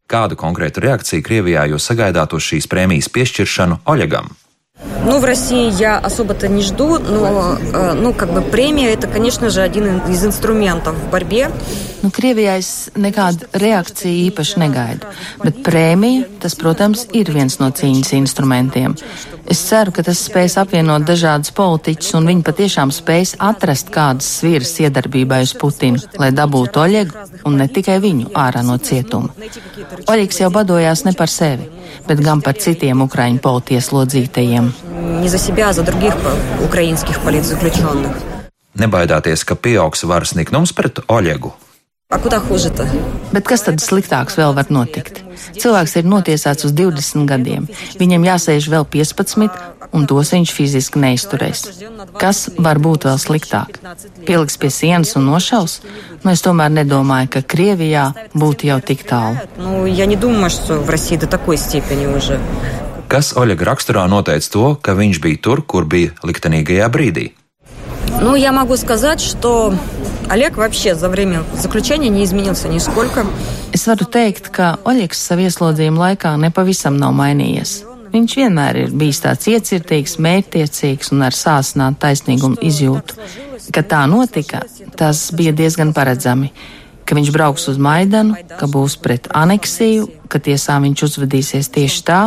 Kādu 0.07 0.35
konkrētu 0.35 0.83
reakciju 0.83 1.23
Krievijā 1.25 1.65
jūs 1.71 1.89
sagaidāt 1.89 2.35
uz 2.35 2.43
šīs 2.43 2.69
prēmijas 2.69 3.09
piešķiršanu 3.13 3.81
Oļegam? 3.87 4.33
Ну, 5.05 5.19
в 5.19 5.23
России 5.23 5.69
я 5.69 5.97
особо-то 5.97 6.47
не 6.47 6.61
жду, 6.61 6.97
но, 6.97 7.57
ну, 7.93 8.13
как 8.13 8.33
бы 8.33 8.41
премия 8.41 8.93
это, 8.93 9.07
конечно 9.07 9.49
же, 9.49 9.61
один 9.61 9.99
из 10.07 10.25
инструментов 10.25 10.95
в 10.95 11.09
борьбе. 11.09 11.49
Nu, 12.03 12.11
Krievijā 12.11 12.57
es 12.59 12.91
nekādu 12.99 13.47
reakciju 13.55 14.27
īpaši 14.27 14.59
negaidu, 14.59 15.07
bet 15.39 15.61
prēmija, 15.63 16.25
tas, 16.43 16.51
protams, 16.59 17.05
ir 17.15 17.31
viens 17.31 17.55
no 17.61 17.69
cīņas 17.71 18.11
instrumentiem. 18.17 18.97
Es 19.48 19.62
ceru, 19.64 19.94
ka 19.96 20.02
tas 20.04 20.20
spēs 20.26 20.58
apvienot 20.60 21.06
dažādus 21.08 21.54
politiķus 21.56 22.12
un 22.18 22.26
viņi 22.28 22.42
patiešām 22.44 22.90
spēs 22.92 23.30
atrast 23.40 23.88
kādas 23.94 24.26
sviras 24.40 24.74
iedarbībai 24.84 25.40
uz 25.46 25.54
Putinu, 25.56 26.02
lai 26.20 26.28
dabūtu 26.36 26.82
Oļegu 26.82 27.22
un 27.48 27.56
ne 27.56 27.64
tikai 27.72 27.96
viņu 28.04 28.28
ārā 28.36 28.60
no 28.66 28.76
cietuma. 28.76 29.32
Oļegs 30.04 30.42
jau 30.42 30.50
badojās 30.52 31.06
ne 31.08 31.14
par 31.16 31.32
sevi, 31.32 31.70
bet 32.04 32.20
gan 32.24 32.42
par 32.44 32.60
citiem 32.60 33.00
ukraiņu 33.06 33.40
politieslodzītajiem. 33.46 34.68
Nebaidāties, 38.78 39.46
ka 39.48 39.56
pieaugs 39.56 40.04
varas 40.04 40.36
niknums 40.36 40.76
pret 40.76 41.00
Oļegu. 41.08 41.54
Bet 43.32 43.48
kas 43.48 43.64
tad 43.64 43.80
sliktāks 43.84 44.36
vēl 44.36 44.54
var 44.60 44.68
notikt? 44.72 45.24
Cilvēks 45.59 45.97
ir 45.99 46.09
notiesāts 46.09 46.67
uz 46.67 46.73
20 46.75 47.27
gadiem, 47.29 47.67
viņam 47.99 48.27
jāsēž 48.29 48.69
vēl 48.73 48.87
15, 48.95 49.59
un 49.93 50.07
tos 50.09 50.33
viņš 50.33 50.53
fiziski 50.55 51.01
neizturēs. 51.03 51.65
Kas 52.19 52.47
var 52.57 52.79
būt 52.83 53.07
vēl 53.09 53.19
sliktāk? 53.21 53.79
Pieliks 54.27 54.57
pie 54.57 54.71
sienas 54.73 55.15
un 55.19 55.27
nošaus? 55.29 55.81
Nu, 56.23 56.31
es 56.33 56.43
tomēr 56.45 56.73
nedomāju, 56.73 57.31
ka 57.37 57.43
Krievijā 57.45 58.09
būtu 58.33 58.71
jau 58.71 58.79
tik 58.81 59.05
tālu. 59.09 59.37
Nu, 59.59 59.85
ja 59.87 60.07
nedomāju, 60.09 60.83
ka 60.85 60.91
России 60.91 61.17
до 61.17 61.27
такой 61.27 61.57
степени 61.57 62.07
уже. 62.07 62.39
Kas 63.07 63.33
Oļega 63.37 63.67
raksturā 63.67 64.07
noteica 64.09 64.49
to, 64.49 64.67
ka 64.81 64.95
viņš 64.97 65.19
bija 65.21 65.37
tur, 65.37 65.61
kur 65.61 65.85
bija 65.85 66.15
liktenīgajā 66.25 66.87
brīdī? 66.89 67.31
Nu, 68.21 68.35
я 68.35 68.51
могу 68.51 68.77
сказать, 68.77 69.21
что 69.21 69.73
Олег 70.29 70.57
вообще 70.57 70.95
за 70.95 71.09
время 71.09 71.43
заключения 71.53 72.09
не 72.09 72.23
изменился 72.23 72.67
нисколько. 72.67 73.25
Es 73.78 73.84
varu 73.86 74.08
teikt, 74.10 74.48
ka 74.50 74.72
Oļegs 74.90 75.20
savu 75.28 75.44
ieslodzījuma 75.46 76.00
laikā 76.08 76.32
nepavisam 76.42 76.96
nav 76.98 77.12
mainījies. 77.14 77.76
Viņš 78.10 78.32
vienmēr 78.40 78.78
ir 78.80 78.96
bijis 78.98 79.20
tāds 79.22 79.46
iecirtīgs, 79.52 80.16
mērķtiecīgs 80.24 81.12
un 81.14 81.22
ar 81.22 81.36
sāsinātu 81.36 82.00
taisnīgumu 82.02 82.58
izjūtu. 82.58 83.14
Kad 83.70 83.86
tā 83.92 84.00
notika, 84.10 84.64
tas 84.98 85.28
bija 85.30 85.52
diezgan 85.54 85.94
paredzami 85.94 86.50
ka 87.06 87.16
viņš 87.16 87.30
brauks 87.32 87.68
uz 87.70 87.78
Maidanu, 87.80 88.34
ka 88.58 88.66
būs 88.66 88.98
pret 89.00 89.30
aneksiju, 89.32 90.10
ka 90.28 90.42
tiesā 90.42 90.80
viņš 90.82 91.06
uzvedīsies 91.06 91.70
tieši 91.78 92.02
tā, 92.04 92.18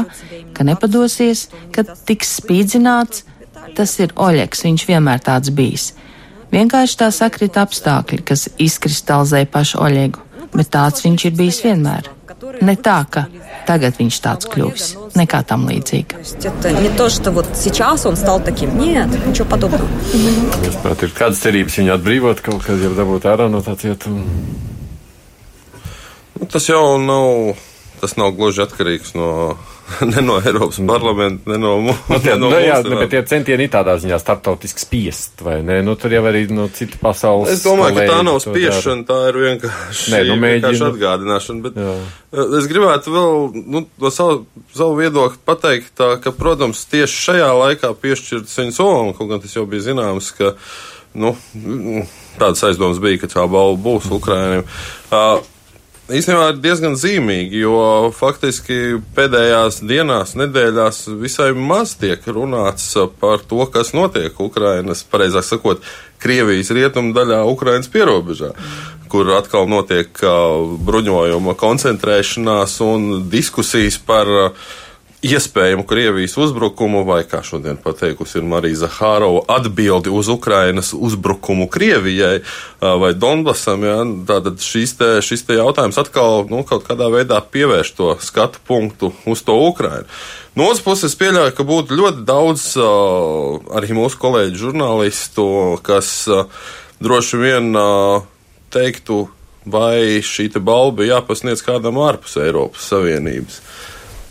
ka 0.56 0.66
nepadosies, 0.66 1.50
ka 1.76 1.84
tiks 2.08 2.38
spīdzināts. 2.40 3.28
Tas 3.76 4.00
ir 4.00 4.16
Oļeks, 4.16 4.64
viņš 4.66 4.88
vienmēr 4.88 5.20
tāds 5.28 5.52
bijis. 5.54 5.92
Vienkārši 6.56 6.98
tā 7.04 7.12
sakrita 7.14 7.68
apstākļi, 7.68 8.24
kas 8.32 8.48
izkristalizē 8.56 9.44
pašu 9.52 9.84
Oļegu, 9.84 10.31
bet 10.56 10.72
tāds 10.74 11.06
viņš 11.06 11.28
ir 11.30 11.38
bijis 11.38 11.62
vienmēr. 11.66 12.10
Ne 12.66 12.76
tā, 12.80 12.98
ka 13.12 13.26
tagad 13.68 13.98
viņš 14.00 14.18
tāds 14.24 14.48
kļuvis, 14.50 14.88
nekā 15.20 15.42
tam 15.48 15.68
līdzīga. 15.70 16.22
Jūs 20.66 20.80
ir 21.08 21.14
kādas 21.18 21.42
cerības 21.44 21.78
viņu 21.82 21.96
atbrīvot 21.96 22.44
kaut 22.46 22.66
kad, 22.66 22.82
ja 22.82 22.92
dabūt 22.98 23.28
ārā 23.30 23.50
no 23.52 23.62
tā 23.66 23.76
cietuma? 23.80 24.26
Nu, 26.40 26.48
tas 26.50 26.66
jau 26.70 26.98
nav, 27.02 27.60
tas 28.02 28.18
nav 28.18 28.34
gluži 28.38 28.64
atkarīgs 28.66 29.14
no 29.18 29.30
ne 30.12 30.22
no 30.22 30.38
Eiropas 30.40 30.80
parlamenta, 30.88 31.52
ne 31.52 31.58
no 31.58 31.74
mums. 31.82 32.00
Nu, 32.10 32.20
tie, 32.24 32.36
no 32.42 32.50
nu, 32.52 32.60
jā, 32.62 32.80
ne, 32.86 32.98
bet 33.04 33.12
tie 33.14 33.22
centieni 33.30 33.68
ir 33.68 33.74
tādā 33.74 33.96
ziņā 34.02 34.20
starptautiski 34.22 34.84
spiest, 34.84 35.44
vai 35.46 35.60
ne? 35.66 35.82
Nu, 35.86 35.96
tur 36.00 36.14
jau 36.16 36.24
arī 36.30 36.46
no 36.54 36.68
citu 36.74 37.00
pasaules. 37.02 37.52
Es 37.54 37.66
domāju, 37.66 37.98
ka 38.00 38.08
tā 38.10 38.22
nav 38.28 38.40
spiešana, 38.44 39.06
tā 39.10 39.20
ir 39.30 39.40
vienkārši, 39.46 40.14
Nē, 40.14 40.22
nu, 40.30 40.38
vienkārši 40.46 40.88
atgādināšana. 40.90 41.66
Bet 41.68 41.80
jā. 41.82 41.96
Eh, 42.32 42.56
es 42.62 42.70
gribētu 42.72 43.16
vēl 43.16 43.62
nu, 43.76 43.84
no 44.06 44.14
savu, 44.14 44.46
savu 44.76 44.98
viedokli 45.00 45.42
pateikt, 45.48 45.94
tā, 46.00 46.14
ka, 46.24 46.34
protams, 46.36 46.86
tieši 46.92 47.24
šajā 47.28 47.52
laikā 47.66 47.94
piešķirt 48.02 48.58
viņu 48.58 48.78
somu, 48.78 49.16
kaut 49.18 49.32
gan 49.32 49.44
tas 49.44 49.56
jau 49.58 49.68
bija 49.70 49.90
zināms, 49.92 50.32
ka, 50.38 50.56
nu, 51.20 51.36
tādas 52.40 52.64
aizdomas 52.70 53.02
bija, 53.04 53.24
ka 53.24 53.32
tā 53.32 53.48
balva 53.52 53.80
būs 53.82 54.12
Ukrainiem. 54.16 54.64
Uh, 55.12 55.42
īstenībā 56.10 56.52
ir 56.52 56.62
diezgan 56.64 56.96
zīmīgi, 57.00 57.62
jo 57.62 58.12
faktiski 58.16 59.00
pēdējās 59.16 59.82
dienās, 59.88 60.34
nedēļās 60.40 61.04
visai 61.22 61.52
maz 61.54 61.94
tiek 62.00 62.26
runāts 62.28 62.90
par 63.22 63.44
to, 63.48 63.64
kas 63.74 63.94
notiek 63.98 64.40
Ukrainas, 64.42 65.06
pareizāk 65.08 65.48
sakot, 65.48 65.86
Krievijas 66.22 66.70
rietumu 66.70 67.16
daļā 67.18 67.40
Ukrainas 67.50 67.90
pierobežā, 67.90 68.52
kur 69.10 69.32
atkal 69.34 69.66
notiek 69.70 70.22
bruņojuma 70.86 71.56
koncentrēšanās 71.58 72.78
un 72.86 73.08
diskusijas 73.32 73.98
par 74.06 74.30
iespējamu 75.22 75.84
Krievijas 75.86 76.34
uzbrukumu, 76.42 77.04
vai 77.06 77.22
kā 77.30 77.44
šodien 77.46 77.78
pateikusi 77.78 78.40
ir 78.40 78.46
Marija 78.50 78.80
Zahārova, 78.84 79.44
atbildi 79.54 80.10
uz 80.10 80.32
Ukrainas 80.34 80.96
uzbrukumu 80.98 81.68
Krievijai 81.70 82.40
vai 82.82 83.12
Donbasam. 83.14 83.86
Ja, 83.86 84.00
tātad 84.28 84.64
šis 84.66 84.96
te, 84.98 85.10
šis 85.22 85.46
te 85.46 85.60
jautājums 85.60 86.00
atkal 86.02 86.48
nu, 86.50 86.64
kaut 86.66 86.88
kādā 86.90 87.12
veidā 87.14 87.38
pievērš 87.54 87.94
to 88.00 88.16
skatu 88.22 88.64
punktu 88.66 89.12
uz 89.30 89.46
to 89.46 89.60
Ukrainu. 89.68 90.10
No 90.58 90.66
otras 90.68 90.82
puses, 90.84 91.14
pieļauju, 91.16 91.54
ka 91.56 91.64
būtu 91.70 91.96
ļoti 91.96 92.26
daudz 92.28 92.66
arī 93.78 93.94
mūsu 93.96 94.18
kolēģu 94.20 94.58
žurnālistu, 94.66 95.46
kas 95.86 96.26
droši 97.00 97.40
vien 97.46 97.72
teiktu, 98.74 99.22
vai 99.70 100.20
šī 100.26 100.50
balva 100.58 101.06
jāpasniedz 101.06 101.62
kādam 101.62 102.02
ārpus 102.02 102.40
Eiropas 102.42 102.90
Savienības. 102.90 103.62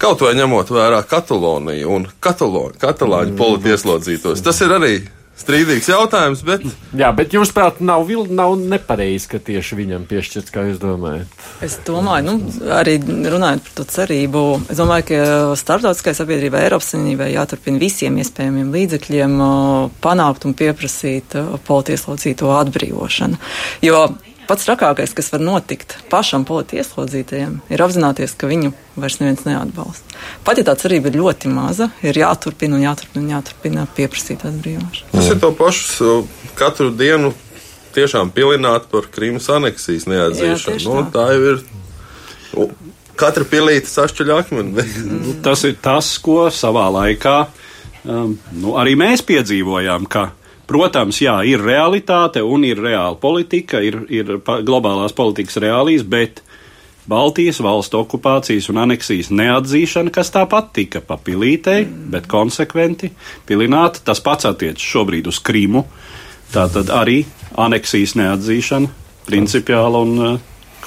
Kaut 0.01 0.23
vai 0.25 0.33
ņemot 0.39 0.71
vērā 0.73 1.03
Kataloniju 1.05 1.91
un 1.93 2.07
Kataloni, 2.25 2.79
katalāņu 2.81 3.35
mm. 3.35 3.41
politieslodzītos. 3.41 4.41
Tas 4.41 4.61
ir 4.65 4.73
arī 4.73 4.95
strīdīgs 5.41 5.89
jautājums, 5.91 6.43
bet. 6.45 6.65
Jā, 6.97 7.11
bet 7.17 7.35
jūs 7.37 7.53
prāt, 7.57 7.83
nav, 7.85 8.09
nav 8.33 8.55
nepareizi, 8.61 9.29
ka 9.33 9.41
tieši 9.45 9.79
viņam 9.79 10.07
piešķirts, 10.09 10.53
kā 10.55 10.65
jūs 10.69 10.81
domājat? 10.83 11.29
Es 11.65 11.79
domāju, 11.87 12.27
nu, 12.31 12.65
arī 12.77 12.97
runājot 13.01 13.67
par 13.67 13.77
to 13.77 13.87
cerību, 13.93 14.45
es 14.73 14.81
domāju, 14.81 15.07
ka 15.11 15.21
starptautiskai 15.61 16.17
sabiedrībai, 16.17 16.65
Eiropas 16.69 16.93
Savienībai 16.95 17.31
jāturpina 17.35 17.81
visiem 17.81 18.17
iespējamiem 18.21 18.73
līdzekļiem 18.77 19.37
panākt 20.05 20.49
un 20.49 20.57
pieprasīt 20.57 21.37
politieslodzīto 21.69 22.53
atbrīvošanu. 22.61 23.41
Jo 23.85 24.07
pats 24.51 24.67
trakākais, 24.67 25.13
kas 25.15 25.31
var 25.31 25.43
notikt 25.45 25.95
pašam 26.11 26.45
politieslodzītajam, 26.49 27.61
ir 27.71 27.83
apzināties, 27.85 28.35
ka 28.39 28.51
viņu 28.51 28.73
vairs 28.99 29.21
neviens 29.23 29.45
neatbalsta. 29.47 30.17
Pat 30.47 30.59
ja 30.59 30.67
tā 30.67 30.75
cerība 30.81 31.13
ir 31.13 31.21
ļoti 31.21 31.53
maza, 31.53 31.91
ir 32.03 32.19
jāturpina 32.19 32.79
un 32.79 32.83
jāturpina, 32.85 33.23
un 33.23 33.31
jāturpina 33.37 33.87
pieprasīt 33.97 34.43
atbrīvošanu. 34.49 35.13
Tas 35.15 35.31
ir 35.31 35.39
to 35.43 35.53
pašu 35.55 36.17
katru 36.59 36.91
dienu 36.91 37.33
tiešām 37.95 38.33
pilināt 38.35 38.91
par 38.91 39.07
Krīmas 39.13 39.49
aneksijas 39.55 40.09
neatzīšanu. 40.11 40.83
Jā, 40.83 40.89
nu, 40.89 41.07
tā 41.15 41.27
jau 41.35 41.55
ir. 41.55 41.63
Katra 43.21 43.45
pilīte 43.45 43.91
sašķeļ 43.91 44.31
akmeni. 44.33 44.73
Mm. 44.81 45.41
tas 45.45 45.63
ir 45.69 45.77
tas, 45.83 46.15
ko 46.25 46.49
savā 46.55 46.87
laikā 46.95 47.37
um, 48.09 48.37
nu, 48.57 48.75
arī 48.81 48.97
mēs 48.99 49.23
piedzīvojām, 49.29 50.09
ka 50.11 50.31
Protams, 50.71 51.19
jā, 51.19 51.35
ir 51.51 51.63
realitāte 51.67 52.45
un 52.47 52.63
ir 52.63 52.79
reāla 52.79 53.17
politika, 53.19 53.81
ir, 53.83 54.05
ir 54.07 54.37
globālās 54.47 55.15
politikas 55.17 55.59
reālijas, 55.59 56.05
bet 56.07 56.45
Baltijas 57.11 57.59
valstu 57.65 57.99
okupācijas 58.05 58.69
un 58.71 58.79
aneksijas 58.85 59.33
neatzīšana, 59.35 60.13
kas 60.15 60.31
tāpat 60.31 60.71
tika 60.77 61.03
pa 61.03 61.17
pilītei, 61.19 61.83
bet 62.13 62.29
konsekventi 62.31 63.11
pilināta, 63.49 64.05
tas 64.07 64.23
pats 64.23 64.47
attiecas 64.47 64.85
šobrīd 64.93 65.27
uz 65.33 65.41
Krimu. 65.43 65.83
Tātad 66.55 66.93
arī 66.95 67.25
aneksijas 67.59 68.15
neatzīšana 68.21 68.95
principiāla 69.27 70.05
un 70.07 70.15
uh, 70.23 70.39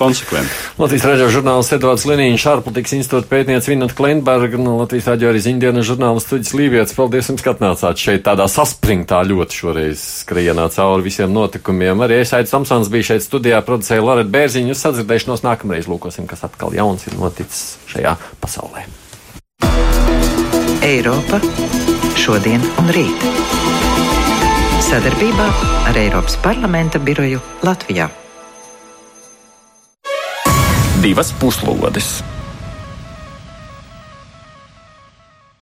konsekventi. 0.04 0.54
Latvijas 0.80 1.08
raidījuma 1.08 1.34
žurnālists 1.34 1.76
Edvards 1.78 2.06
Liniņš, 2.10 2.46
ārpolitikas 2.54 2.96
institūta 2.98 3.30
pētniece 3.32 3.72
Vineta 3.72 3.98
Klinberga 3.98 4.60
un 4.60 4.72
Latvijas 4.82 5.10
raidījuma 5.12 5.34
arī 5.34 5.44
ziņdiena 5.48 5.86
žurnālists 5.88 6.32
Tuģis 6.32 6.56
Līvietis. 6.60 6.96
Paldies 6.98 7.30
jums, 7.32 7.44
ka 7.46 7.54
atnācāt 7.56 8.04
šeit 8.04 8.26
tādā 8.28 8.48
saspringtā 8.52 9.22
ļoti 9.30 9.60
šoreiz 9.60 10.04
skrienā 10.24 10.68
cauri 10.76 11.08
visiem 11.08 11.34
notikumiem. 11.34 12.04
Arī 12.06 12.22
es 12.24 12.34
Aits 12.36 12.54
Tomsons 12.54 12.92
biju 12.94 13.10
šeit 13.14 13.26
studijā, 13.26 13.62
producēju 13.66 14.08
Loreta 14.08 14.34
Bērziņu. 14.34 14.76
Uz 14.76 14.84
sadzirdēšanos 14.84 15.46
nākamreiz 15.46 15.90
lūkosim, 15.92 16.28
kas 16.30 16.46
atkal 16.48 16.76
jauns 16.76 17.08
ir 17.08 17.18
noticis 17.20 17.78
šajā 17.94 18.18
pasaulē. 18.44 18.88
Eiropa 20.84 21.40
šodien 22.20 22.64
un 22.82 22.92
rīt. 22.94 23.30
Sadarbībā 24.84 25.48
ar 25.90 25.98
Eiropas 25.98 26.36
parlamenta 26.44 27.00
biroju 27.02 27.40
Latvijā 27.64 28.10
divas 31.04 31.34
puslodes. 31.34 32.24